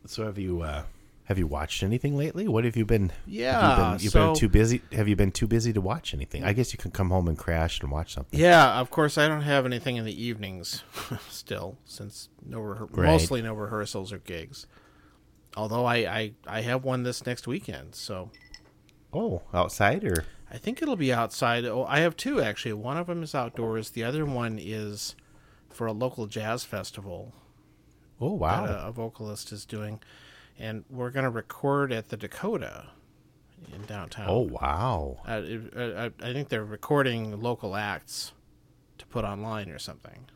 So 0.07 0.25
have 0.25 0.39
you 0.39 0.63
uh, 0.63 0.85
have 1.27 1.39
you 1.39 1.47
watched 1.47 1.83
anything 1.83 2.17
lately? 2.17 2.49
What 2.49 2.65
have 2.65 2.77
you 2.77 2.85
been? 2.85 3.11
have 3.11 3.19
Yeah, 3.27 3.71
you 3.71 3.77
been, 3.97 4.03
you've 4.05 4.13
so- 4.13 4.27
been 4.33 4.37
too 4.41 4.49
busy. 4.49 4.83
Have 4.93 5.07
you 5.09 5.17
been 5.17 5.31
too 5.33 5.47
busy 5.47 5.73
to 5.73 5.81
watch 5.81 6.15
anything? 6.15 6.43
I 6.45 6.53
guess 6.53 6.73
you 6.73 6.79
can 6.79 6.91
come 6.91 7.11
home 7.11 7.29
and 7.29 7.37
crash 7.39 7.81
and 7.81 7.91
watch 7.91 8.15
something. 8.15 8.39
Yeah, 8.39 8.81
of 8.81 8.91
course 8.91 9.19
I 9.19 9.29
don't 9.29 9.43
have 9.43 9.67
anything 9.67 9.97
in 9.97 10.05
the 10.05 10.23
evenings 10.25 10.83
still, 11.29 11.79
since 11.85 12.29
no 12.45 12.59
rehe- 12.61 12.89
Right. 12.97 13.07
mostly 13.07 13.43
no 13.43 13.55
rehearsals 13.55 14.13
or 14.13 14.19
gigs. 14.19 14.67
Although 15.57 15.85
I, 15.87 15.97
I 15.97 16.33
I 16.47 16.61
have 16.63 16.85
one 16.85 17.03
this 17.03 17.25
next 17.27 17.47
weekend, 17.47 17.95
so 17.95 18.31
Oh, 19.13 19.43
outside 19.55 20.05
or 20.05 20.25
I 20.51 20.59
think 20.59 20.83
it'll 20.83 20.97
be 20.97 21.13
outside. 21.13 21.65
Oh, 21.65 21.85
I 21.89 22.01
have 22.01 22.17
two 22.17 22.41
actually. 22.43 22.75
One 22.75 22.99
of 22.99 23.07
them 23.07 23.23
is 23.23 23.35
outdoors. 23.35 23.91
The 23.91 24.05
other 24.05 24.25
one 24.27 24.59
is 24.61 25.17
for 25.71 25.87
a 25.87 25.93
local 25.93 26.27
jazz 26.27 26.63
festival 26.65 27.33
oh 28.21 28.33
wow, 28.33 28.65
a, 28.67 28.89
a 28.89 28.93
vocalist 28.93 29.51
is 29.53 29.65
doing, 29.65 30.01
and 30.59 30.85
we're 30.91 31.11
gonna 31.11 31.31
record 31.31 31.93
at 31.93 32.09
the 32.09 32.17
Dakota 32.17 32.87
in 33.75 33.83
downtown. 33.83 34.27
oh 34.29 34.41
wow, 34.41 35.19
Uh, 35.27 35.43
it- 35.45 35.73
uh, 35.77 36.11
I 36.23 36.29
I 36.31 36.33
think 36.33 36.49
they're 36.49 36.65
recording 36.65 37.41
local 37.41 37.75
acts 37.77 38.33
to 38.99 39.07
put 39.07 39.25
online 39.25 39.69
or 39.71 39.79
something. 39.79 40.27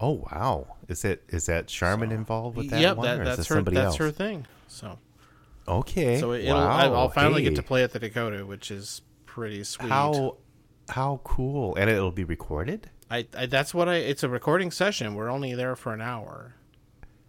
Oh 0.00 0.24
wow! 0.32 0.76
Is 0.88 1.04
it 1.04 1.22
is 1.28 1.46
that 1.46 1.66
Charmin 1.68 2.10
involved 2.12 2.56
with 2.56 2.70
that 2.70 2.80
yep, 2.80 2.96
one, 2.96 3.06
that, 3.06 3.18
or 3.20 3.22
is 3.22 3.36
that's 3.36 3.48
her. 3.48 3.54
somebody 3.56 3.76
That's 3.76 3.86
else? 3.88 3.96
her 3.98 4.10
thing. 4.10 4.46
So, 4.68 4.98
Okay. 5.68 6.18
so 6.18 6.32
it'll, 6.32 6.56
wow. 6.56 6.68
I- 6.68 6.86
I'll 6.86 7.08
finally 7.08 7.42
get 7.42 7.54
to 7.56 7.62
play 7.62 7.82
at 7.84 7.92
the 7.92 7.98
Dakota, 8.00 8.44
which 8.44 8.70
is 8.70 9.02
pretty 9.24 9.62
sweet. 9.64 9.88
How 9.88 10.36
how 10.90 11.20
cool! 11.24 11.74
And 11.76 11.88
it'll 11.88 12.10
be 12.12 12.24
recorded. 12.24 12.90
I, 13.10 13.26
I 13.36 13.46
that's 13.46 13.72
what 13.72 13.88
I. 13.88 13.96
It's 13.96 14.22
a 14.24 14.28
recording 14.28 14.70
session. 14.70 15.14
We're 15.14 15.30
only 15.30 15.54
there 15.54 15.76
for 15.76 15.94
an 15.94 16.00
hour, 16.00 16.54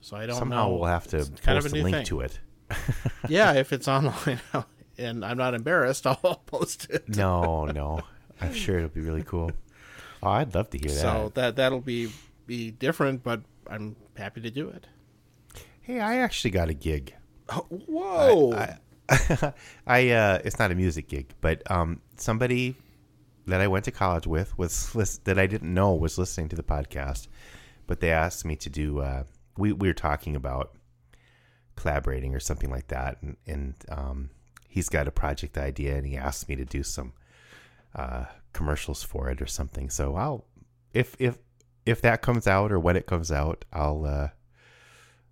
so 0.06 0.16
I 0.18 0.28
don't 0.28 0.38
Somehow 0.38 0.68
know. 0.70 0.76
we'll 0.76 0.86
have 0.86 1.08
to 1.08 1.18
It's 1.18 1.30
post 1.30 1.42
kind 1.42 1.58
of 1.58 1.66
a 1.66 1.70
link 1.70 1.96
thing. 1.96 2.06
to 2.06 2.20
it. 2.22 2.40
yeah, 3.28 3.54
if 3.54 3.74
it's 3.74 3.88
online 3.88 4.40
and 5.00 5.26
I'm 5.26 5.38
not 5.38 5.56
embarrassed, 5.56 6.06
I'll 6.08 6.44
post 6.46 6.88
it. 6.92 7.10
No, 7.18 7.66
no. 7.66 8.02
I'm 8.40 8.54
sure 8.54 8.78
it'll 8.78 8.90
be 8.90 9.02
really 9.02 9.24
cool. 9.24 9.52
Oh, 10.22 10.30
I'd 10.30 10.54
love 10.54 10.70
to 10.72 10.78
hear 10.78 10.90
that. 10.92 11.02
So 11.02 11.32
that 11.34 11.56
that'll 11.56 11.82
be 11.82 12.12
be 12.46 12.70
different, 12.70 13.24
but 13.24 13.42
I'm 13.68 13.96
happy 14.16 14.42
to 14.42 14.52
do 14.52 14.70
it. 14.70 14.86
hey, 15.82 16.00
I 16.00 16.18
actually 16.18 16.52
got 16.52 16.70
a 16.70 16.74
gig. 16.76 17.16
Whoa! 17.88 18.54
I 19.88 20.10
uh, 20.10 20.40
it's 20.44 20.60
not 20.60 20.72
a 20.72 20.76
music 20.76 21.08
gig, 21.08 21.34
but 21.42 21.64
um, 21.72 22.02
somebody 22.18 22.76
that 23.48 23.62
I 23.62 23.68
went 23.68 23.86
to 23.86 23.92
college 23.92 24.28
with 24.28 24.56
was 24.58 24.94
lis- 24.96 25.20
that 25.26 25.38
I 25.40 25.48
didn't 25.48 25.74
know 25.74 25.94
was 25.96 26.18
listening 26.18 26.50
to 26.50 26.56
the 26.56 26.64
podcast, 26.64 27.28
but 27.88 28.00
they 28.00 28.12
asked 28.12 28.46
me 28.46 28.56
to 28.58 28.70
do. 28.70 29.00
Uh, 29.00 29.24
we 29.58 29.72
we 29.74 29.88
were 29.88 29.94
talking 29.94 30.36
about 30.36 30.76
collaborating 31.76 32.34
or 32.36 32.40
something 32.40 32.70
like 32.70 32.88
that, 32.88 33.22
and 33.22 33.38
and 33.46 33.76
um, 33.90 34.30
he's 34.68 34.90
got 34.90 35.08
a 35.08 35.12
project 35.12 35.58
idea, 35.58 35.96
and 35.96 36.06
he 36.06 36.18
asked 36.18 36.48
me 36.50 36.56
to 36.56 36.66
do 36.66 36.84
some 36.84 37.14
uh, 37.96 38.26
commercials 38.54 39.04
for 39.04 39.30
it 39.30 39.42
or 39.42 39.46
something. 39.48 39.90
So 39.90 40.16
I'll 40.16 40.46
if 40.94 41.16
if 41.20 41.38
if 41.86 42.02
that 42.02 42.22
comes 42.22 42.48
out 42.48 42.72
or 42.72 42.80
when 42.80 42.96
it 42.96 43.06
comes 43.06 43.32
out, 43.32 43.66
I'll 43.72 44.06
uh, 44.06 44.30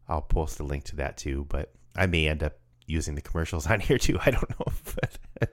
I'll 0.08 0.22
post 0.22 0.60
a 0.60 0.64
link 0.64 0.84
to 0.86 0.96
that 0.98 1.18
too. 1.18 1.46
But 1.50 1.72
I 1.96 2.06
may 2.06 2.28
end 2.28 2.44
up 2.44 2.58
using 2.86 3.16
the 3.16 3.22
commercials 3.22 3.68
on 3.72 3.80
here 3.80 3.98
too. 3.98 4.20
I 4.26 4.32
don't 4.32 4.50
know, 4.50 4.66
but 5.40 5.52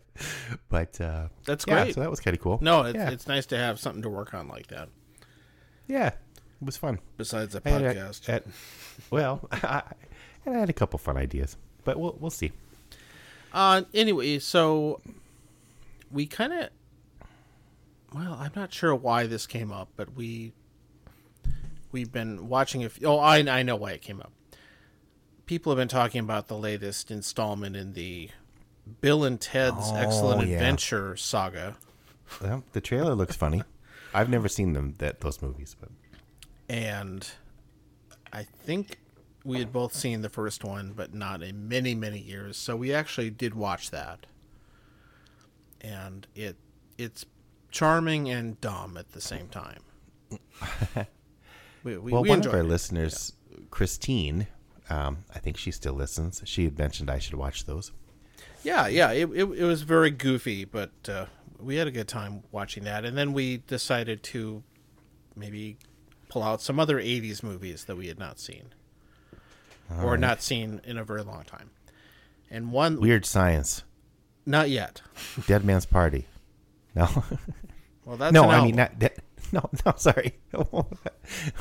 but 0.68 1.00
uh, 1.00 1.28
That's 1.44 1.64
yeah, 1.66 1.84
great. 1.84 1.94
so 1.94 2.00
that 2.00 2.10
was 2.10 2.20
kind 2.20 2.36
of 2.36 2.42
cool. 2.42 2.58
no, 2.60 2.82
it's, 2.82 2.94
yeah, 2.94 3.10
it's 3.10 3.26
nice 3.26 3.46
to 3.46 3.56
have 3.56 3.80
something 3.80 4.02
to 4.02 4.10
work 4.10 4.34
on 4.34 4.48
like 4.48 4.66
that 4.68 4.88
yeah, 5.90 6.10
it 6.60 6.64
was 6.66 6.76
fun. 6.76 6.98
besides 7.16 7.52
the 7.54 7.60
podcast. 7.60 8.42
well, 9.10 9.48
I, 9.52 9.82
and 10.44 10.56
I 10.56 10.58
had 10.60 10.70
a 10.70 10.74
couple 10.74 10.98
fun 10.98 11.16
ideas, 11.16 11.56
but 11.84 11.98
we'll 11.98 12.16
we'll 12.20 12.30
see. 12.30 12.52
Uh, 13.52 13.82
anyway, 13.94 14.38
so 14.38 15.00
we 16.12 16.26
kind 16.26 16.52
of, 16.52 16.68
well, 18.14 18.34
I'm 18.40 18.52
not 18.54 18.72
sure 18.72 18.94
why 18.94 19.26
this 19.26 19.46
came 19.46 19.72
up, 19.72 19.88
but 19.96 20.14
we 20.14 20.52
we've 21.92 22.12
been 22.12 22.48
watching 22.48 22.84
a 22.84 22.88
few, 22.88 23.06
oh, 23.08 23.18
I 23.18 23.38
I 23.38 23.62
know 23.62 23.76
why 23.76 23.92
it 23.92 24.02
came 24.02 24.20
up. 24.20 24.32
People 25.46 25.72
have 25.72 25.78
been 25.78 25.88
talking 25.88 26.20
about 26.20 26.46
the 26.46 26.56
latest 26.56 27.10
installment 27.10 27.74
in 27.74 27.94
the 27.94 28.30
Bill 29.00 29.24
and 29.24 29.40
Ted's 29.40 29.90
Oh, 29.90 29.96
Excellent 29.96 30.46
yeah. 30.46 30.54
Adventure 30.54 31.16
saga, 31.16 31.76
Well, 32.40 32.62
the 32.72 32.80
trailer 32.80 33.14
looks 33.16 33.34
funny. 33.34 33.62
I've 34.14 34.28
never 34.28 34.48
seen 34.48 34.74
them 34.74 34.94
that 34.98 35.20
those 35.20 35.42
movies, 35.42 35.74
but 35.80 35.90
and 36.70 37.28
I 38.32 38.44
think 38.44 38.98
we 39.44 39.58
had 39.58 39.72
both 39.72 39.92
seen 39.92 40.22
the 40.22 40.28
first 40.28 40.62
one, 40.62 40.92
but 40.94 41.12
not 41.12 41.42
in 41.42 41.68
many 41.68 41.96
many 41.96 42.20
years. 42.20 42.56
So 42.56 42.76
we 42.76 42.94
actually 42.94 43.30
did 43.30 43.54
watch 43.54 43.90
that, 43.90 44.26
and 45.80 46.28
it 46.36 46.56
it's 46.96 47.26
charming 47.72 48.30
and 48.30 48.60
dumb 48.60 48.96
at 48.96 49.10
the 49.10 49.20
same 49.20 49.48
time. 49.48 49.80
we, 51.82 51.98
we, 51.98 52.12
well, 52.12 52.22
we 52.22 52.28
one 52.28 52.46
of 52.46 52.54
our 52.54 52.60
it. 52.60 52.64
listeners, 52.64 53.32
Christine, 53.70 54.46
um, 54.88 55.24
I 55.34 55.40
think 55.40 55.56
she 55.56 55.72
still 55.72 55.94
listens. 55.94 56.40
She 56.44 56.64
had 56.64 56.78
mentioned 56.78 57.10
I 57.10 57.18
should 57.18 57.34
watch 57.34 57.66
those. 57.66 57.90
Yeah, 58.62 58.86
yeah, 58.86 59.10
it, 59.10 59.28
it, 59.30 59.44
it 59.44 59.64
was 59.64 59.82
very 59.82 60.12
goofy, 60.12 60.64
but 60.66 60.92
uh, 61.08 61.26
we 61.58 61.76
had 61.76 61.88
a 61.88 61.90
good 61.90 62.06
time 62.06 62.44
watching 62.52 62.84
that. 62.84 63.04
And 63.04 63.16
then 63.16 63.32
we 63.32 63.56
decided 63.56 64.22
to 64.24 64.62
maybe 65.34 65.78
pull 66.30 66.42
out 66.42 66.62
some 66.62 66.80
other 66.80 66.96
80s 66.98 67.42
movies 67.42 67.84
that 67.84 67.96
we 67.96 68.06
had 68.08 68.18
not 68.18 68.38
seen 68.38 68.72
or 70.02 70.16
not 70.16 70.40
seen 70.40 70.80
in 70.84 70.96
a 70.96 71.04
very 71.04 71.22
long 71.22 71.42
time. 71.44 71.70
And 72.50 72.72
one, 72.72 73.00
Weird 73.00 73.26
Science, 73.26 73.82
not 74.46 74.70
yet. 74.70 75.02
Dead 75.46 75.64
Man's 75.64 75.84
Party. 75.86 76.26
No, 76.94 77.06
Well, 78.04 78.16
that's 78.16 78.32
no, 78.32 78.44
I 78.48 78.64
mean 78.64 78.78
album. 78.80 78.98
not. 78.98 78.98
De- 78.98 79.22
no, 79.52 79.68
no, 79.86 79.92
sorry. 79.96 80.38
You're, 80.52 80.66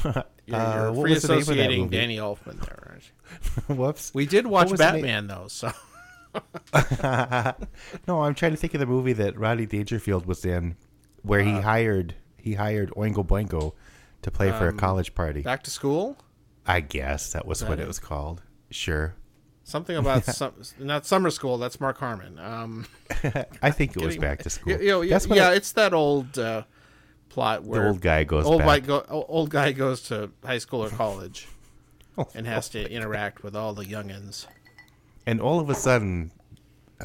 Uh, 0.04 0.24
you're 0.48 0.92
what 0.92 1.02
free 1.04 1.14
was 1.14 1.24
the 1.24 1.28
name 1.30 1.40
of 1.40 1.46
that 1.48 1.52
associating? 1.54 1.90
Danny 1.90 2.18
Elfman 2.18 2.60
there. 2.66 2.88
aren't 2.90 3.04
you? 3.70 3.76
Whoops. 3.76 4.12
We 4.14 4.26
did 4.26 4.48
watch 4.48 4.72
was 4.72 4.80
the 4.80 4.92
name? 4.92 5.02
Batman, 5.04 5.28
though, 5.28 5.48
so. 5.48 5.72
no, 8.08 8.22
I'm 8.24 8.36
trying 8.36 8.52
to 8.52 8.58
think 8.58 8.74
of 8.74 8.80
the 8.80 8.86
movie 8.86 9.14
that 9.14 9.38
Rodney 9.38 9.66
Dangerfield 9.66 10.26
was 10.26 10.46
in, 10.46 10.76
where 11.24 11.42
Uh, 11.42 11.46
he 11.46 11.52
hired 11.62 12.16
he 12.38 12.54
hired 12.54 12.90
Oingo 12.92 13.26
Boingo 13.26 13.74
to 14.22 14.32
play 14.32 14.52
for 14.52 14.68
a 14.68 14.74
college 14.74 15.14
party. 15.16 15.40
Um, 15.40 15.44
Back 15.44 15.64
to 15.64 15.72
School? 15.72 16.18
I 16.66 16.82
guess 16.82 17.34
that 17.34 17.46
was 17.46 17.60
that 17.62 17.70
what 17.70 17.80
it? 17.80 17.84
it 17.84 17.88
was 17.88 18.00
called. 18.00 18.42
Sure, 18.70 19.16
Something 19.64 19.98
about 19.98 20.24
some, 20.26 20.54
not 20.80 21.06
summer 21.06 21.30
school. 21.30 21.58
That's 21.58 21.80
Mark 21.80 21.98
Harmon. 22.00 22.38
Um, 22.40 22.86
I 23.62 23.72
think 23.72 23.96
it 23.96 24.04
was 24.04 24.18
back 24.18 24.44
to 24.44 24.50
school. 24.50 24.74
You 24.80 24.88
know, 24.88 25.02
yeah, 25.02 25.20
yeah 25.30 25.50
I- 25.50 25.54
it's 25.56 25.72
that 25.74 25.94
old 25.94 26.38
uh, 26.40 26.64
plot 27.30 27.64
where 27.64 27.88
old 27.88 28.02
guy 28.02 28.24
goes 28.24 28.46
old 28.46 28.60
back. 28.60 28.68
guy 28.68 28.80
go, 28.80 29.26
old 29.28 29.50
guy 29.50 29.72
goes 29.72 30.02
to 30.04 30.32
high 30.44 30.58
school 30.58 30.84
or 30.84 30.90
college 30.90 31.48
Oh, 32.18 32.28
and 32.36 32.46
has 32.48 32.68
to 32.70 32.92
interact 32.92 33.44
with 33.44 33.56
all 33.56 33.74
the 33.74 33.86
youngins. 33.86 34.46
and 35.26 35.40
all 35.40 35.60
of 35.60 35.70
a 35.70 35.76
sudden 35.76 36.32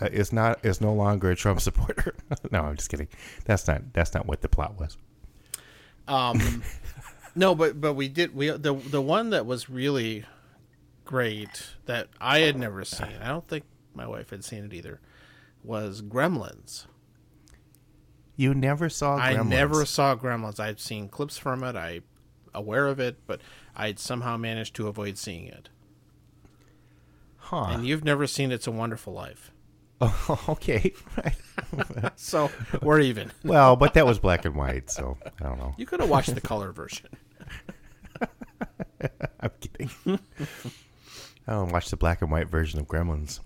uh, 0.01 0.09
is 0.11 0.33
not 0.33 0.65
is 0.65 0.81
no 0.81 0.93
longer 0.93 1.31
a 1.31 1.37
Trump 1.37 1.61
supporter. 1.61 2.15
no, 2.51 2.63
I'm 2.63 2.77
just 2.77 2.91
kidding. 2.91 3.09
That's 3.45 3.67
not 3.69 3.93
that's 3.93 4.13
not 4.15 4.27
what 4.27 4.41
the 4.43 4.49
plot 4.49 4.79
was. 4.81 4.97
Um, 6.09 6.63
no, 7.35 7.55
but 7.55 7.81
but 7.81 7.95
we 7.95 8.09
did 8.09 8.35
we 8.35 8.51
the 8.51 8.75
the 8.75 9.03
one 9.03 9.31
that 9.31 9.47
was 9.47 9.69
really 9.69 10.25
great 11.05 11.75
that 11.87 12.09
I 12.21 12.41
had 12.41 12.57
never 12.57 12.85
seen. 12.85 13.17
I 13.23 13.29
don't 13.29 13.47
think 13.47 13.65
my 13.95 14.07
wife 14.07 14.31
had 14.31 14.45
seen 14.45 14.65
it 14.65 14.73
either. 14.73 15.01
Was 15.63 16.03
Gremlins. 16.03 16.87
You 18.37 18.55
never 18.55 18.89
saw. 18.89 19.19
Gremlins. 19.19 19.39
I 19.39 19.43
never 19.43 19.85
saw 19.85 20.17
Gremlins. 20.17 20.61
I'd 20.61 20.81
seen 20.81 21.09
clips 21.09 21.39
from 21.39 21.63
it. 21.63 21.77
I 21.77 22.01
aware 22.55 22.87
of 22.87 23.01
it, 23.01 23.27
but 23.27 23.41
I'd 23.77 23.99
somehow 23.99 24.37
managed 24.37 24.75
to 24.77 24.89
avoid 24.89 25.19
seeing 25.19 25.47
it. 25.47 25.69
Huh. 27.37 27.67
And 27.71 27.87
you've 27.87 28.05
never 28.05 28.27
seen 28.27 28.53
It's 28.53 28.67
a 28.67 28.71
Wonderful 28.71 29.13
Life. 29.13 29.51
Oh, 30.01 30.45
okay. 30.49 30.93
So 32.17 32.51
we're 32.83 33.01
even. 33.01 33.31
Well, 33.43 33.77
but 33.77 33.95
that 33.95 34.07
was 34.07 34.19
black 34.19 34.45
and 34.45 34.55
white, 34.55 34.91
so 34.91 35.17
I 35.25 35.45
don't 35.45 35.59
know. 35.59 35.75
You 35.77 35.87
could 35.87 36.01
have 36.01 36.09
watched 36.09 36.35
the 36.35 36.41
color 36.41 36.73
version. 36.73 37.09
I'm 39.41 39.51
kidding. 39.61 39.91
I 41.47 41.53
don't 41.53 41.71
watch 41.73 41.91
the 41.91 41.97
black 41.97 42.23
and 42.23 42.31
white 42.31 42.49
version 42.49 42.81
of 42.81 42.87
Gremlins. 42.87 43.41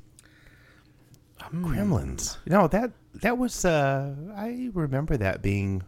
Hmm. 1.40 1.66
Gremlins. 1.66 2.36
No, 2.46 2.68
that 2.68 2.92
that 3.14 3.38
was. 3.38 3.64
Uh, 3.64 4.14
I 4.36 4.70
remember 4.72 5.16
that 5.16 5.42
being 5.42 5.82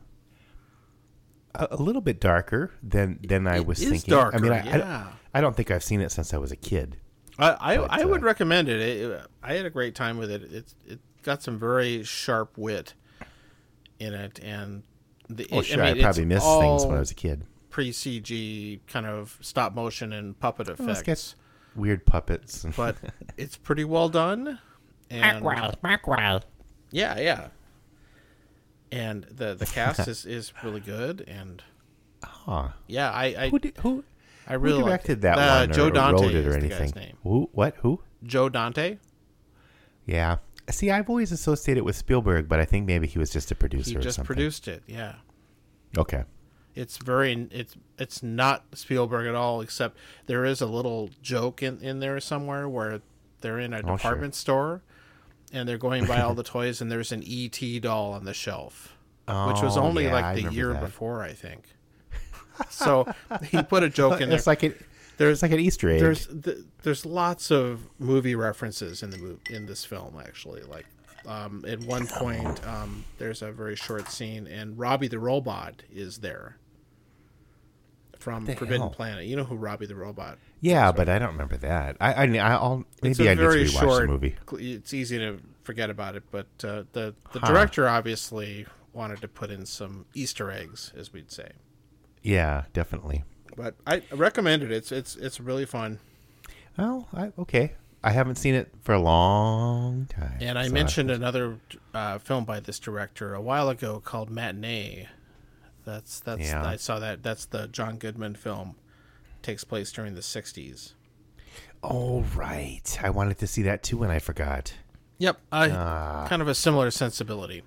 a, 1.54 1.68
a 1.72 1.76
little 1.76 2.02
bit 2.02 2.20
darker 2.20 2.72
than 2.82 3.18
than 3.26 3.46
I 3.46 3.56
It 3.56 3.66
was 3.66 3.78
thinking. 3.78 4.14
I 4.14 4.38
mean, 4.38 4.50
darker, 4.50 4.52
I, 4.52 4.58
I, 4.58 4.76
yeah. 4.78 5.06
I 5.34 5.40
don't 5.40 5.54
think 5.56 5.70
I've 5.70 5.84
seen 5.84 6.00
it 6.00 6.10
since 6.12 6.32
I 6.34 6.38
was 6.38 6.50
a 6.52 6.56
kid. 6.56 6.96
I 7.38 7.56
I, 7.60 7.76
But, 7.78 7.90
I 7.90 8.04
would 8.04 8.22
uh, 8.22 8.26
recommend 8.26 8.68
it. 8.68 8.80
It- 8.80 9.26
I 9.42 9.54
had 9.54 9.66
a 9.66 9.70
great 9.70 9.94
time 9.94 10.18
with 10.18 10.30
it. 10.30 10.42
It's 10.52 10.74
it 10.86 10.98
got 11.22 11.42
some 11.42 11.58
very 11.58 12.02
sharp 12.02 12.56
wit 12.56 12.94
in 13.98 14.14
it, 14.14 14.40
and 14.42 14.82
the, 15.28 15.46
Oh, 15.52 15.60
it- 15.60 15.66
sure. 15.66 15.82
I, 15.82 15.92
mean, 15.94 16.02
probably 16.02 16.22
it's 16.22 16.28
missed 16.28 16.46
things 16.60 16.86
when 16.86 16.96
I 16.96 17.00
was 17.00 17.10
a 17.10 17.14
kid. 17.14 17.44
Pre 17.70 17.90
CG 17.90 18.80
kind 18.86 19.06
of 19.06 19.38
stop 19.40 19.74
motion 19.74 20.12
and 20.12 20.38
puppet 20.38 20.68
Let's 20.68 20.80
effects, 21.00 21.34
weird 21.74 22.04
puppets. 22.04 22.66
but 22.76 22.96
it's 23.36 23.56
pretty 23.56 23.84
well 23.84 24.08
done. 24.08 24.58
And 25.08 25.44
yeah, 26.92 27.18
yeah. 27.18 27.48
And 28.92 29.24
the 29.24 29.54
the 29.54 29.66
cast 29.74 30.08
is, 30.08 30.24
is 30.26 30.52
really 30.62 30.80
good, 30.80 31.22
and 31.28 31.62
Huh. 32.22 32.68
yeah, 32.86 33.10
I 33.10 33.24
I, 33.38 33.48
Who 33.50 33.58
did, 33.58 33.76
who 33.78 34.04
I 34.46 34.54
really 34.54 34.78
who 34.80 34.84
directed 34.86 35.22
that 35.22 35.38
Uh, 35.38 35.60
one 35.60 35.70
or, 35.70 35.74
Joe 35.74 35.90
Dante 35.90 36.22
wrote 36.24 36.34
it 36.34 36.46
or 36.46 36.50
is 36.50 36.56
anything? 36.56 36.70
the 36.78 36.84
guy's 36.84 36.94
name. 36.94 37.16
Who? 37.22 37.48
What? 37.52 37.76
Who? 37.76 38.00
Joe 38.24 38.48
Dante. 38.48 38.98
Yeah. 40.06 40.38
See, 40.70 40.90
I've 40.90 41.08
always 41.08 41.32
associated 41.32 41.84
with 41.84 41.96
Spielberg, 41.96 42.48
but 42.48 42.60
I 42.60 42.64
think 42.64 42.86
maybe 42.86 43.06
he 43.06 43.18
was 43.18 43.30
just 43.30 43.50
a 43.50 43.54
producer 43.54 43.90
He 43.90 43.96
or 43.96 44.00
just 44.00 44.16
something. 44.16 44.26
produced 44.26 44.68
it. 44.68 44.82
Yeah. 44.86 45.14
Okay. 45.96 46.24
It's 46.74 46.98
very 46.98 47.48
it's 47.50 47.74
it's 47.98 48.22
not 48.22 48.64
Spielberg 48.74 49.26
at 49.26 49.34
all, 49.34 49.60
except 49.60 49.96
there 50.26 50.44
is 50.44 50.60
a 50.60 50.66
little 50.66 51.10
joke 51.22 51.62
in, 51.62 51.80
in 51.82 52.00
there 52.00 52.20
somewhere 52.20 52.68
where 52.68 53.00
they're 53.40 53.58
in 53.58 53.72
a 53.74 53.78
Oh, 53.78 53.80
sure. 53.82 53.96
department 53.96 54.34
store 54.34 54.82
and 55.52 55.68
they're 55.68 55.78
going 55.78 56.06
by 56.06 56.20
all 56.20 56.34
the 56.34 56.42
toys 56.56 56.80
and 56.80 56.90
there's 56.90 57.10
an 57.12 57.24
ET 57.26 57.58
doll 57.82 58.12
on 58.12 58.24
the 58.24 58.34
shelf. 58.34 58.96
which 59.26 59.60
was 59.62 59.76
Oh, 59.76 59.82
only 59.82 60.04
yeah, 60.04 60.12
like 60.12 60.36
the 60.42 60.52
year 60.52 60.72
that. 60.72 60.80
before, 60.82 61.22
I 61.22 61.32
think. 61.32 61.64
So 62.70 63.10
he 63.44 63.62
put 63.62 63.82
a 63.82 63.88
joke 63.88 64.20
in 64.20 64.28
there. 64.28 64.36
It's 64.36 64.46
like 64.46 64.62
it, 64.62 64.80
There's 65.16 65.40
like 65.42 65.50
an 65.52 65.60
Easter 65.60 65.88
egg. 65.90 65.98
there's 66.00 66.26
th- 66.26 66.58
there's 66.82 67.06
lots 67.06 67.50
of 67.50 67.88
movie 67.98 68.34
references 68.34 69.02
in 69.02 69.08
the 69.10 69.16
mov- 69.16 69.50
in 69.50 69.64
this 69.66 69.84
film 69.84 70.20
actually. 70.22 70.62
Like 70.62 70.84
um, 71.26 71.64
at 71.68 71.80
one 71.80 72.06
point, 72.06 72.66
um, 72.66 73.04
there's 73.18 73.42
a 73.42 73.52
very 73.52 73.76
short 73.76 74.08
scene, 74.10 74.46
and 74.46 74.78
Robbie 74.78 75.08
the 75.08 75.18
robot 75.18 75.82
is 75.92 76.18
there 76.18 76.56
from 78.18 78.44
The 78.44 78.54
Forbidden 78.54 78.80
hell? 78.82 78.90
Planet. 78.90 79.24
You 79.26 79.36
know 79.36 79.44
who 79.44 79.56
Robbie 79.56 79.86
the 79.86 79.94
robot? 79.96 80.38
yeah, 80.60 80.92
but 80.92 81.08
I 81.08 81.18
don't 81.18 81.32
remember 81.32 81.56
that. 81.58 81.96
I, 82.00 82.12
I 82.26 82.26
I'll 82.38 82.84
It's 83.02 83.18
maybe 83.18 83.30
I 83.30 83.34
need 83.34 83.40
to 83.40 83.48
very 83.48 83.64
rewatch 83.64 83.80
short. 83.80 84.02
the 84.02 84.08
movie. 84.08 84.36
It's 84.58 84.92
easy 84.92 85.18
to 85.18 85.38
forget 85.62 85.88
about 85.90 86.16
it, 86.16 86.24
but 86.30 86.46
uh, 86.62 86.84
the 86.92 87.14
the 87.32 87.40
Huh. 87.40 87.46
director 87.48 87.88
obviously 87.88 88.66
wanted 88.92 89.20
to 89.22 89.28
put 89.28 89.50
in 89.50 89.64
some 89.66 90.04
Easter 90.14 90.50
eggs, 90.50 90.92
as 90.96 91.12
we'd 91.12 91.30
say. 91.30 91.52
Yeah, 92.22 92.64
definitely. 92.72 93.24
But 93.56 93.74
I 93.86 94.02
recommend 94.12 94.62
it. 94.62 94.70
It's 94.70 94.92
it's 94.92 95.16
it's 95.16 95.40
really 95.40 95.64
fun. 95.64 95.98
Well, 96.76 97.08
I, 97.14 97.32
okay. 97.38 97.72
I 98.02 98.10
haven't 98.12 98.36
seen 98.36 98.54
it 98.54 98.72
for 98.82 98.94
a 98.94 98.98
long 99.00 100.06
time. 100.06 100.38
And 100.40 100.58
I 100.58 100.68
so 100.68 100.72
mentioned 100.72 101.10
another 101.10 101.58
uh, 101.92 102.18
film 102.18 102.44
by 102.44 102.60
this 102.60 102.78
director 102.78 103.34
a 103.34 103.40
while 103.42 103.68
ago 103.68 104.00
called 104.00 104.30
Matinee. 104.30 105.06
That's 105.84 106.20
that's 106.20 106.40
Yeah. 106.42 106.64
I 106.64 106.76
saw 106.76 106.98
that. 106.98 107.22
That's 107.22 107.44
the 107.46 107.66
John 107.68 107.96
Goodman 107.98 108.34
film. 108.36 108.76
Takes 109.42 109.64
place 109.64 109.90
during 109.92 110.14
the 110.14 110.20
'60s. 110.20 110.92
Oh 111.82 112.20
right, 112.34 112.98
I 113.02 113.08
wanted 113.10 113.38
to 113.38 113.46
see 113.46 113.62
that 113.62 113.82
too, 113.82 114.02
and 114.02 114.12
I 114.12 114.18
forgot. 114.18 114.74
Yep, 115.18 115.40
I 115.50 115.70
Ah. 115.70 116.26
kind 116.28 116.42
of 116.42 116.48
a 116.48 116.54
similar 116.54 116.90
sensibility. 116.90 117.62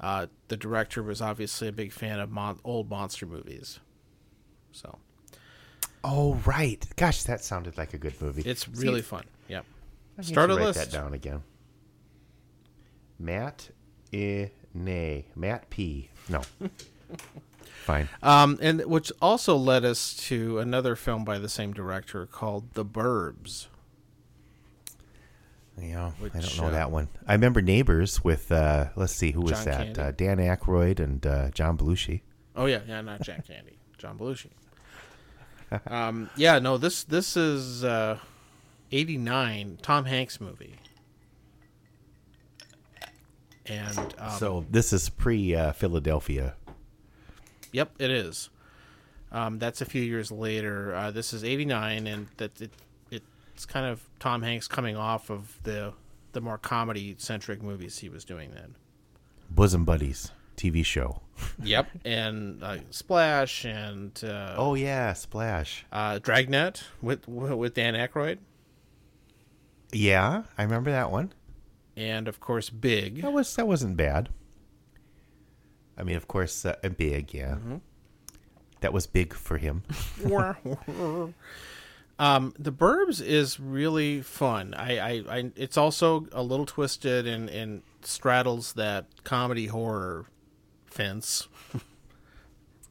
Uh, 0.00 0.26
the 0.48 0.56
director 0.56 1.02
was 1.02 1.20
obviously 1.20 1.68
a 1.68 1.72
big 1.72 1.92
fan 1.92 2.20
of 2.20 2.30
mon- 2.30 2.60
old 2.64 2.88
monster 2.88 3.26
movies, 3.26 3.80
so 4.72 4.98
Oh 6.02 6.34
right, 6.46 6.84
gosh, 6.96 7.24
that 7.24 7.44
sounded 7.44 7.76
like 7.76 7.92
a 7.94 7.98
good 7.98 8.20
movie. 8.20 8.42
it's 8.42 8.64
See, 8.64 8.86
really 8.86 9.02
fun. 9.02 9.24
Yep. 9.48 9.64
I 10.18 10.22
Start 10.22 10.50
a 10.50 10.54
write 10.56 10.64
list. 10.64 10.78
that 10.78 10.90
down 10.90 11.12
again. 11.14 11.42
Matt 13.18 13.70
I 14.14 14.50
nay 14.74 15.26
Matt 15.36 15.68
P. 15.70 16.08
No, 16.28 16.42
fine. 17.84 18.08
Um, 18.22 18.58
and 18.62 18.84
which 18.86 19.12
also 19.20 19.56
led 19.56 19.84
us 19.84 20.14
to 20.28 20.58
another 20.58 20.96
film 20.96 21.24
by 21.24 21.38
the 21.38 21.48
same 21.48 21.72
director 21.72 22.24
called 22.26 22.72
The 22.74 22.84
Burbs. 22.84 23.66
Yeah, 25.78 26.12
I 26.22 26.38
don't 26.40 26.58
know 26.58 26.66
uh, 26.66 26.70
that 26.70 26.90
one. 26.90 27.08
I 27.26 27.32
remember 27.32 27.62
Neighbors 27.62 28.22
with 28.22 28.52
uh, 28.52 28.88
let's 28.96 29.14
see 29.14 29.30
who 29.30 29.42
was 29.42 29.52
John 29.52 29.64
that? 29.64 29.98
Uh, 29.98 30.10
Dan 30.12 30.38
Aykroyd 30.38 31.00
and 31.00 31.26
uh, 31.26 31.50
John 31.50 31.78
Belushi. 31.78 32.20
Oh 32.56 32.66
yeah, 32.66 32.80
yeah, 32.86 33.00
not 33.00 33.22
Jack 33.22 33.46
Candy, 33.46 33.78
John 33.96 34.18
Belushi. 34.18 34.48
Um, 35.86 36.30
yeah, 36.36 36.58
no, 36.58 36.78
this 36.78 37.04
this 37.04 37.36
is 37.36 37.84
uh, 37.84 38.18
'89 38.90 39.78
Tom 39.82 40.04
Hanks 40.04 40.40
movie, 40.40 40.74
and 43.66 44.14
um, 44.18 44.30
so 44.38 44.66
this 44.68 44.92
is 44.92 45.08
pre 45.10 45.54
uh, 45.54 45.72
Philadelphia. 45.72 46.54
yep, 47.70 47.92
it 48.00 48.10
is. 48.10 48.50
Um, 49.30 49.60
that's 49.60 49.80
a 49.80 49.84
few 49.84 50.02
years 50.02 50.32
later. 50.32 50.92
Uh, 50.92 51.12
this 51.12 51.32
is 51.32 51.44
'89, 51.44 52.06
and 52.08 52.26
that 52.38 52.60
it 52.60 52.72
it's 53.60 53.66
kind 53.66 53.84
of 53.84 54.08
Tom 54.18 54.40
Hanks 54.40 54.66
coming 54.66 54.96
off 54.96 55.28
of 55.28 55.58
the 55.64 55.92
the 56.32 56.40
more 56.40 56.56
comedy 56.56 57.14
centric 57.18 57.62
movies 57.62 57.98
he 57.98 58.08
was 58.08 58.24
doing 58.24 58.52
then. 58.52 58.74
Bosom 59.50 59.84
Buddies 59.84 60.30
TV 60.60 60.84
show. 60.84 61.22
Yep, 61.62 61.86
and 62.04 62.62
uh, 62.62 62.78
Splash 62.90 63.64
and 63.64 64.12
uh, 64.22 64.54
Oh 64.58 64.74
yeah, 64.74 65.14
Splash. 65.14 65.86
uh, 65.90 66.18
Dragnet 66.18 66.84
with 67.00 67.26
with 67.26 67.74
Dan 67.74 67.94
Aykroyd. 67.94 68.38
Yeah, 69.92 70.42
I 70.58 70.62
remember 70.62 70.90
that 70.92 71.10
one. 71.10 71.32
and 71.96 72.28
of 72.28 72.40
course 72.40 72.70
Big. 72.70 73.22
That 73.22 73.32
was 73.32 73.54
that 73.56 73.66
wasn't 73.66 73.96
bad. 73.96 74.28
I 75.98 76.02
mean, 76.02 76.16
of 76.16 76.28
course, 76.28 76.64
uh, 76.64 76.76
big. 76.96 77.34
Yeah, 77.34 77.56
that 78.80 78.92
was 78.92 79.06
big 79.06 79.34
for 79.34 79.58
him. 79.58 79.82
um, 82.18 82.54
the 82.58 82.72
Burbs 82.72 83.20
is 83.24 83.58
really 83.60 84.20
fun. 84.22 84.74
I, 84.74 84.98
I, 84.98 85.10
I 85.38 85.50
it's 85.56 85.76
also 85.76 86.26
a 86.32 86.42
little 86.42 86.66
twisted 86.66 87.26
and, 87.26 87.48
and 87.50 87.82
straddles 88.02 88.74
that 88.74 89.06
comedy 89.24 89.66
horror 89.66 90.26
fence 90.90 91.48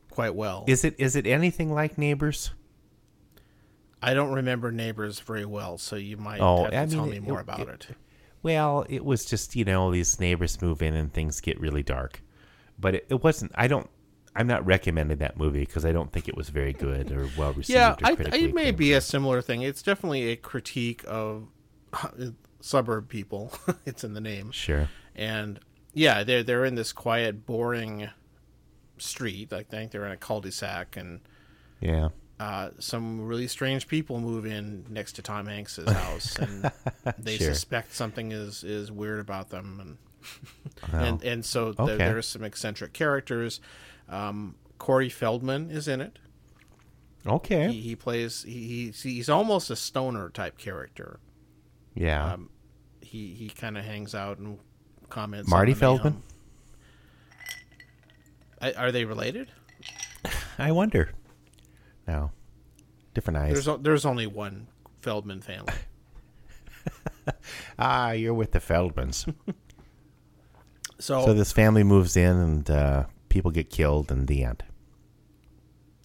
quite 0.09 0.35
well. 0.35 0.65
Is 0.67 0.83
it 0.83 0.95
is 0.97 1.15
it 1.15 1.25
anything 1.27 1.73
like 1.73 1.97
Neighbors? 1.97 2.51
I 4.01 4.13
don't 4.13 4.33
remember 4.33 4.71
Neighbors 4.71 5.19
very 5.19 5.45
well, 5.45 5.77
so 5.77 5.95
you 5.97 6.17
might 6.17 6.39
Oh, 6.39 6.63
have 6.63 6.71
to 6.71 6.77
I 6.79 6.85
tell 6.85 7.01
mean, 7.05 7.11
me 7.11 7.19
more 7.19 7.39
it- 7.39 7.43
about 7.43 7.59
it- 7.61 7.67
it. 7.69 7.87
Well, 8.41 8.85
it 8.87 9.03
was 9.03 9.25
just 9.25 9.55
you 9.57 9.65
know 9.65 9.91
these 9.91 10.17
neighbors 10.17 10.61
move 10.61 10.81
in 10.81 10.93
and 10.93 11.11
things 11.11 11.41
get 11.41 11.59
really 11.59 11.83
dark, 11.83 12.21
but 12.79 12.95
it, 12.95 13.05
it 13.09 13.21
wasn't. 13.23 13.51
I 13.55 13.67
don't. 13.67 13.89
I'm 14.33 14.47
not 14.47 14.65
recommending 14.65 15.17
that 15.17 15.35
movie 15.37 15.59
because 15.65 15.83
I 15.83 15.91
don't 15.91 16.13
think 16.13 16.29
it 16.29 16.37
was 16.37 16.47
very 16.47 16.71
good 16.71 17.11
or 17.11 17.27
well 17.37 17.51
received. 17.51 17.75
Yeah, 17.75 17.95
or 18.01 18.07
I, 18.07 18.15
it 18.37 18.53
may 18.53 18.71
be 18.71 18.93
a 18.93 19.01
similar 19.01 19.41
thing. 19.41 19.63
It's 19.63 19.81
definitely 19.81 20.29
a 20.31 20.37
critique 20.37 21.03
of 21.05 21.49
suburb 22.61 23.09
people. 23.09 23.51
it's 23.85 24.05
in 24.05 24.13
the 24.13 24.21
name. 24.21 24.51
sure. 24.51 24.87
and 25.15 25.59
yeah, 25.93 26.23
they're 26.23 26.43
they're 26.43 26.65
in 26.65 26.75
this 26.75 26.91
quiet, 26.93 27.45
boring 27.45 28.09
street. 28.97 29.53
I 29.53 29.63
think 29.63 29.91
they're 29.91 30.05
in 30.05 30.11
a 30.11 30.17
cul-de-sac, 30.17 30.97
and 30.97 31.21
Yeah. 31.81 32.09
uh, 32.39 32.71
some 32.79 33.21
really 33.25 33.47
strange 33.47 33.87
people 33.87 34.19
move 34.19 34.45
in 34.45 34.85
next 34.89 35.13
to 35.13 35.21
Tom 35.21 35.47
Hanks's 35.47 35.89
house, 35.91 36.35
and 36.37 36.71
they 37.17 37.37
Sure. 37.37 37.53
suspect 37.53 37.93
something 37.93 38.31
is 38.31 38.63
is 38.63 38.91
weird 38.91 39.19
about 39.19 39.49
them, 39.49 39.79
and 39.79 40.93
and 40.93 41.23
and 41.23 41.45
so 41.45 41.71
there, 41.73 41.85
okay. 41.95 41.97
there's 41.97 42.27
some 42.27 42.43
eccentric 42.43 42.93
characters. 42.93 43.59
Um, 44.09 44.55
Corey 44.77 45.09
Feldman 45.09 45.69
is 45.71 45.87
in 45.87 46.01
it. 46.01 46.19
okay. 47.27 47.71
He, 47.71 47.81
he 47.81 47.95
plays 47.95 48.43
he, 48.43 48.67
he's 48.67 49.01
he's 49.03 49.29
almost 49.29 49.69
a 49.69 49.75
stoner 49.75 50.29
type 50.29 50.57
character. 50.57 51.19
yeah. 51.95 52.33
um, 52.33 52.49
He 53.01 53.33
he 53.33 53.49
kind 53.49 53.77
of 53.77 53.85
hangs 53.85 54.13
out 54.15 54.37
and 54.39 54.59
comments. 55.09 55.49
Marty 55.49 55.73
Feldman? 55.73 56.21
I- 58.61 58.73
Are 58.73 58.91
they 58.91 59.05
related? 59.05 59.49
I 60.57 60.71
wonder. 60.71 61.11
No. 62.07 62.31
Different 63.13 63.37
eyes. 63.37 63.53
There's 63.53 63.67
o- 63.67 63.77
there's 63.77 64.05
only 64.05 64.27
one 64.27 64.67
Feldman 65.01 65.41
family. 65.41 65.73
ah, 67.79 68.11
you're 68.11 68.33
with 68.33 68.51
the 68.51 68.59
Feldmans. 68.59 69.33
So, 71.01 71.27
so 71.27 71.33
this 71.33 71.53
family 71.53 71.85
moves 71.85 72.17
in 72.17 72.35
and 72.35 72.69
uh, 72.69 73.05
people 73.29 73.51
get 73.51 73.69
killed 73.69 74.11
in 74.11 74.25
the 74.25 74.43
end. 74.43 74.65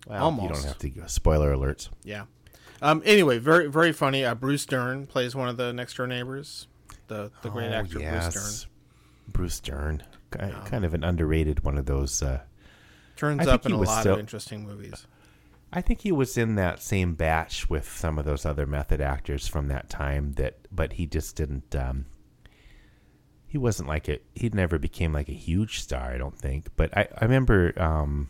Well, 0.06 0.38
you 0.40 0.48
don't 0.48 0.62
have 0.64 0.78
to 0.78 0.88
go. 0.88 1.02
Spoiler 1.08 1.52
alerts. 1.52 1.88
yeah. 2.04 2.26
Um. 2.80 3.02
Anyway, 3.04 3.38
very 3.38 3.66
very 3.66 3.90
funny. 3.92 4.24
Uh, 4.24 4.36
Bruce 4.36 4.64
Dern 4.66 5.08
plays 5.08 5.34
one 5.34 5.48
of 5.48 5.56
the 5.56 5.72
next 5.72 5.96
door 5.96 6.06
neighbors. 6.06 6.68
The 7.08 7.32
the 7.42 7.48
great 7.50 7.70
Oh, 7.70 7.74
actor 7.74 7.98
Bruce 7.98 8.34
Dern 8.64 8.70
Bruce 9.28 9.60
Dern. 9.60 10.02
Ki- 10.32 10.38
Kind 10.66 10.84
of 10.84 10.94
an 10.94 11.04
underrated 11.04 11.64
one 11.64 11.78
of 11.78 11.86
those. 11.86 12.22
Uh, 12.22 12.40
turns 13.16 13.46
up 13.46 13.64
in 13.66 13.72
a 13.72 13.76
lot 13.78 14.06
of 14.06 14.18
interesting 14.18 14.64
movies. 14.66 15.06
I 15.72 15.80
think 15.80 16.00
he 16.02 16.12
was 16.12 16.38
in 16.38 16.54
that 16.54 16.80
same 16.82 17.14
batch 17.14 17.68
with 17.68 17.88
some 17.88 18.18
of 18.18 18.24
those 18.24 18.46
other 18.46 18.64
method 18.66 19.00
actors 19.00 19.48
from 19.48 19.68
that 19.68 19.88
time. 19.88 20.32
That, 20.34 20.58
but 20.70 20.94
he 20.94 21.06
just 21.06 21.34
didn't. 21.36 21.74
Um, 21.74 22.06
he 23.46 23.58
wasn't 23.58 23.88
like 23.88 24.08
a. 24.08 24.18
He 24.34 24.48
never 24.50 24.78
became 24.78 25.12
like 25.12 25.28
a 25.28 25.32
huge 25.34 25.80
star. 25.80 26.12
I 26.12 26.18
don't 26.18 26.36
think. 26.38 26.66
But 26.76 26.96
I, 26.96 27.08
I 27.18 27.24
remember 27.24 27.72
um, 27.80 28.28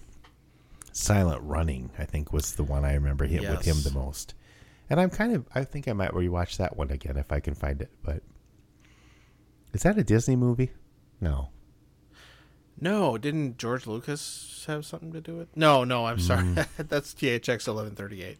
Silent 0.93 1.43
Running. 1.43 1.91
I 1.99 2.05
think 2.05 2.33
was 2.33 2.55
the 2.57 2.65
one 2.65 2.85
I 2.85 2.95
remember 2.95 3.25
hit 3.27 3.43
with 3.57 3.65
him 3.67 3.77
the 3.83 3.91
most. 3.99 4.35
And 4.91 5.01
I'm 5.01 5.11
kind 5.11 5.35
of. 5.35 5.47
I 5.55 5.65
think 5.65 5.89
I 5.89 5.93
might 5.95 6.11
rewatch 6.13 6.59
that 6.59 6.77
one 6.77 6.91
again 6.91 7.17
if 7.17 7.33
I 7.33 7.41
can 7.41 7.55
find 7.55 7.81
it. 7.83 7.91
But 8.03 8.23
is 9.73 9.83
that 9.83 9.99
a 9.99 10.05
Disney 10.05 10.37
movie? 10.37 10.71
No. 11.25 11.49
No, 12.79 13.17
didn't 13.17 13.57
George 13.57 13.87
Lucas 13.87 14.65
have 14.67 14.85
something 14.85 15.11
to 15.13 15.21
do 15.23 15.37
with? 15.37 15.57
No, 15.57 15.83
no, 15.85 16.05
I'm 16.05 16.19
sorry. 16.19 16.45
Mm. 16.45 16.67
That's 16.89 17.15
THX 17.15 17.67
1138, 17.67 18.39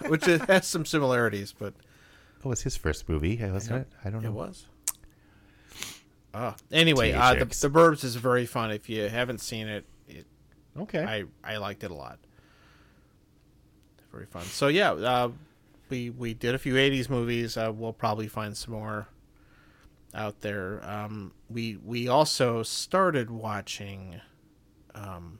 which 0.08 0.26
it 0.26 0.40
has 0.42 0.66
some 0.66 0.84
similarities, 0.84 1.54
but 1.56 1.74
That 2.42 2.48
was 2.48 2.62
his 2.62 2.76
first 2.76 3.08
movie, 3.08 3.36
wasn't 3.40 3.82
it? 3.82 3.88
I 4.04 4.10
don't 4.10 4.22
know. 4.22 4.30
It 4.30 4.32
was. 4.32 4.66
Uh, 6.34 6.52
anyway, 6.72 7.12
uh, 7.12 7.34
the, 7.34 7.44
the 7.44 7.70
Burbs 7.70 8.02
is 8.02 8.16
very 8.16 8.46
fun. 8.46 8.72
If 8.72 8.88
you 8.90 9.08
haven't 9.08 9.40
seen 9.40 9.68
it, 9.68 9.84
it 10.08 10.26
Okay. 10.76 11.04
I 11.04 11.24
I 11.44 11.58
liked 11.58 11.84
it 11.84 11.90
a 11.90 11.94
lot. 11.94 12.18
Very 14.12 14.26
fun. 14.26 14.42
So 14.42 14.66
yeah, 14.68 14.92
uh, 14.92 15.30
we 15.88 16.10
we 16.10 16.34
did 16.34 16.54
a 16.54 16.58
few 16.58 16.74
'80s 16.74 17.08
movies. 17.08 17.56
Uh, 17.56 17.72
we'll 17.74 17.92
probably 17.92 18.28
find 18.28 18.56
some 18.56 18.74
more. 18.74 19.08
Out 20.16 20.40
there. 20.40 20.80
Um, 20.88 21.32
we 21.48 21.76
we 21.84 22.08
also 22.08 22.62
started 22.64 23.30
watching. 23.30 24.20
Um, 24.94 25.38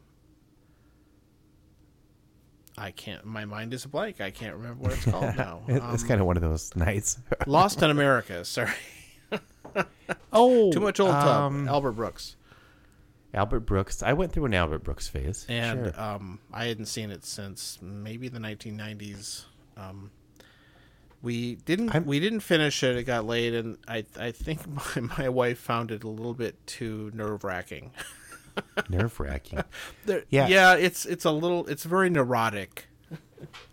I 2.78 2.90
can't. 2.90 3.24
My 3.24 3.44
mind 3.46 3.72
is 3.72 3.84
a 3.84 3.88
blank. 3.88 4.20
I 4.20 4.30
can't 4.30 4.54
remember 4.54 4.82
what 4.84 4.92
it's 4.92 5.04
called 5.10 5.34
now. 5.36 5.62
It- 5.66 5.82
it's 5.92 6.02
Um, 6.02 6.08
kind 6.08 6.20
of 6.20 6.26
one 6.26 6.36
of 6.36 6.42
those 6.42 6.74
nights. 6.76 7.18
Lost 7.46 7.82
in 7.82 7.90
America. 7.90 8.44
Sorry, 8.44 8.70
oh, 10.32 10.70
too 10.72 10.80
much 10.80 11.00
old 11.00 11.10
tub. 11.12 11.26
um, 11.52 11.68
Albert 11.68 11.92
Brooks. 11.92 12.36
Albert 13.34 13.60
Brooks. 13.60 14.02
I 14.02 14.12
went 14.14 14.32
through 14.32 14.46
an 14.46 14.54
Albert 14.54 14.80
Brooks 14.84 15.08
phase. 15.08 15.44
and 15.48 15.92
Sure. 15.94 16.00
um, 16.00 16.38
I 16.52 16.66
hadn't 16.66 16.86
seen 16.86 17.10
it 17.10 17.24
since 17.24 17.78
maybe 17.82 18.28
the 18.28 18.38
1990s. 18.38 19.44
We 21.22 21.56
didn't 21.56 21.90
I'm- 21.94 22.04
we 22.06 22.20
didn't 22.20 22.40
finish 22.40 22.82
it. 22.82 22.96
It 22.96 23.04
got 23.04 23.26
late, 23.26 23.54
and 23.54 23.78
I 23.88 24.04
I 24.18 24.30
think 24.32 24.60
my, 24.96 25.00
my 25.18 25.28
wife 25.28 25.58
found 25.58 25.90
it 25.90 26.04
a 26.04 26.08
little 26.08 26.34
bit 26.34 26.64
too 26.66 27.10
nerve 27.14 27.42
wracking. 27.44 27.90
nerve 28.88 29.18
wracking. 29.20 29.62
Yeah, 30.30 30.46
Yeah. 30.48 30.74
it's 30.74 31.04
it's 31.06 31.24
a 31.24 31.30
little 31.30 31.66
it's 31.66 31.84
very 31.84 32.10
neurotic. 32.10 32.88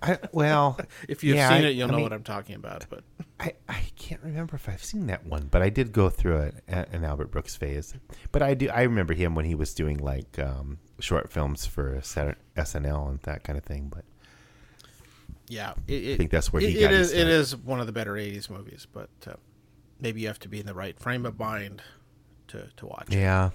I, 0.02 0.20
well, 0.34 0.78
If 1.08 1.24
you've 1.24 1.38
yeah, 1.38 1.50
seen 1.50 1.64
I- 1.66 1.70
it, 1.70 1.76
you'll 1.76 1.88
I 1.88 1.92
know 1.92 1.98
mean, 1.98 2.04
what 2.04 2.14
I'm 2.14 2.24
talking 2.24 2.56
about. 2.56 2.86
But 2.90 3.04
I, 3.40 3.54
I 3.70 3.82
can't 3.96 4.22
remember 4.22 4.56
if 4.56 4.68
I've 4.68 4.84
seen 4.84 5.08
that 5.08 5.26
one, 5.26 5.48
but 5.50 5.62
I 5.62 5.70
did 5.70 5.94
go 5.94 6.10
through 6.10 6.38
it 6.42 6.56
an 6.68 7.04
Albert 7.06 7.32
Brooks 7.32 7.56
phase. 7.56 7.94
But 8.34 8.42
I 8.42 8.54
do 8.56 8.70
I 8.70 8.82
remember 8.84 9.14
him 9.14 9.36
when 9.36 9.46
he 9.46 9.56
was 9.56 9.74
doing 9.74 9.98
like 10.00 10.38
um, 10.38 10.80
short 11.00 11.32
films 11.32 11.66
for 11.66 12.00
Saturn- 12.02 12.36
SNL 12.58 13.10
and 13.10 13.20
that 13.22 13.44
kind 13.44 13.58
of 13.58 13.64
thing. 13.64 13.90
But 13.94 14.04
yeah, 15.48 15.74
it, 15.88 16.04
it, 16.04 16.14
I 16.14 16.18
think 16.18 16.32
that's 16.32 16.52
where 16.54 16.62
he 16.62 16.70
it, 16.78 16.82
got 16.82 16.92
it 16.94 16.98
his 16.98 17.12
is. 17.12 17.18
It 17.20 17.28
is 17.28 17.56
one 17.56 17.80
of 17.80 17.86
the 17.88 17.92
better 17.94 18.14
80s 18.14 18.50
movies, 18.50 18.88
but 18.92 19.10
uh, 19.28 19.34
maybe 20.00 20.22
you 20.22 20.28
have 20.28 20.40
to 20.40 20.50
be 20.50 20.60
in 20.60 20.66
the 20.66 20.74
right 20.74 20.98
frame 21.00 21.26
of 21.26 21.38
mind 21.40 21.82
to 22.50 22.70
to 22.78 22.86
watch 22.86 23.08
it. 23.10 23.16
yeah, 23.18 23.50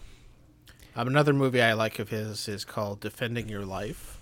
Um, 0.97 1.09
another 1.09 1.33
movie 1.33 1.63
I 1.63 1.73
like 1.75 1.99
of 1.99 2.09
his 2.11 2.49
is 2.49 2.65
called 2.65 3.01
Defending 3.01 3.49
Your 3.49 3.65
Life. 3.65 4.19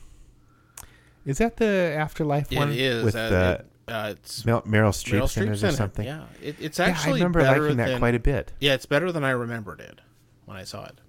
is 1.25 1.39
that 1.39 1.57
the 1.57 1.95
Afterlife 1.97 2.51
one 2.53 2.73
It 2.73 2.79
is. 2.79 3.05
with 3.05 3.17
uh, 3.17 3.29
the 3.31 3.65
uh, 3.89 4.15
it's 4.17 4.45
Mel- 4.45 4.63
Meryl 4.63 4.91
Streep, 4.91 5.21
Meryl 5.23 5.37
in 5.43 5.49
it 5.53 5.63
or 5.63 5.67
it. 5.69 5.73
something? 5.75 6.05
Yeah, 6.07 6.25
it, 6.43 6.57
it's 6.61 6.79
Yeah, 6.79 6.87
actually 6.87 7.13
I 7.13 7.25
remember 7.25 7.41
better 7.41 7.63
liking 7.63 7.77
that 7.79 7.99
quite 7.99 8.15
a 8.15 8.21
bit. 8.21 8.53
Yeah, 8.61 8.75
it's 8.75 8.87
better 8.87 9.11
than 9.13 9.23
I 9.25 9.31
remembered 9.31 9.81
it 9.81 10.01
when 10.45 10.57
I 10.57 10.65
saw 10.65 10.85
it. 10.87 11.01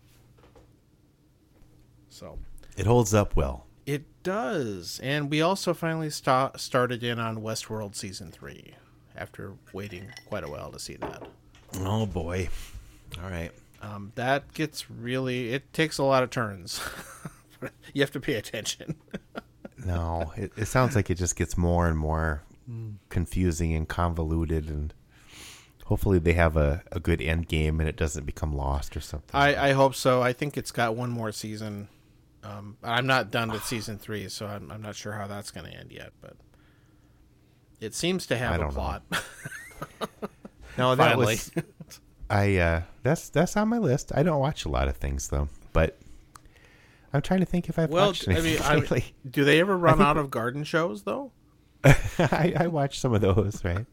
So 2.10 2.40
It 2.78 2.86
holds 2.88 3.14
up 3.14 3.36
well. 3.36 3.66
It 3.88 4.04
does, 4.22 5.00
and 5.02 5.32
we 5.32 5.42
also 5.42 5.74
finally 5.74 6.10
sta- 6.12 6.52
started 6.58 7.04
in 7.04 7.18
on 7.18 7.38
Westworld 7.38 7.96
season 7.96 8.32
three 8.32 8.76
after 9.16 9.54
waiting 9.74 10.12
quite 10.28 10.44
a 10.44 10.50
while 10.50 10.72
to 10.72 10.78
see 10.78 10.98
that. 10.98 11.24
Oh 11.80 12.06
boy! 12.06 12.50
All 13.24 13.30
right. 13.30 13.52
Um, 13.82 14.12
that 14.16 14.54
gets 14.54 14.92
really 14.92 15.54
it 15.54 15.72
takes 15.74 15.98
a 15.98 16.04
lot 16.04 16.22
of 16.22 16.30
turns. 16.30 16.82
you 17.94 18.02
have 18.02 18.12
to 18.12 18.20
pay 18.20 18.36
attention. 18.36 18.96
No, 19.86 20.34
it, 20.36 20.52
it 20.58 20.66
sounds 20.66 20.96
like 20.96 21.12
it 21.12 21.16
just 21.20 21.36
gets 21.36 21.56
more 21.56 21.88
and 21.88 21.98
more 21.98 22.42
confusing 23.10 23.74
and 23.76 23.88
convoluted, 23.88 24.70
and 24.70 24.92
hopefully 25.86 26.18
they 26.20 26.34
have 26.34 26.58
a, 26.58 26.82
a 26.92 27.00
good 27.00 27.22
end 27.22 27.48
game 27.48 27.80
and 27.80 27.88
it 27.88 27.96
doesn't 27.96 28.26
become 28.26 28.54
lost 28.54 28.98
or 28.98 29.00
something. 29.00 29.40
I, 29.40 29.70
I 29.70 29.72
hope 29.74 29.94
so. 29.96 30.22
I 30.22 30.34
think 30.34 30.58
it's 30.58 30.72
got 30.72 30.96
one 30.96 31.12
more 31.12 31.32
season. 31.32 31.88
Um, 32.48 32.78
I'm 32.84 33.08
not 33.08 33.30
done 33.30 33.52
with 33.52 33.64
season 33.66 33.98
three, 33.98 34.30
so 34.30 34.48
I'm, 34.48 34.72
I'm 34.72 34.82
not 34.82 34.96
sure 34.96 35.14
how 35.14 35.28
that's 35.28 35.52
going 35.52 35.70
to 35.70 35.78
end 35.78 35.92
yet. 35.92 36.12
But 36.22 36.38
it 37.82 37.94
seems 37.94 38.26
to 38.28 38.38
have 38.38 38.56
a 38.56 38.58
don't 38.60 38.68
know. 38.70 38.74
plot. 38.74 39.04
no, 40.78 40.96
that 40.96 41.10
finally. 41.10 41.26
was 41.36 41.52
I. 42.30 42.58
Uh, 42.58 42.82
that's 43.04 43.30
that's 43.30 43.58
on 43.58 43.68
my 43.68 43.80
list. 43.80 44.12
I 44.16 44.24
don't 44.24 44.40
watch 44.40 44.66
a 44.66 44.70
lot 44.70 44.88
of 44.88 44.96
things 44.98 45.28
though, 45.28 45.50
but 45.74 45.98
I'm 47.14 47.22
trying 47.22 47.42
to 47.42 47.46
think 47.46 47.68
if 47.70 47.78
I've 47.78 47.90
well, 47.90 48.08
watched 48.08 48.30
I 48.30 48.40
mean, 48.42 48.60
I, 48.62 49.04
do 49.30 49.44
they 49.44 49.60
ever 49.60 49.78
run 49.78 49.98
think- 49.98 50.08
out 50.08 50.18
of 50.18 50.32
garden 50.32 50.64
shows 50.64 51.04
though? 51.04 51.32
I, 51.84 52.54
I 52.58 52.68
watch 52.68 53.00
some 53.00 53.14
of 53.14 53.22
those, 53.22 53.64
right? 53.64 53.86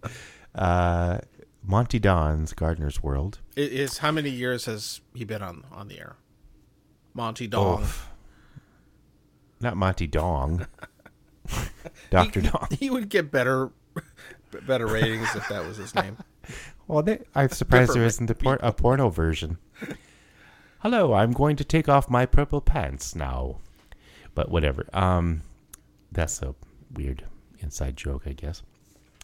Uh, 0.55 1.19
Monty 1.63 1.99
Don's 1.99 2.53
Gardener's 2.53 3.03
World. 3.03 3.41
I- 3.57 3.61
Is 3.61 3.99
how 3.99 4.11
many 4.13 4.31
years 4.31 4.67
has 4.67 5.01
he 5.13 5.25
been 5.25 5.43
on 5.43 5.65
on 5.73 5.89
the 5.89 5.99
air? 5.99 6.17
Monty 7.15 7.47
Don. 7.47 7.83
Oof. 7.83 8.09
Not 9.65 9.79
Monty 9.79 10.07
Dong. 10.07 10.67
Doctor 12.11 12.43
Dong. 12.43 12.69
He 12.79 12.91
would 12.91 13.09
get 13.09 13.31
better 13.31 13.71
better 14.67 14.87
ratings 14.87 15.35
if 15.35 15.49
that 15.49 15.67
was 15.67 15.79
his 15.79 15.95
name. 15.95 16.19
Well, 16.87 17.03
they, 17.03 17.21
I'm 17.35 17.49
surprised 17.49 17.95
there 17.95 18.05
isn't 18.05 18.29
a, 18.29 18.35
por- 18.35 18.61
a 18.61 18.75
porno 18.75 19.09
version. 19.09 19.57
Hello, 20.81 21.15
I'm 21.15 21.33
going 21.33 21.57
to 21.57 21.65
take 21.65 21.89
off 21.89 22.11
my 22.11 22.27
purple 22.27 22.61
pants 22.61 23.17
now. 23.17 23.57
But 24.35 24.51
whatever. 24.51 24.87
Um, 24.93 25.41
that's 26.13 26.43
a 26.43 26.55
weird 26.93 27.25
inside 27.61 27.97
joke, 27.97 28.25
I 28.27 28.35
guess. 28.35 28.63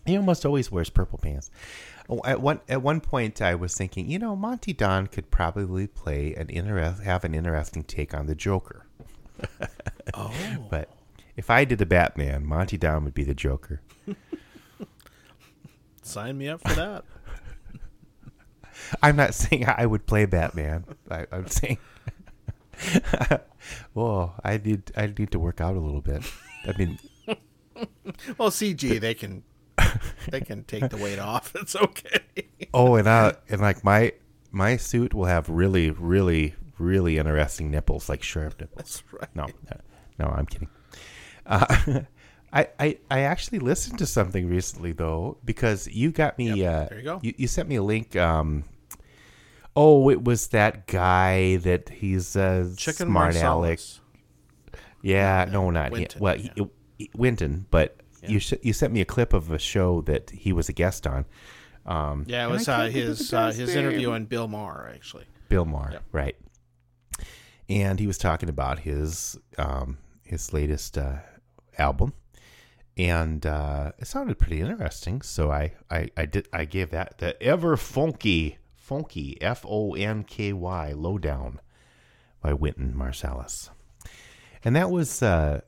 He 0.07 0.16
almost 0.16 0.47
always 0.47 0.72
wears 0.72 0.88
purple 0.88 1.18
pants. 1.18 1.51
Oh, 2.09 2.22
at 2.24 2.41
one 2.41 2.61
at 2.66 2.80
one 2.80 3.03
point, 3.03 3.43
I 3.43 3.55
was 3.55 3.76
thinking, 3.76 4.09
you 4.09 4.18
know, 4.18 4.34
Monty 4.34 4.72
Don 4.72 5.07
could 5.07 5.30
probably 5.30 5.86
play 5.86 6.34
an 6.34 6.49
interest 6.49 7.03
have 7.03 7.24
an 7.24 7.34
interesting 7.34 7.84
take 7.84 8.14
on 8.14 8.26
the 8.26 8.34
Joker. 8.34 8.86
Oh, 10.14 10.32
But 10.70 10.91
if 11.36 11.51
I 11.51 11.64
did 11.64 11.80
a 11.80 11.86
Batman, 11.86 12.45
Monty 12.45 12.76
Don 12.76 13.05
would 13.05 13.14
be 13.14 13.22
the 13.24 13.34
Joker. 13.34 13.80
sign 16.03 16.36
me 16.38 16.49
up 16.49 16.61
for 16.66 16.74
that. 16.74 17.05
I'm 19.03 19.14
not 19.16 19.34
saying 19.34 19.66
I 19.68 19.86
would 19.86 20.07
play 20.07 20.26
Batman. 20.26 20.84
I, 21.11 21.26
I'm 21.30 21.47
saying, 21.47 21.78
well, 23.95 24.34
oh, 24.36 24.41
I 24.43 24.57
need 24.59 24.91
I 24.97 25.07
need 25.07 25.30
to 25.30 25.38
work 25.38 25.61
out 25.61 25.76
a 25.76 25.80
little 25.80 26.01
bit. 26.01 26.24
I 26.66 26.76
mean, 26.76 26.99
Well, 28.36 28.51
CG 28.51 29.01
they 29.01 29.14
can 29.14 29.45
they 30.28 30.41
can 30.41 30.64
take 30.64 30.88
the 30.91 30.97
weight 30.97 31.18
off. 31.18 31.55
It's 31.55 31.76
okay. 31.76 32.20
oh, 32.74 32.97
and 32.97 33.09
I 33.09 33.34
and 33.49 33.61
like 33.61 33.84
my 33.84 34.12
my 34.51 34.76
suit 34.76 35.14
will 35.14 35.26
have 35.26 35.49
really, 35.49 35.91
really, 35.91 36.55
really 36.81 37.18
interesting 37.18 37.70
nipples, 37.70 38.09
like 38.09 38.22
sharp 38.22 38.61
nipples. 38.61 39.03
Right. 39.12 39.28
No, 39.35 39.47
no, 40.18 40.26
I'm 40.26 40.47
kidding. 40.47 40.68
Uh, 41.47 42.01
I, 42.53 42.68
I 42.81 42.99
I 43.11 43.20
actually 43.20 43.61
listened 43.61 43.99
to 44.01 44.07
something 44.07 44.49
recently 44.49 44.91
though 44.93 45.39
because 45.45 45.87
you 45.87 46.11
got 46.11 46.37
me. 46.39 46.53
Yep, 46.53 46.74
uh, 46.74 46.89
there 46.89 46.99
you 46.99 47.05
go. 47.05 47.20
You, 47.22 47.35
you 47.37 47.47
sent 47.47 47.68
me 47.68 47.76
a 47.76 47.83
link. 47.83 48.16
Um, 48.16 48.64
oh, 49.76 50.11
it 50.11 50.24
was 50.24 50.49
that 50.49 50.87
guy 50.89 51.57
that 51.59 51.89
he's 51.91 52.35
a 52.37 52.72
Chicken 52.76 53.07
smart. 53.09 53.35
Marsalis. 53.35 54.01
Yeah, 55.03 55.45
Yeah, 55.47 55.51
no, 55.53 55.70
not 55.70 55.93
Wynton. 55.93 56.20
Well, 56.20 56.37
yeah. 56.37 56.51
he, 56.57 56.66
he- 56.99 57.11
Wynton, 57.16 57.66
but 57.70 57.97
Yeah. 58.22 58.31
you 58.31 58.39
sh- 58.41 58.55
you 58.62 58.72
sent 58.72 58.93
me 58.93 59.01
a 59.01 59.05
clip 59.07 59.33
of 59.33 59.51
a 59.51 59.59
show 59.59 60.01
that 60.03 60.31
he 60.31 60.53
was 60.53 60.68
a 60.68 60.72
guest 60.72 61.07
on. 61.07 61.24
Um, 61.87 62.24
Yeah, 62.28 62.47
it 62.47 62.51
was 62.51 62.68
uh, 62.68 62.76
can't 62.78 62.93
think 62.93 63.05
of 63.05 63.09
his 63.18 63.33
uh, 63.33 63.53
his 63.53 63.74
interview 63.76 64.11
on 64.11 64.24
Bill 64.26 64.49
Maher 64.49 64.91
actually. 64.95 65.24
Bill 65.49 65.64
Maher, 65.64 65.91
Yep. 65.93 66.03
right? 66.12 66.37
And 67.71 68.01
he 68.01 68.09
was 68.09 68.18
talking 68.18 68.49
about 68.49 68.81
his 68.81 69.39
um, 69.57 69.99
his 70.25 70.53
latest 70.53 70.99
uh, 70.99 71.18
album, 71.79 72.14
and 72.97 73.47
uh, 73.47 73.93
it 73.97 74.09
sounded 74.09 74.41
pretty 74.41 74.61
interesting. 74.61 75.23
So 75.23 75.53
I, 75.53 75.75
I 75.89 76.11
I 76.16 76.27
did 76.27 76.49
I 76.53 76.64
gave 76.64 76.91
that 76.91 77.18
the 77.18 77.41
ever 77.41 77.77
funky 77.77 78.59
funky 78.75 79.41
F 79.41 79.64
O 79.68 79.95
N 79.95 80.25
K 80.25 80.53
Y 80.53 80.93
lowdown 80.97 81.61
by 82.43 82.55
Wynton 82.55 82.93
Marsalis, 82.93 83.71
and 84.64 84.75
that 84.75 84.91
was 84.91 85.23
uh, 85.23 85.61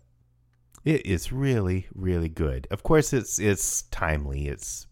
it 0.84 1.07
is 1.07 1.30
really 1.30 1.86
really 1.94 2.28
good. 2.28 2.66
Of 2.72 2.82
course, 2.82 3.12
it's 3.12 3.38
it's 3.38 3.82
timely. 3.92 4.48
It's 4.48 4.88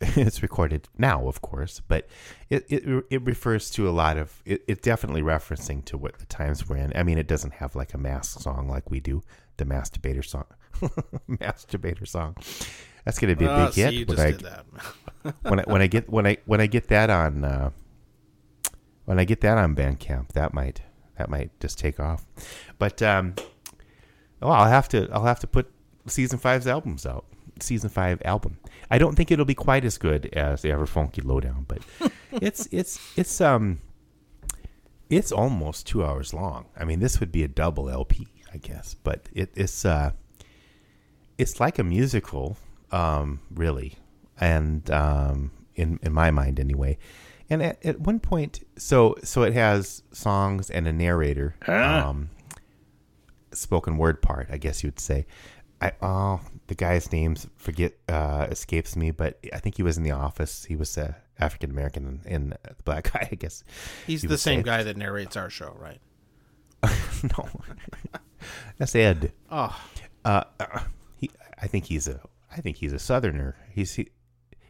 it's 0.16 0.42
recorded 0.42 0.88
now, 0.96 1.26
of 1.26 1.42
course, 1.42 1.80
but 1.88 2.06
it, 2.50 2.64
it 2.68 3.04
it 3.10 3.22
refers 3.22 3.68
to 3.70 3.88
a 3.88 3.90
lot 3.90 4.16
of 4.16 4.42
it, 4.44 4.62
it 4.68 4.82
definitely 4.82 5.22
referencing 5.22 5.84
to 5.86 5.98
what 5.98 6.18
the 6.18 6.26
times 6.26 6.68
we're 6.68 6.76
in. 6.76 6.92
I 6.94 7.02
mean, 7.02 7.18
it 7.18 7.26
doesn't 7.26 7.54
have 7.54 7.74
like 7.74 7.94
a 7.94 7.98
mask 7.98 8.40
song 8.40 8.68
like 8.68 8.90
we 8.90 9.00
do, 9.00 9.22
the 9.56 9.64
masturbator 9.64 10.24
song, 10.24 10.44
masturbator 11.28 12.06
song. 12.06 12.36
That's 13.04 13.18
gonna 13.18 13.34
be 13.34 13.46
a 13.46 13.50
Ah, 13.50 13.66
big 13.74 13.74
hit 13.74 14.08
when 14.08 14.20
I 14.20 15.32
when 15.48 15.60
I 15.60 15.62
when 15.64 15.82
I 15.82 15.86
get 15.88 16.08
when 16.08 16.26
I 16.26 16.36
when 16.46 16.60
I 16.60 16.66
get 16.66 16.88
that 16.88 17.10
on 17.10 17.44
uh, 17.44 17.70
when 19.04 19.18
I 19.18 19.24
get 19.24 19.40
that 19.40 19.58
on 19.58 19.74
Bandcamp, 19.74 20.32
that 20.32 20.54
might 20.54 20.82
that 21.16 21.28
might 21.28 21.58
just 21.58 21.78
take 21.78 21.98
off. 21.98 22.24
But 22.78 23.02
um, 23.02 23.34
oh, 24.42 24.50
I'll 24.50 24.70
have 24.70 24.88
to 24.90 25.08
I'll 25.12 25.24
have 25.24 25.40
to 25.40 25.46
put 25.48 25.72
season 26.06 26.38
five's 26.38 26.66
albums 26.66 27.04
out. 27.04 27.24
Season 27.62 27.90
five 27.90 28.20
album. 28.24 28.58
I 28.90 28.98
don't 28.98 29.14
think 29.14 29.30
it'll 29.30 29.44
be 29.44 29.54
quite 29.54 29.84
as 29.84 29.98
good 29.98 30.26
as 30.34 30.62
the 30.62 30.70
Ever 30.70 30.86
Funky 30.86 31.20
Lowdown, 31.22 31.66
but 31.68 31.78
it's 32.32 32.66
it's 32.70 33.00
it's 33.16 33.40
um 33.40 33.78
it's 35.10 35.32
almost 35.32 35.86
two 35.86 36.04
hours 36.04 36.34
long. 36.34 36.66
I 36.76 36.84
mean, 36.84 37.00
this 37.00 37.20
would 37.20 37.32
be 37.32 37.42
a 37.42 37.48
double 37.48 37.88
LP, 37.88 38.28
I 38.52 38.58
guess, 38.58 38.94
but 38.94 39.28
it, 39.32 39.50
it's 39.54 39.84
uh 39.84 40.12
it's 41.38 41.60
like 41.60 41.78
a 41.78 41.84
musical, 41.84 42.58
um, 42.90 43.40
really, 43.50 43.94
and 44.40 44.90
um, 44.90 45.52
in 45.76 45.98
in 46.02 46.12
my 46.12 46.30
mind 46.30 46.60
anyway. 46.60 46.98
And 47.50 47.62
at, 47.62 47.84
at 47.86 48.00
one 48.00 48.20
point, 48.20 48.64
so 48.76 49.14
so 49.22 49.42
it 49.44 49.54
has 49.54 50.02
songs 50.12 50.68
and 50.68 50.86
a 50.86 50.92
narrator, 50.92 51.54
um, 51.66 52.28
spoken 53.52 53.96
word 53.96 54.20
part, 54.20 54.48
I 54.50 54.58
guess 54.58 54.84
you'd 54.84 55.00
say. 55.00 55.26
I 55.80 55.92
oh 56.02 56.40
the 56.68 56.74
guy's 56.74 57.10
names 57.12 57.46
forget 57.56 57.92
uh, 58.08 58.46
escapes 58.50 58.94
me, 58.96 59.10
but 59.10 59.38
I 59.52 59.58
think 59.58 59.76
he 59.76 59.82
was 59.82 59.96
in 59.98 60.04
the 60.04 60.12
office. 60.12 60.64
He 60.64 60.76
was 60.76 60.96
uh, 60.96 61.14
African 61.38 61.70
American 61.70 62.06
and, 62.06 62.26
and 62.26 62.52
the 62.62 62.82
black 62.84 63.10
guy, 63.12 63.28
I 63.30 63.34
guess. 63.34 63.64
He's 64.06 64.22
he 64.22 64.28
the 64.28 64.38
same 64.38 64.62
guy 64.62 64.82
that 64.84 64.96
narrates 64.96 65.36
our 65.36 65.50
show, 65.50 65.76
right? 65.78 66.00
no, 67.36 67.48
that's 68.78 68.94
Ed. 68.94 69.32
Oh, 69.50 69.76
Uh, 70.24 70.44
uh, 70.60 70.80
he, 71.16 71.30
I 71.60 71.66
think 71.66 71.86
he's 71.86 72.06
a, 72.06 72.20
I 72.56 72.60
think 72.60 72.76
he's 72.76 72.92
a 72.92 72.98
Southerner. 72.98 73.56
He's 73.72 73.94
he, 73.94 74.08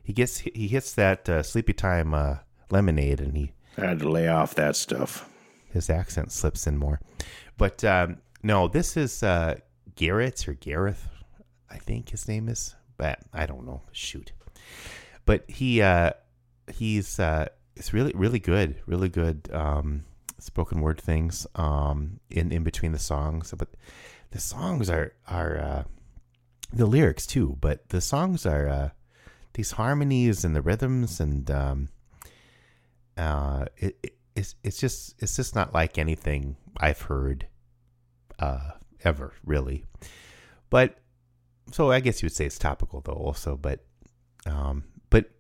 he 0.03 0.13
gets 0.13 0.39
he 0.39 0.69
hits 0.69 0.95
that 0.95 1.29
uh, 1.29 1.43
sleepy 1.43 1.75
time 1.75 2.15
uh, 2.15 2.37
lemonade, 2.71 3.21
and 3.21 3.37
he 3.37 3.53
I 3.77 3.87
Had 3.87 3.99
to 4.01 4.09
lay 4.11 4.27
off 4.29 4.55
that 4.55 4.75
stuff. 4.77 5.29
his 5.73 5.91
accent 5.91 6.33
slips 6.33 6.67
in 6.67 6.77
more. 6.79 7.01
But 7.59 7.85
um, 7.85 8.19
no, 8.43 8.69
this 8.69 8.97
is 8.97 9.23
uh, 9.23 9.57
Garrett 9.97 10.49
or 10.49 10.55
Gareth, 10.55 11.09
I 11.71 11.79
think 11.79 12.11
his 12.11 12.29
name 12.29 12.49
is. 12.49 12.75
But 12.97 13.21
I 13.33 13.47
don't 13.47 13.67
know. 13.67 13.83
Shoot. 13.93 14.33
But 15.25 15.49
he 15.49 15.83
uh, 15.83 16.13
he's 16.73 17.19
uh, 17.21 17.49
it's 17.77 17.93
really 17.93 18.13
really 18.15 18.41
good, 18.41 18.77
really 18.87 19.09
good 19.09 19.49
um, 19.53 20.05
spoken 20.39 20.81
word 20.81 21.01
things 21.01 21.47
um, 21.55 22.21
in 22.31 22.51
in 22.53 22.65
between 22.65 22.93
the 22.93 22.99
songs. 22.99 23.55
But 23.57 23.69
the 24.31 24.41
songs 24.41 24.91
are 24.91 25.13
are 25.27 25.59
uh, 25.59 25.83
the 26.73 26.87
lyrics 26.87 27.27
too. 27.27 27.57
But 27.61 27.89
the 27.91 28.01
songs 28.01 28.47
are 28.47 28.69
uh, 28.69 28.91
these 29.55 29.73
harmonies 29.73 30.45
and 30.45 30.57
the 30.57 30.63
rhythms 30.63 31.21
and 31.21 31.51
um, 31.51 31.89
uh, 33.17 33.67
it, 33.77 33.99
it 34.03 34.19
it's 34.35 34.55
it's 34.63 34.79
just 34.79 35.21
it's 35.21 35.37
just 35.37 35.55
not 35.55 35.75
like 35.75 35.99
anything 35.99 36.57
I've 36.77 37.03
heard 37.03 37.47
uh, 38.39 38.71
ever 39.05 39.33
really. 39.45 39.85
But 40.71 40.99
so 41.73 41.91
I 41.91 42.01
guess 42.01 42.23
you 42.23 42.27
would 42.27 42.35
say 42.35 42.47
it's 42.47 42.59
topical 42.59 43.01
though 43.01 43.13
also, 43.13 43.57
but 43.57 43.85
um, 44.47 44.85
but 45.11 45.31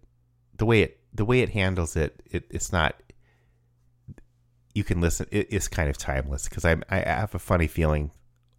the 0.56 0.66
way 0.66 0.82
it 0.82 1.00
the 1.12 1.24
way 1.24 1.40
it 1.40 1.50
handles 1.50 1.96
it, 1.96 2.22
it 2.30 2.44
it's 2.50 2.72
not. 2.72 2.94
You 4.74 4.84
can 4.84 5.00
listen. 5.00 5.26
It, 5.30 5.48
it's 5.50 5.68
kind 5.68 5.88
of 5.88 5.98
timeless 5.98 6.48
because 6.48 6.64
I 6.64 6.76
I 6.88 6.98
have 7.00 7.34
a 7.34 7.38
funny 7.38 7.66
feeling 7.66 8.10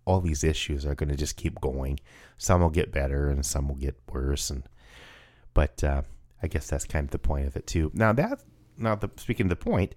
all 0.06 0.22
these 0.22 0.44
issues 0.44 0.86
are 0.86 0.96
going 0.96 1.10
to 1.10 1.16
just 1.16 1.38
keep 1.38 1.62
going. 1.62 2.00
Some 2.38 2.62
will 2.62 2.70
get 2.70 2.92
better 2.92 3.30
and 3.30 3.46
some 3.46 3.68
will 3.68 3.76
get 3.76 3.96
worse, 4.12 4.50
and 4.50 4.64
but 5.54 5.84
uh, 5.84 6.02
I 6.42 6.48
guess 6.48 6.68
that's 6.68 6.86
kind 6.86 7.06
of 7.06 7.12
the 7.12 7.20
point 7.20 7.48
of 7.48 7.56
it 7.56 7.68
too. 7.68 7.92
Now 7.94 8.14
that 8.14 8.42
now 8.78 8.96
the 8.96 9.10
speaking 9.18 9.46
of 9.46 9.50
the 9.50 9.56
point, 9.56 9.96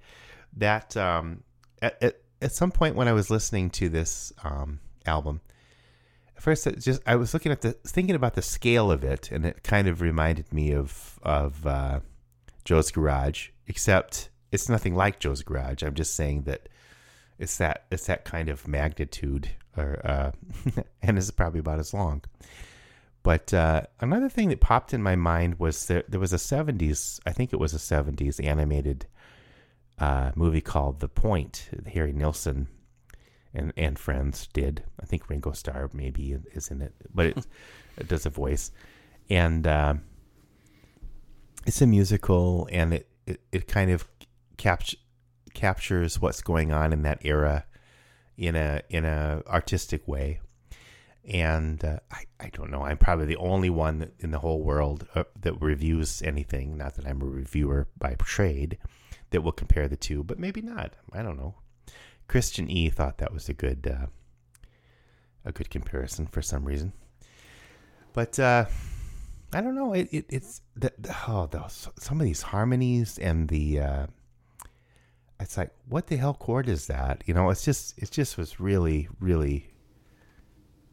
that 0.57 0.97
um, 0.97 1.43
at, 1.81 2.03
at 2.03 2.20
at 2.43 2.53
some 2.53 2.70
point 2.70 2.97
when 2.97 3.09
I 3.09 3.12
was 3.12 3.31
listening 3.31 3.70
to 3.70 3.89
this 3.89 4.33
um, 4.45 4.81
album, 5.07 5.41
first 6.43 6.66
just 6.80 7.01
I 7.07 7.14
was 7.14 7.32
looking 7.32 7.53
at 7.53 7.61
the 7.61 7.72
thinking 7.72 8.16
about 8.16 8.34
the 8.34 8.43
scale 8.43 8.90
of 8.90 9.05
it, 9.05 9.30
and 9.30 9.47
it 9.47 9.62
kind 9.62 9.86
of 9.86 10.01
reminded 10.01 10.53
me 10.53 10.72
of 10.72 11.20
of 11.22 11.66
uh, 11.66 12.01
Joe's 12.64 12.90
Garage, 12.90 13.51
except 13.68 14.28
it's 14.51 14.68
nothing 14.68 14.95
like 14.95 15.20
Joe's 15.20 15.43
Garage. 15.43 15.82
I'm 15.82 15.95
just 15.95 16.14
saying 16.14 16.43
that 16.43 16.68
it's 17.38 17.57
that 17.59 17.84
it's 17.90 18.07
that 18.07 18.24
kind 18.24 18.49
of 18.49 18.66
magnitude, 18.66 19.51
or 19.76 20.01
uh, 20.05 20.32
and 21.03 21.16
it's 21.16 21.30
probably 21.30 21.61
about 21.61 21.78
as 21.78 21.95
long. 21.95 22.22
But 23.22 23.55
uh, 23.55 23.82
another 24.01 24.28
thing 24.28 24.49
that 24.49 24.61
popped 24.61 24.93
in 24.93 25.03
my 25.03 25.14
mind 25.14 25.61
was 25.61 25.86
there 25.86 26.03
there 26.09 26.20
was 26.20 26.32
a 26.32 26.36
'70s, 26.36 27.20
I 27.24 27.30
think 27.30 27.53
it 27.53 27.61
was 27.61 27.72
a 27.72 27.78
'70s 27.78 28.45
animated 28.45 29.07
uh, 29.99 30.32
movie 30.34 30.61
called 30.61 30.99
The 30.99 31.09
Point. 31.09 31.70
Harry 31.86 32.12
Nilsson 32.12 32.66
and 33.55 33.72
and 33.76 33.98
friends 33.98 34.48
did. 34.53 34.84
I 35.00 35.07
think 35.07 35.28
Ringo 35.28 35.53
Starr 35.53 35.90
maybe 35.92 36.36
is 36.53 36.70
in 36.70 36.82
it, 36.82 36.94
but 37.12 37.26
it, 37.26 37.46
it 37.98 38.09
does 38.09 38.26
a 38.26 38.30
voice, 38.30 38.70
and 39.28 39.66
uh, 39.66 39.94
it's 41.66 41.82
a 41.82 41.86
musical, 41.86 42.68
and 42.70 42.94
it 42.94 43.09
it, 43.26 43.40
it 43.53 43.68
kind 43.68 43.90
of 43.90 44.07
capt- 44.57 44.96
captures 45.55 46.20
what's 46.20 46.42
going 46.42 46.72
on 46.72 46.92
in 46.92 47.03
that 47.03 47.18
era 47.22 47.64
in 48.36 48.57
a 48.57 48.82
in 48.88 49.05
a 49.05 49.42
artistic 49.46 50.07
way. 50.09 50.40
And 51.24 51.84
uh, 51.84 52.00
I, 52.11 52.24
I 52.40 52.48
don't 52.48 52.72
know. 52.72 52.82
I'm 52.82 52.98
probably 52.98 53.26
the 53.26 53.36
only 53.36 53.70
one 53.70 54.00
that, 54.00 54.12
in 54.18 54.32
the 54.32 54.40
whole 54.40 54.61
world 54.61 55.07
uh, 55.14 55.22
that 55.40 55.55
reviews 55.62 56.20
anything. 56.22 56.76
Not 56.76 56.96
that 56.96 57.07
I'm 57.07 57.22
a 57.22 57.26
reviewer 57.26 57.86
by 57.96 58.16
trade, 58.16 58.78
that 59.30 59.42
will 59.42 59.53
compare 59.53 59.86
the 59.86 59.96
two, 59.96 60.24
but 60.24 60.40
maybe 60.40 60.61
not. 60.61 60.94
I 61.12 61.22
don't 61.22 61.36
know. 61.36 61.55
Christian 62.33 62.70
E 62.70 62.89
thought 62.89 63.18
that 63.18 63.30
was 63.30 63.51
a 63.51 63.53
good 63.53 63.87
uh, 63.87 64.07
a 65.45 65.53
good 65.53 65.68
comparison 65.68 66.26
for 66.26 66.41
some 66.41 66.64
reason. 66.64 66.95
But 68.14 68.39
uh, 68.39 68.64
I 69.53 69.61
don't 69.61 69.74
know. 69.74 69.93
It, 69.93 70.09
it 70.11 70.24
it's 70.30 70.62
the, 70.74 70.91
the 70.99 71.14
oh 71.28 71.47
those, 71.51 71.89
some 71.99 72.20
of 72.22 72.24
these 72.24 72.41
harmonies 72.41 73.18
and 73.18 73.49
the 73.51 73.80
uh, 73.80 74.07
it's 75.39 75.59
like 75.59 75.72
what 75.87 76.07
the 76.07 76.16
hell 76.16 76.33
chord 76.33 76.68
is 76.70 76.87
that? 76.87 77.22
You 77.26 77.35
know, 77.35 77.51
it's 77.51 77.66
just 77.66 77.99
it 77.99 78.11
just 78.11 78.39
was 78.39 78.59
really 78.59 79.09
really 79.20 79.68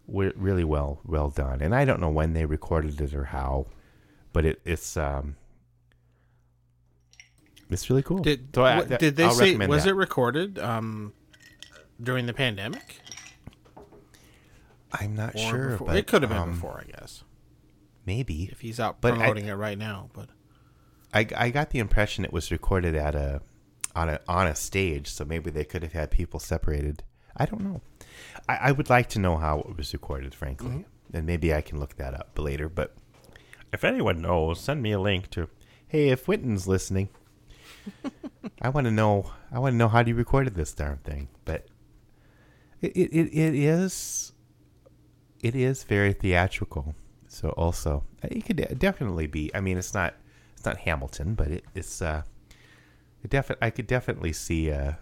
really 0.08 0.66
well 0.66 1.00
well 1.06 1.30
done. 1.30 1.62
And 1.62 1.74
I 1.74 1.86
don't 1.86 2.02
know 2.02 2.10
when 2.10 2.34
they 2.34 2.46
recorded 2.46 3.00
it 3.00 3.14
or 3.14 3.24
how, 3.26 3.68
but 4.34 4.44
it 4.44 4.60
it's 4.66 4.98
um 4.98 5.38
it's 7.70 7.90
really 7.90 8.04
cool. 8.04 8.18
did 8.20 8.50
So 8.54 8.64
I- 8.66 8.80
what- 8.80 9.00
did 9.00 9.16
they 9.16 9.24
I'll 9.24 9.32
say 9.32 9.56
was 9.56 9.86
that. 9.86 9.92
it 9.92 9.94
recorded 9.94 10.60
um, 10.60 11.14
during 12.02 12.26
the 12.26 12.34
pandemic? 12.34 13.00
I'm 14.91 15.16
not 15.16 15.36
Or 15.36 15.38
sure, 15.38 15.70
before? 15.72 15.88
but 15.88 15.95
it 15.97 16.08
could 16.08 16.22
have 16.24 16.30
been 16.30 16.39
um, 16.39 16.52
before, 16.52 16.84
I 16.86 16.91
guess. 17.00 17.24
Maybe 18.06 18.50
If 18.52 18.62
he's 18.62 18.80
out 18.80 19.02
but 19.02 19.14
I- 19.14 19.18
promoting 19.18 19.45
it 19.47 19.54
right 19.54 19.78
now, 19.78 20.10
but 20.14 20.30
I, 21.14 21.28
I 21.36 21.50
got 21.50 21.70
the 21.72 21.80
impression 21.80 22.24
it 22.26 22.34
was 22.34 22.52
recorded 22.52 22.95
at 22.95 23.16
a 23.16 23.41
on 23.95 24.10
a 24.10 24.20
on 24.28 24.45
a 24.47 24.56
stage, 24.56 25.08
so 25.10 25.26
maybe 25.26 25.50
they 25.50 25.64
could 25.66 25.82
have 25.84 25.93
had 25.93 26.12
people 26.12 26.39
separated. 26.39 27.04
I 27.36 27.45
don't 27.45 27.62
know. 27.62 27.82
I, 28.47 28.56
I 28.56 28.72
would 28.72 28.89
like 28.89 29.10
to 29.10 29.20
know 29.20 29.38
how 29.38 29.60
it 29.62 29.76
was 29.78 29.93
recorded, 29.93 30.34
frankly, 30.36 30.70
Mm-hmm. 30.70 31.16
and 31.18 31.26
maybe 31.26 31.54
I 31.54 31.62
can 31.62 31.80
look 31.80 31.95
that 31.97 32.14
up 32.14 32.38
later. 32.38 32.70
But 32.70 32.95
if 33.74 33.84
anyone 33.84 34.22
knows, 34.22 34.60
send 34.60 34.82
me 34.82 34.91
a 34.91 35.00
link 35.00 35.30
to. 35.32 35.50
Hey, 35.88 36.10
if 36.10 36.28
Wynton's 36.28 36.68
listening, 36.68 37.10
I 38.62 38.70
want 38.70 38.86
to 38.86 38.91
know. 38.91 39.32
I 39.52 39.58
want 39.60 39.74
to 39.74 39.78
know 39.78 39.88
how 39.88 40.02
you 40.02 40.14
recorded 40.16 40.54
this 40.56 40.74
darn 40.74 40.97
thing. 41.04 41.28
But 41.45 41.68
it 42.82 42.96
it, 42.96 43.28
it, 43.34 43.56
is 43.56 44.34
it 45.42 45.56
is 45.56 45.84
very 45.84 46.14
theatrical. 46.14 46.96
So 47.28 47.50
also, 47.50 48.04
it 48.24 48.46
could 48.46 48.80
definitely 48.80 49.28
be. 49.28 49.52
I 49.54 49.62
mean, 49.62 49.78
it's 49.78 49.94
not 49.94 50.16
it's 50.54 50.66
not 50.66 50.78
Hamilton, 50.78 51.36
but 51.36 51.50
it, 51.50 51.66
it's 51.76 52.02
uh, 52.02 52.24
it 53.24 53.30
defi- 53.30 53.56
I 53.62 53.70
could 53.70 53.88
definitely 53.88 54.34
see 54.34 54.72
uh, 54.72 54.94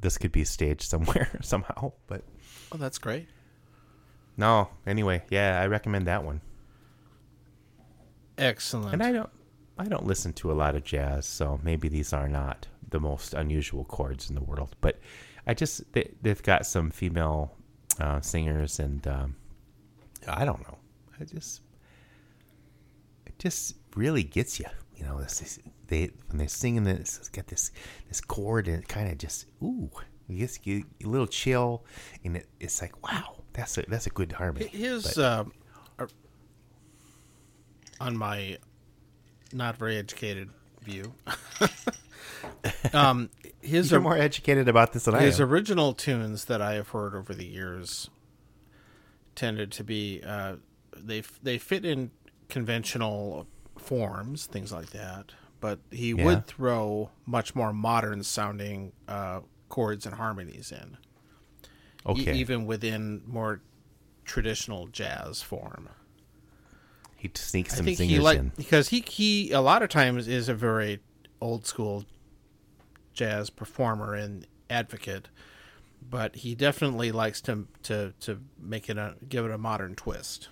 this 0.00 0.18
could 0.18 0.32
be 0.32 0.44
staged 0.44 0.82
somewhere 0.90 1.28
somehow. 1.42 1.92
But 2.06 2.22
oh, 2.70 2.78
that's 2.78 2.98
great. 2.98 3.28
no, 4.36 4.68
anyway, 4.86 5.24
yeah, 5.30 5.60
I 5.60 5.66
recommend 5.66 6.06
that 6.06 6.24
one. 6.24 6.40
Excellent. 8.38 8.94
And 8.94 9.02
I 9.02 9.12
don't 9.12 9.30
I 9.78 9.86
don't 9.86 10.06
listen 10.06 10.32
to 10.34 10.52
a 10.52 10.54
lot 10.54 10.74
of 10.74 10.84
jazz, 10.84 11.26
so 11.26 11.60
maybe 11.62 11.88
these 11.88 12.12
are 12.12 12.28
not 12.28 12.68
the 12.88 13.00
most 13.00 13.34
unusual 13.34 13.84
chords 13.84 14.28
in 14.28 14.34
the 14.34 14.42
world. 14.42 14.76
But 14.80 14.98
I 15.46 15.54
just 15.54 15.92
they, 15.92 16.10
they've 16.22 16.42
got 16.42 16.66
some 16.66 16.90
female 16.90 17.56
uh, 18.00 18.20
singers, 18.20 18.78
and 18.78 19.06
um, 19.06 19.36
I 20.28 20.44
don't 20.44 20.60
know. 20.62 20.78
I 21.20 21.24
just 21.24 21.62
it 23.26 23.38
just 23.38 23.76
really 23.96 24.22
gets 24.22 24.58
you. 24.58 24.66
You 24.96 25.04
know, 25.04 25.20
this 25.20 25.42
is, 25.42 25.58
they 25.88 26.10
when 26.28 26.38
they're 26.38 26.48
singing 26.48 26.84
this, 26.84 27.18
it's 27.18 27.28
got 27.28 27.48
this 27.48 27.72
this 28.08 28.20
chord, 28.20 28.68
and 28.68 28.78
it 28.78 28.88
kind 28.88 29.10
of 29.10 29.18
just 29.18 29.46
ooh, 29.62 29.90
it 30.28 30.34
gets 30.34 30.60
you 30.64 30.84
a 31.04 31.08
little 31.08 31.26
chill, 31.26 31.84
and 32.24 32.36
it, 32.36 32.46
it's 32.60 32.80
like 32.80 33.02
wow, 33.02 33.42
that's 33.52 33.76
a 33.78 33.82
that's 33.88 34.06
a 34.06 34.10
good 34.10 34.32
harmony. 34.32 34.68
His 34.68 35.18
uh, 35.18 35.44
on 38.00 38.16
my 38.16 38.58
not 39.52 39.76
very 39.76 39.96
educated 39.96 40.50
view. 40.82 41.12
um, 42.92 43.30
his 43.60 43.90
you're 43.90 44.00
or- 44.00 44.02
more 44.02 44.16
educated 44.18 44.68
about 44.68 44.92
this 44.92 45.04
than 45.04 45.14
I 45.14 45.22
his 45.22 45.40
original 45.40 45.92
tunes 45.94 46.44
that 46.46 46.60
I 46.62 46.74
have 46.74 46.88
heard 46.90 47.14
over 47.14 47.34
the 47.34 47.46
years 47.46 48.10
tended 49.34 49.72
to 49.72 49.84
be 49.84 50.22
uh, 50.26 50.56
they 50.96 51.22
they 51.42 51.58
fit 51.58 51.84
in 51.84 52.10
conventional 52.48 53.46
forms, 53.78 54.46
things 54.46 54.72
like 54.72 54.90
that. 54.90 55.32
But 55.60 55.78
he 55.90 56.10
Yeah. 56.10 56.24
would 56.24 56.46
throw 56.46 57.10
much 57.24 57.54
more 57.54 57.72
modern 57.72 58.22
sounding 58.24 58.92
uh, 59.08 59.40
chords 59.68 60.04
and 60.06 60.14
harmonies 60.16 60.72
in, 60.72 60.96
e- 61.64 61.68
okay. 62.06 62.34
even 62.34 62.66
within 62.66 63.22
more 63.26 63.60
traditional 64.24 64.88
jazz 64.88 65.40
form. 65.40 65.88
he 67.16 67.30
sneaks 67.34 67.76
some 67.76 67.84
think 67.86 67.98
zingers 67.98 68.06
he 68.08 68.18
like 68.18 68.38
in. 68.38 68.52
because 68.56 68.88
he 68.88 69.00
he 69.08 69.52
a 69.52 69.60
lot 69.60 69.82
of 69.82 69.88
times 69.88 70.26
is 70.28 70.48
a 70.48 70.54
very 70.54 71.00
old 71.40 71.64
school 71.66 72.04
jazz 73.12 73.50
performer 73.50 74.14
and 74.14 74.46
advocate, 74.70 75.28
but 76.08 76.36
he 76.36 76.54
definitely 76.54 77.12
likes 77.12 77.40
to 77.42 77.66
to 77.84 78.12
to 78.20 78.40
make 78.60 78.88
it 78.88 78.96
a 78.98 79.14
give 79.28 79.44
it 79.44 79.50
a 79.50 79.58
modern 79.58 79.94
twist. 79.94 80.48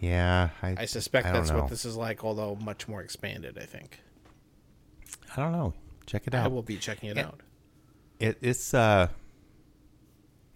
Yeah, 0.00 0.50
I, 0.62 0.74
I 0.78 0.84
suspect 0.86 1.28
I 1.28 1.32
that's 1.32 1.50
know. 1.50 1.60
what 1.60 1.70
this 1.70 1.84
is 1.84 1.96
like, 1.96 2.24
although 2.24 2.56
much 2.56 2.88
more 2.88 3.00
expanded. 3.00 3.56
I 3.56 3.64
think 3.66 4.00
I 5.36 5.40
don't 5.40 5.52
know. 5.52 5.74
Check 6.06 6.26
it 6.26 6.34
out. 6.34 6.44
I 6.44 6.48
will 6.48 6.62
be 6.62 6.76
checking 6.76 7.10
it 7.10 7.16
Yeah. 7.16 7.26
out. 7.26 7.40
It, 8.18 8.38
it's 8.40 8.74
uh, 8.74 9.08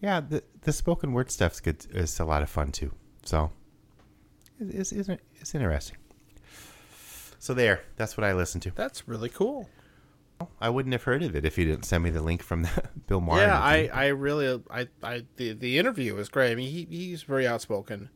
yeah, 0.01 0.21
the 0.21 0.43
the 0.63 0.73
spoken 0.73 1.13
word 1.13 1.31
stuff's 1.31 1.61
good. 1.61 1.87
It's 1.91 2.19
a 2.21 2.25
lot 2.25 2.43
of 2.43 2.51
fun 2.51 2.73
too. 2.73 2.93
So 3.25 3.51
it, 4.61 4.75
it's 4.75 4.93
it's 4.93 5.09
it's 5.37 5.55
interesting. 5.55 5.97
So 7.39 7.55
there, 7.55 7.83
that's 7.97 8.17
what 8.17 8.25
I 8.25 8.33
listen 8.33 8.61
to. 8.63 8.71
That's 8.73 9.07
really 9.07 9.29
cool. 9.29 9.69
I 10.61 10.69
wouldn't 10.71 10.93
have 10.93 11.05
heard 11.05 11.23
of 11.23 11.35
it 11.35 11.45
if 11.45 11.57
you 11.57 11.65
didn't 11.65 11.85
send 11.85 12.05
me 12.05 12.11
the 12.11 12.23
link 12.23 12.43
from 12.43 12.63
the 12.65 12.83
Bill 13.07 13.21
Maher. 13.21 13.41
yeah, 13.41 13.59
I. 13.59 13.91
I 13.93 14.07
really 14.09 14.63
I, 14.71 14.89
I 15.03 15.25
the 15.37 15.53
the 15.53 15.79
interview 15.79 16.15
was 16.15 16.29
great. 16.29 16.53
I 16.53 16.55
mean, 16.55 16.71
he 16.71 16.87
he's 16.91 17.23
very 17.23 17.47
outspoken 17.47 18.11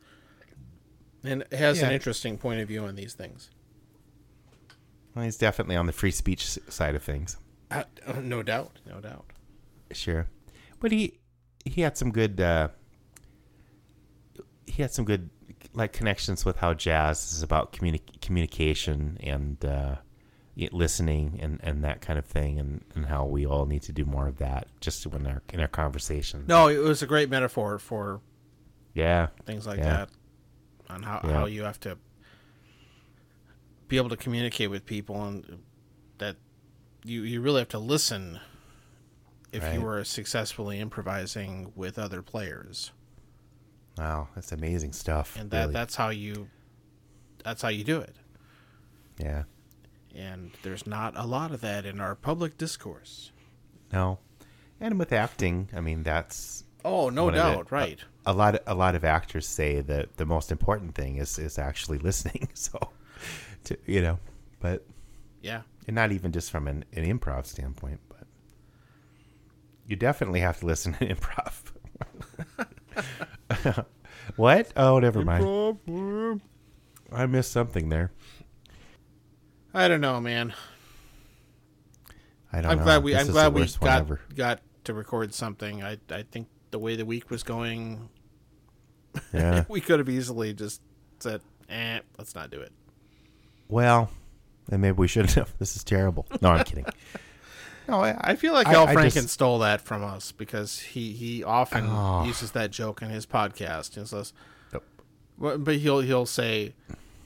and 1.23 1.45
has 1.51 1.81
an 1.81 1.91
interesting 1.91 2.37
point 2.37 2.59
of 2.61 2.67
view 2.67 2.83
on 2.83 2.95
these 2.95 3.13
things. 3.13 3.49
Well, 5.15 5.25
he's 5.25 5.37
definitely 5.37 5.75
on 5.75 5.87
the 5.87 5.93
free 5.93 6.11
speech 6.11 6.45
side 6.45 6.95
of 6.95 7.03
things. 7.03 7.37
Uh, 7.69 7.83
no 8.21 8.43
doubt, 8.43 8.79
no 8.87 8.99
doubt. 8.99 9.25
Sure, 9.91 10.27
but 10.79 10.91
he 10.91 11.19
he 11.65 11.81
had 11.81 11.97
some 11.97 12.11
good 12.11 12.39
uh, 12.39 12.69
he 14.65 14.81
had 14.81 14.91
some 14.91 15.05
good 15.05 15.29
like 15.73 15.93
connections 15.93 16.43
with 16.45 16.57
how 16.57 16.73
jazz 16.73 17.33
is 17.33 17.43
about 17.43 17.71
communi- 17.73 18.21
communication 18.21 19.17
and 19.21 19.63
uh, 19.63 19.95
listening 20.55 21.39
and, 21.41 21.59
and 21.63 21.83
that 21.83 22.01
kind 22.01 22.19
of 22.19 22.25
thing, 22.25 22.59
and, 22.59 22.83
and 22.95 23.05
how 23.05 23.25
we 23.25 23.45
all 23.45 23.65
need 23.65 23.81
to 23.83 23.91
do 23.91 24.05
more 24.05 24.27
of 24.27 24.37
that 24.37 24.67
just 24.81 25.05
in 25.05 25.25
our 25.27 25.41
in 25.53 25.59
our 25.59 25.67
conversations. 25.67 26.47
No, 26.47 26.67
it 26.67 26.77
was 26.77 27.01
a 27.01 27.07
great 27.07 27.29
metaphor 27.29 27.79
for 27.79 28.21
Yeah, 28.93 29.27
things 29.45 29.65
like 29.65 29.79
Yeah. 29.79 29.85
that 29.85 30.09
on 30.89 31.03
how, 31.03 31.21
Yeah. 31.23 31.31
how 31.33 31.45
you 31.45 31.63
have 31.63 31.79
to 31.81 31.97
be 33.87 33.97
able 33.97 34.09
to 34.09 34.17
communicate 34.17 34.69
with 34.69 34.85
people 34.85 35.23
and 35.25 35.63
that 36.17 36.35
you 37.03 37.23
you 37.23 37.41
really 37.41 37.59
have 37.59 37.69
to 37.69 37.79
listen 37.79 38.39
if 39.51 39.63
Right. 39.63 39.73
you 39.75 39.81
were 39.81 40.03
successfully 40.03 40.79
improvising 40.79 41.71
with 41.75 41.97
other 41.99 42.21
players 42.21 42.91
wow, 43.97 44.29
that's 44.35 44.51
amazing 44.53 44.93
stuff. 44.93 45.37
and 45.37 45.51
that 45.51 45.61
really. 45.61 45.73
that's 45.73 45.95
how 45.95 46.09
you 46.09 46.49
that's 47.43 47.61
how 47.61 47.67
you 47.69 47.83
do 47.83 47.99
it 47.99 48.15
yeah, 49.17 49.43
and 50.15 50.51
there's 50.63 50.85
not 50.87 51.13
a 51.17 51.25
lot 51.25 51.51
of 51.51 51.61
that 51.61 51.85
in 51.85 51.99
our 52.01 52.15
public 52.15 52.57
discourse 52.57 53.31
no, 53.93 54.19
and 54.79 54.97
with 54.97 55.11
acting, 55.11 55.67
I 55.75 55.81
mean 55.81 56.03
that's 56.03 56.63
oh 56.85 57.09
no 57.09 57.25
one 57.25 57.35
of 57.35 57.43
the- 57.43 57.51
doubt 57.55 57.71
right 57.71 57.99
a 58.25 58.33
lot 58.33 58.55
of, 58.55 58.61
a 58.67 58.75
lot 58.75 58.95
of 58.95 59.03
actors 59.03 59.47
say 59.47 59.81
that 59.81 60.17
the 60.17 60.25
most 60.25 60.51
important 60.51 60.95
thing 60.95 61.17
is 61.17 61.37
is 61.39 61.57
actually 61.59 61.97
listening. 62.09 62.47
So, 62.55 62.79
to, 63.65 63.77
you 63.85 64.01
know, 64.01 64.19
but 64.59 64.85
yeah 65.41 65.61
and 65.87 65.95
not 65.95 66.11
even 66.11 66.31
just 66.31 66.51
from 66.51 66.67
an, 66.67 66.85
an 66.93 67.03
improv 67.03 67.45
standpoint, 67.47 67.99
but 68.07 68.27
you 69.87 69.95
definitely 69.95 70.39
have 70.39 70.59
to 70.59 70.65
listen 70.65 70.93
to 70.99 71.05
improv. 71.15 71.63
what? 74.35 74.71
Oh, 74.75 74.99
never 74.99 75.23
mind. 75.23 76.41
I 77.11 77.25
missed 77.25 77.51
something 77.51 77.89
there. 77.89 78.11
I 79.73 79.87
don't 79.87 80.01
know 80.01 80.19
man 80.19 80.53
I 82.53 82.61
don't 82.61 82.71
i'm 82.71 82.77
know. 82.79 82.83
glad 82.83 83.03
we 83.03 83.13
This 83.13 83.27
i'm 83.27 83.31
glad 83.33 83.53
we 83.53 83.65
got 83.65 84.01
ever. 84.01 84.19
got 84.35 84.59
to 84.85 84.93
record 84.93 85.33
something 85.33 85.83
i 85.83 85.97
i 86.09 86.23
think 86.23 86.47
the 86.71 86.79
way 86.79 86.95
the 86.95 87.05
week 87.05 87.29
was 87.29 87.43
going 87.43 88.09
Yeah. 89.33 89.65
we 89.69 89.81
could 89.81 89.99
have 89.99 90.07
easily 90.09 90.53
just 90.53 90.81
said, 91.19 91.41
"Eh, 91.69 91.99
let's 92.17 92.33
not 92.33 92.49
do 92.49 92.59
it." 92.61 92.71
well, 93.67 94.09
then 94.69 94.79
maybe 94.81 94.95
we 94.97 95.07
shouldn't 95.07 95.33
have. 95.33 95.53
This 95.59 95.75
is 95.75 95.83
terrible. 95.83 96.25
No, 96.41 96.49
I'm 96.51 96.63
kidding. 96.63 96.85
No, 97.87 97.99
I, 98.01 98.15
I 98.21 98.35
feel 98.37 98.53
like 98.53 98.67
I- 98.67 98.73
Al 98.75 98.87
Franken 98.87 99.13
just- 99.13 99.29
stole 99.29 99.59
that 99.59 99.81
from 99.81 100.01
us 100.03 100.31
because 100.31 100.79
he 100.79 101.11
he 101.11 101.43
often 101.43 101.87
Oh. 101.89 102.23
uses 102.25 102.51
that 102.51 102.71
joke 102.71 103.01
in 103.01 103.09
his 103.09 103.25
podcast. 103.25 103.97
And 103.97 104.07
says, 104.07 104.31
Yep. 104.71 104.83
But 105.65 105.75
he'll 105.75 105.99
he'll 105.99 106.25
say, 106.27 106.73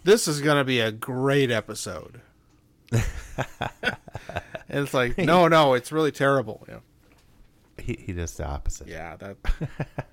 "This 0.05 0.27
is 0.27 0.41
going 0.41 0.57
to 0.57 0.63
be 0.63 0.79
a 0.79 0.91
great 0.91 1.51
episode." 1.51 2.21
It's 4.69 4.93
like, 4.93 5.17
no, 5.17 5.47
no, 5.47 5.73
it's 5.73 5.91
really 5.91 6.11
terrible. 6.11 6.65
Yeah, 6.67 6.79
he, 7.77 7.97
he 7.99 8.13
does 8.13 8.33
the 8.35 8.45
opposite. 8.45 8.87
yeah 8.87 9.15
that 9.17 9.37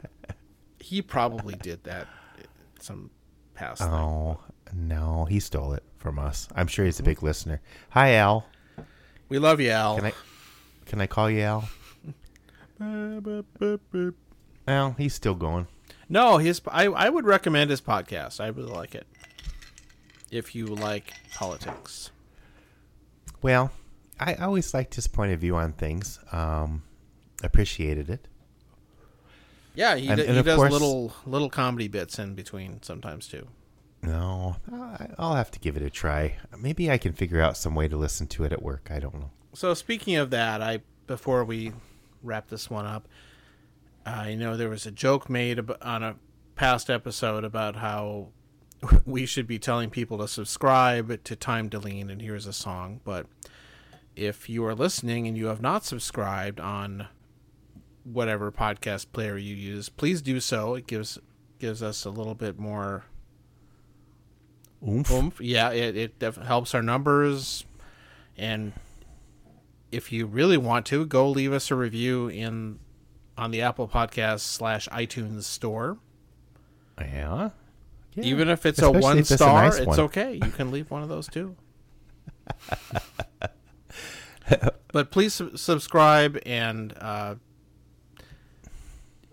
he 0.81 1.03
probably 1.03 1.55
did 1.57 1.85
that 1.85 2.03
uh, 2.39 2.43
some 2.81 3.11
past. 3.55 3.83
thing. 3.83 3.91
Oh 3.91 4.41
no, 4.75 5.27
he 5.27 5.41
stole 5.41 5.73
it 5.75 5.83
from 5.99 6.19
us. 6.19 6.49
I'm 6.55 6.67
sure 6.67 6.85
he's 6.85 6.99
a 6.99 7.03
hmm? 7.03 7.11
big 7.11 7.23
listener. 7.23 7.61
Hi, 7.91 8.15
Al. 8.15 8.47
We 9.29 9.39
love 9.39 9.61
you, 9.61 9.71
Al. 9.71 9.97
Can 9.97 10.07
I 10.07 10.13
can 10.87 11.01
I 11.01 11.07
call 11.07 11.31
you 11.31 11.41
Al? 11.41 11.69
Well, 14.67 14.95
he's 14.99 15.15
still 15.15 15.35
going. 15.35 15.67
No, 16.09 16.39
his 16.39 16.61
I 16.69 16.87
I 16.87 17.09
would 17.09 17.25
recommend 17.25 17.71
his 17.71 17.81
podcast. 17.81 18.41
I 18.41 18.49
really 18.49 18.73
like 18.73 18.95
it. 18.95 19.07
If 20.31 20.55
you 20.55 20.67
like 20.67 21.13
politics. 21.35 22.12
Well, 23.43 23.71
I 24.21 24.35
always 24.35 24.73
liked 24.73 24.95
his 24.95 25.07
point 25.09 25.33
of 25.33 25.41
view 25.41 25.57
on 25.57 25.73
things. 25.73 26.19
Um, 26.31 26.85
appreciated 27.43 28.09
it. 28.09 28.29
Yeah, 29.75 29.97
he, 29.97 30.09
And- 30.09 30.19
d- 30.19 30.27
and 30.27 30.37
he 30.37 30.43
does 30.43 30.57
course- 30.57 30.73
little 30.73 31.13
little 31.27 31.51
comedy 31.51 31.89
bits 31.89 32.19
in 32.19 32.35
between 32.35 32.83
sometimes 32.83 33.27
too. 33.27 33.49
No, 34.03 34.57
I'll 35.19 35.37
have 35.37 35.51
to 35.53 35.61
give 35.61 35.77
it 35.77 35.83
a 35.83 35.91
try. 35.91 36.35
Maybe 36.59 36.91
I 36.91 36.99
can 36.99 37.13
figure 37.13 37.41
out 37.41 37.57
some 37.57 37.75
way 37.75 37.87
to 37.89 37.97
listen 37.97 38.27
to 38.29 38.45
it 38.45 38.53
at 38.53 38.61
work. 38.63 38.89
I 38.91 38.99
don't 38.99 39.15
know. 39.15 39.31
So 39.55 39.75
speaking 39.75 40.17
of 40.17 40.31
that, 40.31 40.61
I 40.61 40.81
before 41.07 41.45
we 41.45 41.73
wrap 42.23 42.49
this 42.49 42.69
one 42.69 42.85
up, 42.87 43.07
I 44.05 44.35
know 44.35 44.57
there 44.57 44.69
was 44.69 44.87
a 44.87 44.91
joke 44.91 45.31
made 45.31 45.61
on 45.81 46.03
a 46.03 46.17
past 46.57 46.91
episode 46.91 47.45
about 47.45 47.77
how 47.77 48.29
we 49.07 49.27
should 49.27 49.47
be 49.47 49.59
telling 49.59 49.91
people 49.91 50.19
to 50.19 50.29
subscribe 50.29 51.23
to 51.25 51.37
Time 51.37 51.71
to 51.71 51.79
Lean 51.79 52.11
and 52.11 52.21
here's 52.21 52.47
a 52.47 52.53
song, 52.53 53.01
but 53.05 53.27
if 54.17 54.49
you 54.49 54.65
are 54.65 54.75
listening 54.75 55.27
and 55.27 55.37
you 55.37 55.47
have 55.47 55.63
not 55.63 55.85
subscribed 55.85 56.61
on 56.61 57.09
whatever 58.05 58.51
podcast 58.51 59.07
player 59.13 59.37
you 59.37 59.55
use, 59.55 59.89
please 59.89 60.21
do 60.21 60.41
so. 60.41 60.75
It 60.75 60.87
gives 60.87 61.19
gives 61.59 61.83
us 61.83 62.05
a 62.05 62.11
little 62.11 62.35
bit 62.35 62.59
more 62.59 63.05
Oomph. 64.87 65.11
oomph. 65.13 65.41
Yeah, 65.41 65.71
it, 65.71 65.97
it 65.97 66.19
def- 66.19 66.37
helps 66.37 66.75
our 66.75 66.83
numbers. 66.83 67.65
And 68.37 68.73
if 69.93 70.11
you 70.11 70.27
really 70.27 70.57
want 70.57 70.87
to, 70.87 71.07
go 71.07 71.29
leave 71.29 71.53
us 71.53 71.71
a 71.71 71.77
review 71.77 72.27
in 72.29 72.81
on 73.39 73.51
the 73.53 73.63
Apple 73.63 73.87
Podcast 73.89 74.41
slash 74.41 74.89
iTunes 74.89 75.45
store. 75.45 75.99
Yeah. 76.99 77.51
Yeah. 78.15 78.25
Even 78.25 78.49
if 78.49 78.67
it's 78.67 78.79
Especially 78.79 78.99
a 78.99 79.03
one 79.03 79.19
it's 79.19 79.31
a 79.31 79.37
star, 79.37 79.65
nice 79.65 79.79
it's 79.79 79.87
one. 79.87 80.01
okay. 80.01 80.35
You 80.35 80.51
can 80.51 80.71
leave 80.71 80.91
one 80.91 81.03
of 81.03 81.09
those 81.09 81.29
too. 81.29 81.57
but 84.93 85.11
please 85.11 85.35
sub- 85.35 85.57
subscribe 85.59 86.39
and 86.45 86.93
uh, 86.99 87.37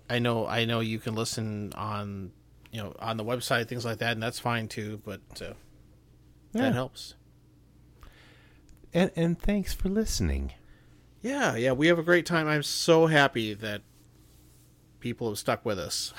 I 0.09 0.19
know 0.19 0.47
I 0.47 0.65
know 0.65 0.79
you 0.79 0.99
can 0.99 1.15
listen 1.15 1.73
on 1.75 2.31
you 2.71 2.81
know 2.81 2.95
on 2.99 3.17
the 3.17 3.23
website 3.25 3.67
things 3.67 3.83
like 3.85 3.97
that 3.99 4.13
and 4.13 4.23
that's 4.23 4.39
fine 4.39 4.67
too. 4.67 5.01
But 5.03 5.21
uh, 5.41 5.53
Yeah. 6.53 6.61
that 6.61 6.73
helps. 6.73 7.15
And 8.93 9.11
and 9.15 9.39
thanks 9.39 9.73
for 9.73 9.89
listening. 9.89 10.53
Yeah, 11.21 11.55
yeah, 11.57 11.73
we 11.73 11.87
have 11.87 11.99
a 11.99 12.03
great 12.03 12.25
time. 12.25 12.47
I'm 12.47 12.63
so 12.63 13.07
happy 13.07 13.53
that 13.53 13.81
people 15.01 15.27
have 15.29 15.37
stuck 15.37 15.65
with 15.65 15.77
us, 15.77 16.13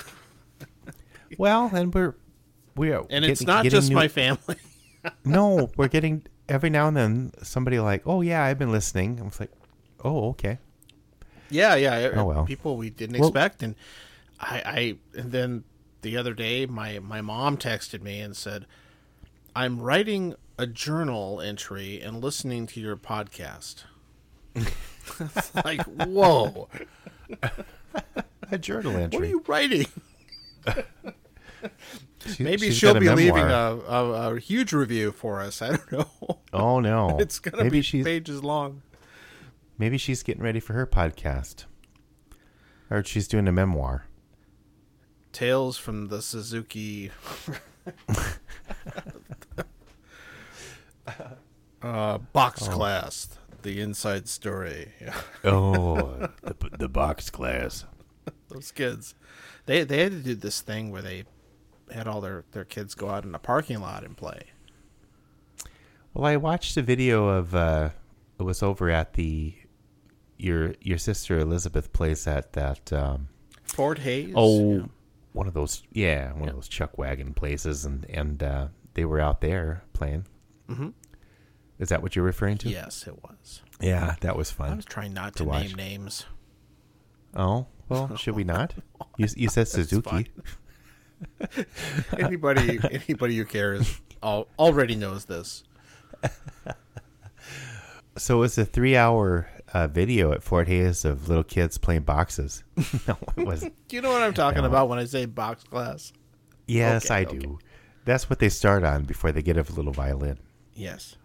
Well, 1.39 1.71
and 1.73 1.95
we're 1.95 2.17
we 2.81 2.93
are 2.93 3.05
and 3.11 3.25
it's 3.25 3.41
getting- 3.41 3.47
not 3.55 3.63
getting 3.65 3.77
just 3.79 3.89
new- 3.91 3.95
my 3.97 4.09
family. 4.09 4.57
no, 5.25 5.71
we're 5.77 5.89
getting 5.89 6.23
every 6.49 6.71
now 6.71 6.89
and 6.89 6.97
then 6.97 7.33
somebody 7.43 7.79
like, 7.79 8.03
oh 8.07 8.21
yeah, 8.23 8.43
I've 8.45 8.59
been 8.59 8.73
listening. 8.73 9.21
I 9.21 9.25
was 9.25 9.39
like, 9.39 9.53
oh 10.05 10.29
okay. 10.31 10.59
Yeah, 11.51 11.75
yeah. 11.77 12.11
Oh, 12.15 12.25
well. 12.25 12.45
People 12.47 12.77
we 12.77 12.91
didn't 12.91 13.19
Well- 13.19 13.29
expect, 13.29 13.63
and 13.63 13.75
I, 14.39 14.63
I, 14.65 15.19
and 15.19 15.33
then 15.33 15.65
the 16.03 16.17
other 16.17 16.33
day, 16.35 16.65
my 16.67 16.99
my 17.01 17.21
mom 17.21 17.57
texted 17.57 18.03
me 18.03 18.21
and 18.21 18.37
said, 18.37 18.67
"I'm 19.55 19.81
writing 19.81 20.35
a 20.59 20.67
journal 20.67 21.41
entry 21.41 22.01
and 22.01 22.23
listening 22.23 22.67
to 22.69 22.81
your 22.81 22.97
podcast." 22.97 23.85
Like, 25.65 25.83
whoa! 25.83 26.69
A 28.53 28.59
journal 28.59 28.97
entry. 28.97 29.19
What 29.19 29.25
are 29.27 29.29
you 29.29 29.43
writing? 29.47 29.87
She- 32.27 32.43
Maybe 32.43 32.71
she'll 32.71 32.95
be 32.99 33.09
leaving 33.09 33.45
a, 33.45 33.79
a, 33.89 34.35
a 34.35 34.41
huge 34.41 34.73
review 34.73 35.11
for 35.13 35.41
us. 35.41 35.63
I 35.63 35.69
don't 35.77 35.93
know. 35.93 36.11
Oh 36.53 36.81
no! 36.81 37.17
it's 37.21 37.39
gonna 37.39 37.63
maybe 37.63 37.79
be 37.79 37.83
she's 37.83 38.05
pages 38.05 38.43
long. 38.43 38.83
maybe 39.79 39.97
she's 39.99 40.23
getting 40.25 40.43
ready 40.43 40.59
for 40.59 40.73
her 40.73 40.85
podcast, 40.87 41.65
or 42.91 43.05
she's 43.05 43.29
doing 43.29 43.47
a 43.47 43.53
memoir. 43.53 44.07
Tales 45.33 45.77
from 45.79 46.09
the 46.09 46.21
Suzuki. 46.21 47.13
uh, 51.83 52.19
box 52.33 52.69
Oh. 52.69 52.71
class. 52.73 53.29
The 53.63 53.81
inside 53.81 54.27
story. 54.29 54.93
Oh, 55.45 56.29
the 56.43 56.57
the 56.79 56.89
box 56.89 57.29
class. 57.31 57.85
Those 58.49 58.73
kids. 58.73 59.15
They 59.67 59.85
they 59.85 60.03
had 60.03 60.13
to 60.13 60.19
do 60.19 60.35
this 60.35 60.63
thing 60.63 60.91
where 60.91 61.03
they 61.03 61.25
had 61.93 62.07
all 62.09 62.21
their, 62.21 62.45
their 62.53 62.65
kids 62.65 62.95
go 62.95 63.09
out 63.09 63.25
in 63.25 63.35
a 63.35 63.39
parking 63.39 63.81
lot 63.81 64.05
and 64.05 64.17
play. 64.17 64.43
Well, 66.15 66.25
I 66.27 66.37
watched 66.37 66.77
a 66.77 66.83
video 66.83 67.29
of 67.29 67.55
uh, 67.55 67.91
it 68.39 68.43
was 68.43 68.63
over 68.63 68.91
at 68.91 69.15
the 69.15 69.55
your 70.39 70.75
your 70.81 70.99
sister 70.99 71.39
Elizabeth 71.39 71.93
place 71.93 72.27
at 72.27 72.53
that 72.55 72.93
um, 72.93 73.29
Fort 73.63 73.99
Hayes. 74.01 74.33
oh 74.35 74.75
Yeah. 74.79 74.83
one 75.33 75.47
of 75.47 75.55
those 75.55 75.83
yeah 75.93 76.33
one 76.33 76.49
of 76.49 76.55
those 76.55 76.67
chuck 76.69 76.99
wagon 76.99 77.33
places 77.35 77.85
and 77.85 78.05
and 78.11 78.43
uh, 78.43 78.69
they 78.95 79.05
were 79.05 79.21
out 79.21 79.41
there 79.41 79.85
playing. 79.93 80.27
Mm-hmm. 80.69 80.89
Is 81.79 81.89
that 81.91 82.03
what 82.03 82.17
you're 82.17 82.25
referring 82.25 82.59
to? 82.59 82.69
Yes, 82.69 83.07
it 83.07 83.23
was. 83.23 83.63
Yeah, 83.81 84.17
that 84.21 84.37
was 84.37 84.51
fun. 84.51 84.73
I 84.73 84.75
was 84.77 84.85
trying 84.85 85.15
not 85.15 85.37
to 85.37 85.45
to, 85.45 85.51
name 85.51 85.75
names. 85.75 86.27
Oh 87.37 87.67
well, 87.89 88.17
should 88.17 88.35
we 88.35 88.45
not? 88.45 88.75
You 89.17 89.27
you 89.37 89.49
said 89.51 89.69
Suzuki. 89.69 90.29
Anybody 92.19 92.79
anybody 92.91 93.37
who 93.37 93.45
cares 93.45 94.01
al- 94.23 94.49
already 94.59 94.95
knows 94.97 95.25
this. 95.27 95.65
So 98.17 98.43
it's 98.43 98.59
a 98.59 98.65
three-hour 98.65 99.49
uh, 99.73 99.87
video 99.87 100.33
at 100.33 100.43
Fort 100.43 100.67
Hayes 100.69 101.05
of 101.05 101.29
little 101.29 101.45
kids 101.45 101.79
playing 101.79 102.03
boxes. 102.03 102.65
no, 103.09 103.17
it 103.37 103.47
wasn't. 103.47 103.75
Do 103.89 103.97
you 103.97 104.03
know 104.03 104.11
what 104.11 104.23
I'm 104.23 104.35
talking 104.35 104.63
No. 104.63 104.69
about 104.69 104.89
when 104.89 104.99
I 104.99 105.05
say 105.05 105.27
box 105.27 105.63
class? 105.65 106.13
Yes, 106.67 107.07
Okay, 107.07 107.15
I 107.15 107.23
okay. 107.25 107.39
do. 107.39 107.59
That's 108.05 108.29
what 108.29 108.39
they 108.41 108.49
start 108.49 108.83
on 108.85 109.05
before 109.05 109.33
they 109.33 109.43
get 109.43 109.57
a 109.57 109.63
little 109.73 109.93
violin, 109.93 110.39
Yes. 110.75 111.17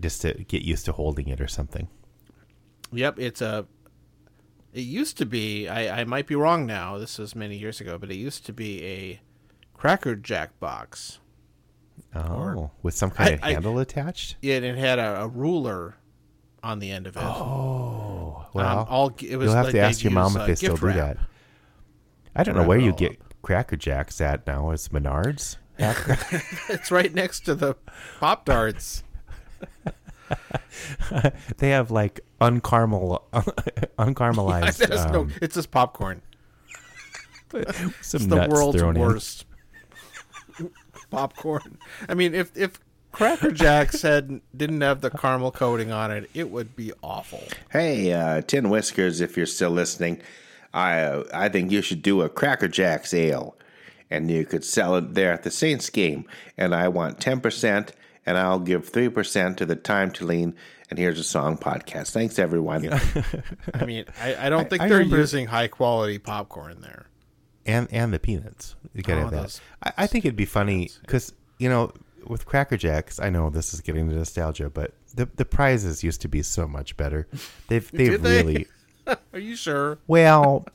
just 0.00 0.22
to 0.22 0.34
get 0.34 0.62
used 0.62 0.84
to 0.86 0.92
holding 0.92 1.28
it 1.28 1.40
or 1.40 1.46
something. 1.48 1.88
Yep, 2.92 3.18
it's 3.18 3.40
a. 3.40 3.66
It 4.74 4.80
used 4.82 5.16
to 5.18 5.24
be. 5.26 5.68
I, 5.68 6.00
I 6.00 6.04
might 6.04 6.26
be 6.26 6.34
wrong 6.34 6.66
now. 6.66 6.98
This 6.98 7.16
was 7.18 7.34
many 7.34 7.56
years 7.56 7.80
ago, 7.80 7.96
but 7.96 8.10
it 8.10 8.16
used 8.16 8.44
to 8.46 8.52
be 8.52 8.84
a 8.84 9.20
Cracker 9.72 10.14
Jack 10.16 10.58
box. 10.60 11.20
Oh, 12.14 12.70
with 12.82 12.94
some 12.94 13.10
kind 13.10 13.30
I- 13.30 13.32
of 13.34 13.42
I- 13.44 13.52
handle 13.52 13.78
attached. 13.78 14.36
Yeah, 14.42 14.56
and 14.56 14.64
it 14.64 14.76
had 14.76 14.98
a, 14.98 15.22
a 15.22 15.28
ruler 15.28 15.96
on 16.62 16.80
the 16.80 16.90
end 16.90 17.06
of 17.06 17.16
it. 17.16 17.22
Oh, 17.22 18.46
well, 18.52 18.78
Um, 18.80 18.86
all 18.88 19.08
it 19.22 19.36
was 19.36 19.46
you'll 19.46 19.54
have 19.54 19.66
like 19.66 19.72
to 19.74 19.78
ask 19.80 20.02
your 20.02 20.12
mom 20.12 20.34
if 20.34 20.42
uh, 20.42 20.46
they 20.46 20.54
still 20.56 20.76
do 20.76 20.86
wrap. 20.86 20.96
that. 20.96 21.16
I 22.34 22.42
don't 22.42 22.56
know 22.56 22.64
where 22.66 22.78
you 22.78 22.92
get 22.92 23.18
Cracker 23.42 23.76
Jacks 23.76 24.20
at 24.20 24.44
now. 24.46 24.70
It's 24.72 24.88
Menards. 24.88 25.56
It's 26.68 26.90
right 26.90 27.12
next 27.14 27.40
to 27.46 27.54
the 27.54 27.74
Pop 28.18 28.44
Tarts. 28.44 29.04
they 31.58 31.70
have 31.70 31.90
like 31.90 32.20
uncaramel, 32.40 33.22
uncaramelized. 33.98 34.78
There's 34.88 35.06
no. 35.06 35.20
um, 35.22 35.32
It's 35.42 35.54
just 35.54 35.70
popcorn. 35.70 36.22
some 37.50 37.62
It's 38.00 38.26
the 38.26 38.46
world's 38.48 38.78
thrown 38.78 38.96
in. 38.96 39.02
worst 39.02 39.44
popcorn. 41.10 41.78
I 42.08 42.14
mean, 42.14 42.34
if 42.34 42.56
if 42.56 42.80
Cracker 43.12 43.52
Jacks 43.52 44.02
had 44.02 44.40
didn't 44.56 44.80
have 44.80 45.00
the 45.00 45.10
caramel 45.10 45.52
coating 45.52 45.92
on 45.92 46.10
it, 46.10 46.28
it 46.34 46.50
would 46.50 46.74
be 46.74 46.92
awful. 47.02 47.42
Hey, 47.70 48.12
uh, 48.12 48.40
Tin 48.42 48.70
Whiskers, 48.70 49.20
if 49.20 49.36
you're 49.36 49.46
still 49.46 49.70
listening, 49.70 50.20
I 50.72 51.00
uh, 51.00 51.24
I 51.32 51.48
think 51.48 51.70
you 51.70 51.82
should 51.82 52.02
do 52.02 52.22
a 52.22 52.28
Cracker 52.28 52.68
Jacks 52.68 53.14
ale, 53.14 53.56
and 54.10 54.30
you 54.30 54.44
could 54.44 54.64
sell 54.64 54.96
it 54.96 55.14
there 55.14 55.32
at 55.32 55.44
the 55.44 55.50
Saints 55.50 55.90
game. 55.90 56.26
And 56.58 56.74
I 56.74 56.88
want 56.88 57.20
ten 57.20 57.40
percent, 57.40 57.92
and 58.26 58.36
I'll 58.38 58.58
give 58.60 58.88
three 58.88 59.08
percent 59.08 59.58
to 59.58 59.66
the 59.66 59.76
Time 59.76 60.10
to 60.12 60.24
Lean. 60.26 60.54
And 60.90 60.98
here's 60.98 61.18
a 61.18 61.24
song 61.24 61.56
podcast. 61.56 62.10
Thanks, 62.10 62.38
everyone. 62.38 62.88
I 63.74 63.84
mean, 63.86 64.04
I, 64.20 64.46
I 64.46 64.48
don't 64.50 64.68
think 64.68 64.82
I 64.82 64.88
they're 64.88 64.98
remember- 64.98 65.18
using 65.18 65.46
high 65.46 65.68
quality 65.68 66.18
popcorn 66.18 66.80
there. 66.82 67.06
and 67.66 67.88
and 67.90 68.12
the 68.12 68.18
peanuts. 68.18 68.76
You 68.94 69.02
gotta 69.02 69.22
Oh, 69.22 69.24
have 69.24 69.30
that. 69.32 69.60
I, 69.82 69.92
I 70.04 70.06
think 70.06 70.24
it'd 70.24 70.36
be 70.36 70.44
funny 70.44 70.90
because 71.00 71.32
you 71.58 71.68
know 71.68 71.92
with 72.26 72.46
Cracker 72.46 72.76
Jacks. 72.76 73.18
I 73.18 73.30
know 73.30 73.50
this 73.50 73.74
is 73.74 73.80
getting 73.80 74.08
to 74.08 74.14
nostalgia, 74.14 74.70
but 74.70 74.92
the 75.14 75.26
the 75.36 75.44
prizes 75.44 76.04
used 76.04 76.20
to 76.22 76.28
be 76.28 76.42
so 76.42 76.68
much 76.68 76.96
better. 76.96 77.26
They've 77.68 77.90
they've 77.92 78.20
they? 78.22 78.42
really 78.42 78.66
Are 79.32 79.38
you 79.38 79.56
sure? 79.56 79.98
well 80.06 80.66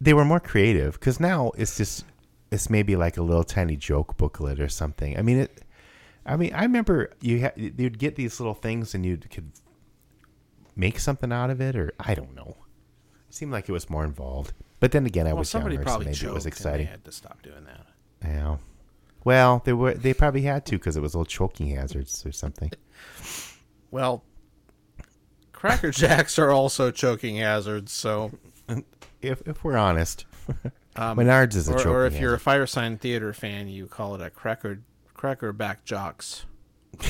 they 0.00 0.14
were 0.14 0.24
more 0.24 0.40
creative 0.40 0.94
because 0.94 1.18
now 1.20 1.50
it's 1.56 1.76
just 1.76 2.04
it's 2.50 2.70
maybe 2.70 2.96
like 2.96 3.16
a 3.18 3.22
little 3.22 3.44
tiny 3.44 3.76
joke 3.76 4.16
booklet 4.16 4.60
or 4.60 4.68
something. 4.68 5.16
I 5.18 5.22
mean 5.22 5.38
it. 5.40 5.62
I 6.28 6.36
mean 6.36 6.52
I 6.54 6.62
remember 6.62 7.10
you 7.20 7.40
ha- 7.42 7.52
you'd 7.56 7.98
get 7.98 8.14
these 8.16 8.38
little 8.38 8.54
things 8.54 8.94
and 8.94 9.04
you 9.04 9.16
could 9.16 9.50
make 10.76 11.00
something 11.00 11.32
out 11.32 11.50
of 11.50 11.60
it 11.60 11.74
or 11.74 11.92
I 11.98 12.14
don't 12.14 12.34
know. 12.34 12.56
It 13.28 13.34
seemed 13.34 13.50
like 13.52 13.68
it 13.68 13.72
was 13.72 13.90
more 13.90 14.04
involved. 14.04 14.52
But 14.80 14.92
then 14.92 15.06
again, 15.06 15.26
I 15.26 15.32
Well, 15.32 15.40
was 15.40 15.50
somebody 15.50 15.74
younger, 15.74 15.90
so 15.90 15.98
maybe 15.98 16.10
it 16.10 16.32
was 16.32 16.44
and 16.44 16.52
exciting. 16.52 16.86
They 16.86 16.92
had 16.92 17.04
to 17.04 17.12
stop 17.12 17.42
doing 17.42 17.64
that. 17.64 17.86
Yeah. 18.22 18.58
Well, 19.24 19.62
they 19.64 19.72
were 19.72 19.94
they 19.94 20.14
probably 20.14 20.42
had 20.42 20.64
to 20.66 20.72
because 20.78 20.96
it 20.96 21.00
was 21.00 21.14
little 21.14 21.24
choking 21.24 21.68
hazards 21.74 22.24
or 22.24 22.32
something. 22.32 22.70
Well, 23.90 24.22
Cracker 25.52 25.90
Jacks 25.90 26.38
are 26.38 26.50
also 26.50 26.90
choking 26.90 27.36
hazards. 27.36 27.90
So, 27.92 28.30
If 29.20 29.42
if 29.46 29.64
we're 29.64 29.76
honest, 29.76 30.24
um, 30.96 31.18
Menards 31.18 31.56
is 31.56 31.68
a 31.68 31.72
or, 31.72 31.78
choking 31.78 31.92
or 31.92 32.06
if 32.06 32.20
you're 32.20 32.34
a 32.34 32.38
hazard. 32.38 32.68
Firesign 32.68 33.00
Theatre 33.00 33.32
fan, 33.32 33.68
you 33.68 33.86
call 33.86 34.14
it 34.14 34.20
a 34.22 34.30
cracker 34.30 34.80
cracker 35.18 35.52
back 35.52 35.84
jocks. 35.84 36.46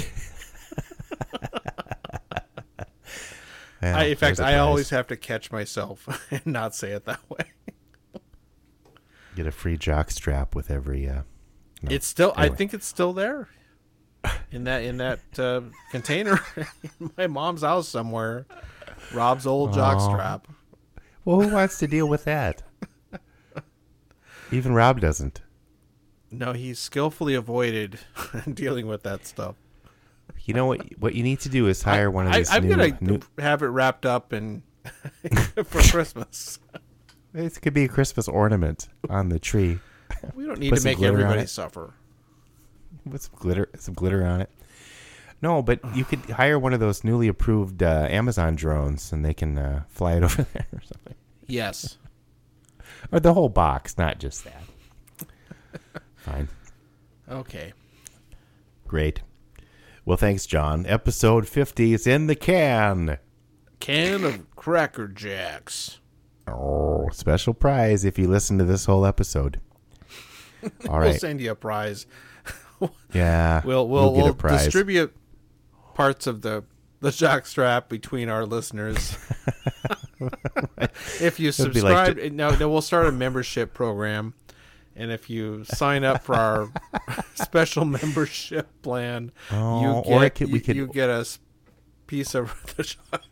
Yeah, 3.81 3.97
I, 3.97 4.05
in 4.07 4.17
fact, 4.17 4.41
I 4.41 4.59
always 4.59 4.91
have 4.91 5.07
to 5.07 5.17
catch 5.17 5.53
myself 5.53 6.27
and 6.33 6.45
not 6.47 6.75
say 6.75 6.91
it 6.91 7.05
that 7.05 7.21
way. 7.31 7.45
get 9.37 9.47
a 9.47 9.53
free 9.53 9.77
jock 9.77 10.11
strap 10.11 10.57
with 10.57 10.69
every. 10.69 11.09
Uh, 11.09 11.23
no. 11.83 11.91
It's 11.91 12.07
still. 12.07 12.33
I 12.37 12.49
think 12.49 12.75
it's 12.75 12.87
still 12.87 13.13
there 13.13 13.49
in 14.51 14.65
that 14.65 14.83
in 14.83 14.97
that 14.97 15.21
uh, 15.39 15.61
container 15.93 16.41
in 17.01 17.13
my 17.17 17.29
mom's 17.29 17.63
house 17.63 17.89
somewhere. 17.89 18.47
Rob's 19.15 19.47
old 19.47 19.73
jock 19.73 20.01
strap. 20.01 20.49
Well, 21.25 21.41
who 21.41 21.55
wants 21.55 21.79
to 21.79 21.87
deal 21.87 22.09
with 22.09 22.25
that? 22.25 22.63
Even 24.51 24.73
Rob 24.73 25.01
doesn't. 25.01 25.43
No, 26.31 26.53
he 26.53 26.75
skillfully 26.75 27.35
avoided 27.35 27.99
dealing 28.53 28.87
with 28.87 29.03
that 29.05 29.27
stuff. 29.27 29.57
You 30.45 30.55
know 30.55 30.67
what? 30.67 30.99
What 30.99 31.15
you 31.15 31.23
need 31.23 31.41
to 31.41 31.49
do 31.49 31.67
is 31.69 31.83
hire 31.83 32.11
one 32.11 32.27
of 32.27 32.33
I, 32.33 32.39
these 32.39 32.51
I'm 32.51 32.65
new. 32.69 32.77
gonna 32.77 32.99
new 33.01 33.21
have 33.39 33.63
it 33.63 33.67
wrapped 33.69 34.05
up 34.07 34.33
and 34.33 34.63
for 35.65 35.81
Christmas. 35.81 36.59
it 37.35 37.61
could 37.61 37.75
be 37.75 37.85
a 37.85 37.89
Christmas 37.89 38.29
ornament 38.29 38.89
on 39.11 39.29
the 39.29 39.39
tree 39.39 39.79
We 40.35 40.47
don't 40.47 40.59
need 40.59 40.71
Put 40.71 40.79
to 40.81 40.85
make 40.85 41.03
everybody 41.03 41.47
suffer. 41.47 41.95
with 43.05 43.23
some 43.23 43.35
glitter, 43.39 43.69
some 43.79 43.95
glitter 43.95 44.25
on 44.25 44.41
it. 44.43 44.51
No, 45.41 45.63
but 45.63 45.81
you 45.95 46.05
could 46.05 46.21
hire 46.31 46.59
one 46.59 46.73
of 46.73 46.81
those 46.81 47.05
newly 47.05 47.29
approved 47.29 47.83
uh, 47.83 48.07
Amazon 48.11 48.57
drones, 48.57 49.13
and 49.13 49.25
they 49.25 49.35
can 49.35 49.57
uh, 49.57 49.83
fly 49.89 50.15
it 50.15 50.23
over 50.25 50.43
there 50.53 50.67
or 50.73 50.81
something. 50.83 51.15
Yes. 51.47 51.97
Or 53.13 53.21
the 53.21 53.35
whole 53.35 53.49
box, 53.49 53.97
not 53.97 54.19
just 54.19 54.45
that. 54.45 54.63
Fine. 56.19 56.49
Okay. 57.31 57.73
Great. 58.87 59.23
Well, 60.05 60.17
thanks, 60.17 60.47
John. 60.47 60.87
Episode 60.87 61.47
50 61.47 61.93
is 61.93 62.07
in 62.07 62.27
the 62.27 62.35
can. 62.35 63.19
Can 63.81 64.25
of 64.25 64.55
Cracker 64.57 65.07
Jacks. 65.09 65.99
Oh, 66.47 67.09
special 67.13 67.53
prize 67.55 68.05
if 68.05 68.19
you 68.19 68.27
listen 68.29 68.57
to 68.59 68.65
this 68.65 68.87
whole 68.87 69.05
episode. 69.05 69.61
All 70.89 70.99
right. 70.99 71.11
We'll 71.11 71.19
send 71.19 71.41
you 71.41 71.51
a 71.51 71.55
prize. 71.55 72.07
Yeah. 73.13 73.61
We'll 73.65 73.89
we'll, 73.89 74.15
we'll 74.15 74.29
a 74.29 74.35
prize. 74.35 74.63
distribute 74.65 75.13
parts 75.95 76.29
of 76.29 76.43
the 76.43 76.63
the 77.01 77.11
jock 77.11 77.45
strap 77.47 77.89
between 77.89 78.29
our 78.29 78.47
listeners. 78.47 79.19
if 81.21 81.41
you 81.41 81.49
It'd 81.49 81.59
like 81.83 82.07
subscribe, 82.07 82.19
no, 82.33 82.55
no, 82.55 82.69
we'll 82.69 82.83
start 82.83 83.07
a 83.07 83.13
membership 83.13 83.75
program, 83.75 84.35
and 84.99 85.13
if 85.13 85.31
you 85.31 85.65
sign 85.65 86.03
up 86.03 86.25
for 86.25 86.35
our 86.35 86.69
special 87.35 87.85
membership 87.85 88.69
plan, 88.83 89.31
oh, 89.53 90.03
you 90.03 90.21
get 90.21 90.35
could, 90.35 90.49
you, 90.49 90.61
could, 90.61 90.77
you 90.77 90.87
get 90.89 91.09
a 91.09 91.25
piece 92.09 92.35
of 92.35 92.53
the 92.77 92.83
shot. 92.83 93.25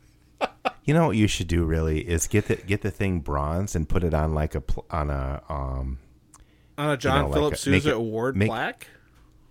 you 0.85 0.95
know 0.95 1.09
what 1.09 1.17
you 1.17 1.27
should 1.27 1.49
do 1.49 1.65
really 1.65 2.09
is 2.09 2.29
get 2.29 2.47
the 2.47 2.57
get 2.57 2.83
the 2.83 2.91
thing 2.91 3.19
bronze 3.19 3.75
and 3.75 3.89
put 3.89 4.05
it 4.05 4.15
on 4.15 4.33
like 4.33 4.55
a 4.55 4.63
on 4.91 5.11
a 5.11 5.43
um 5.49 5.99
on 6.79 6.91
a 6.91 6.97
John 6.97 7.23
you 7.23 7.29
know, 7.29 7.35
Philip 7.35 7.53
like 7.53 7.59
Sousa 7.59 7.95
award 7.95 8.37
make, 8.37 8.49
plaque. 8.49 8.87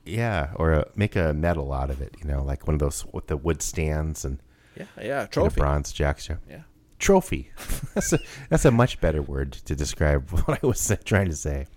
Yeah, 0.05 0.51
or 0.55 0.71
a, 0.71 0.87
make 0.95 1.15
a 1.15 1.33
medal 1.33 1.73
out 1.73 1.89
of 1.89 2.01
it. 2.01 2.15
You 2.19 2.29
know, 2.29 2.43
like 2.43 2.67
one 2.67 2.75
of 2.75 2.79
those 2.79 3.05
with 3.11 3.27
the 3.27 3.35
wood 3.37 3.61
stands 3.61 4.23
and 4.23 4.39
yeah, 4.77 4.85
yeah, 5.01 5.25
trophy, 5.25 5.59
bronze 5.59 5.91
jacks. 5.91 6.29
Yeah, 6.29 6.61
trophy. 6.99 7.51
that's 7.93 8.13
a 8.13 8.19
that's 8.49 8.65
a 8.65 8.71
much 8.71 9.01
better 9.01 9.21
word 9.21 9.53
to 9.53 9.75
describe 9.75 10.29
what 10.29 10.63
I 10.63 10.67
was 10.67 10.95
trying 11.03 11.27
to 11.27 11.35
say 11.35 11.67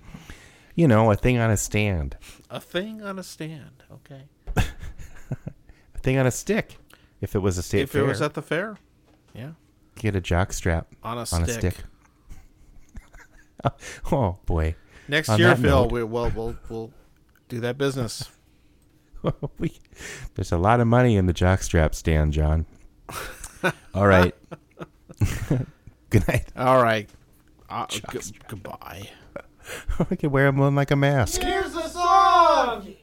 you 0.78 0.86
know, 0.86 1.10
a 1.10 1.16
thing 1.16 1.38
on 1.38 1.50
a 1.50 1.56
stand. 1.56 2.16
A 2.48 2.60
thing 2.60 3.02
on 3.02 3.18
a 3.18 3.24
stand. 3.24 3.82
Okay. 3.92 4.22
a 4.56 5.98
thing 5.98 6.16
on 6.18 6.24
a 6.24 6.30
stick. 6.30 6.78
If 7.20 7.34
it 7.34 7.40
was 7.40 7.58
a 7.58 7.64
state 7.64 7.82
if 7.82 7.90
fair. 7.90 8.04
it 8.04 8.06
was 8.06 8.22
at 8.22 8.34
the 8.34 8.42
fair. 8.42 8.76
Yeah. 9.34 9.50
Get 9.96 10.14
a 10.14 10.20
jock 10.20 10.52
strap 10.52 10.86
on 11.02 11.16
a 11.16 11.22
on 11.22 11.26
stick. 11.26 11.48
A 11.48 11.58
stick. 11.58 11.74
oh 14.12 14.38
boy. 14.46 14.76
Next 15.08 15.30
on 15.30 15.40
year, 15.40 15.56
Phil, 15.56 15.64
note, 15.64 15.90
we, 15.90 16.04
will 16.04 16.30
we'll 16.30 16.56
we'll 16.68 16.92
do 17.48 17.58
that 17.60 17.76
business. 17.76 18.30
Oh, 19.24 19.50
we, 19.58 19.72
there's 20.36 20.52
a 20.52 20.58
lot 20.58 20.78
of 20.78 20.86
money 20.86 21.16
in 21.16 21.26
the 21.26 21.34
jockstrap 21.34 21.92
stand, 21.92 22.32
John. 22.32 22.66
All 23.92 24.06
right. 24.06 24.32
Good 26.10 26.28
night. 26.28 26.44
All 26.56 26.80
right. 26.80 27.10
Uh, 27.68 27.86
g- 27.86 28.00
goodbye. 28.46 29.10
I 30.10 30.16
can 30.16 30.30
wear 30.30 30.46
them 30.46 30.60
on 30.60 30.74
like 30.74 30.90
a 30.90 30.96
mask. 30.96 31.42
Here's 31.42 31.72
the 31.72 31.88
song! 31.88 32.94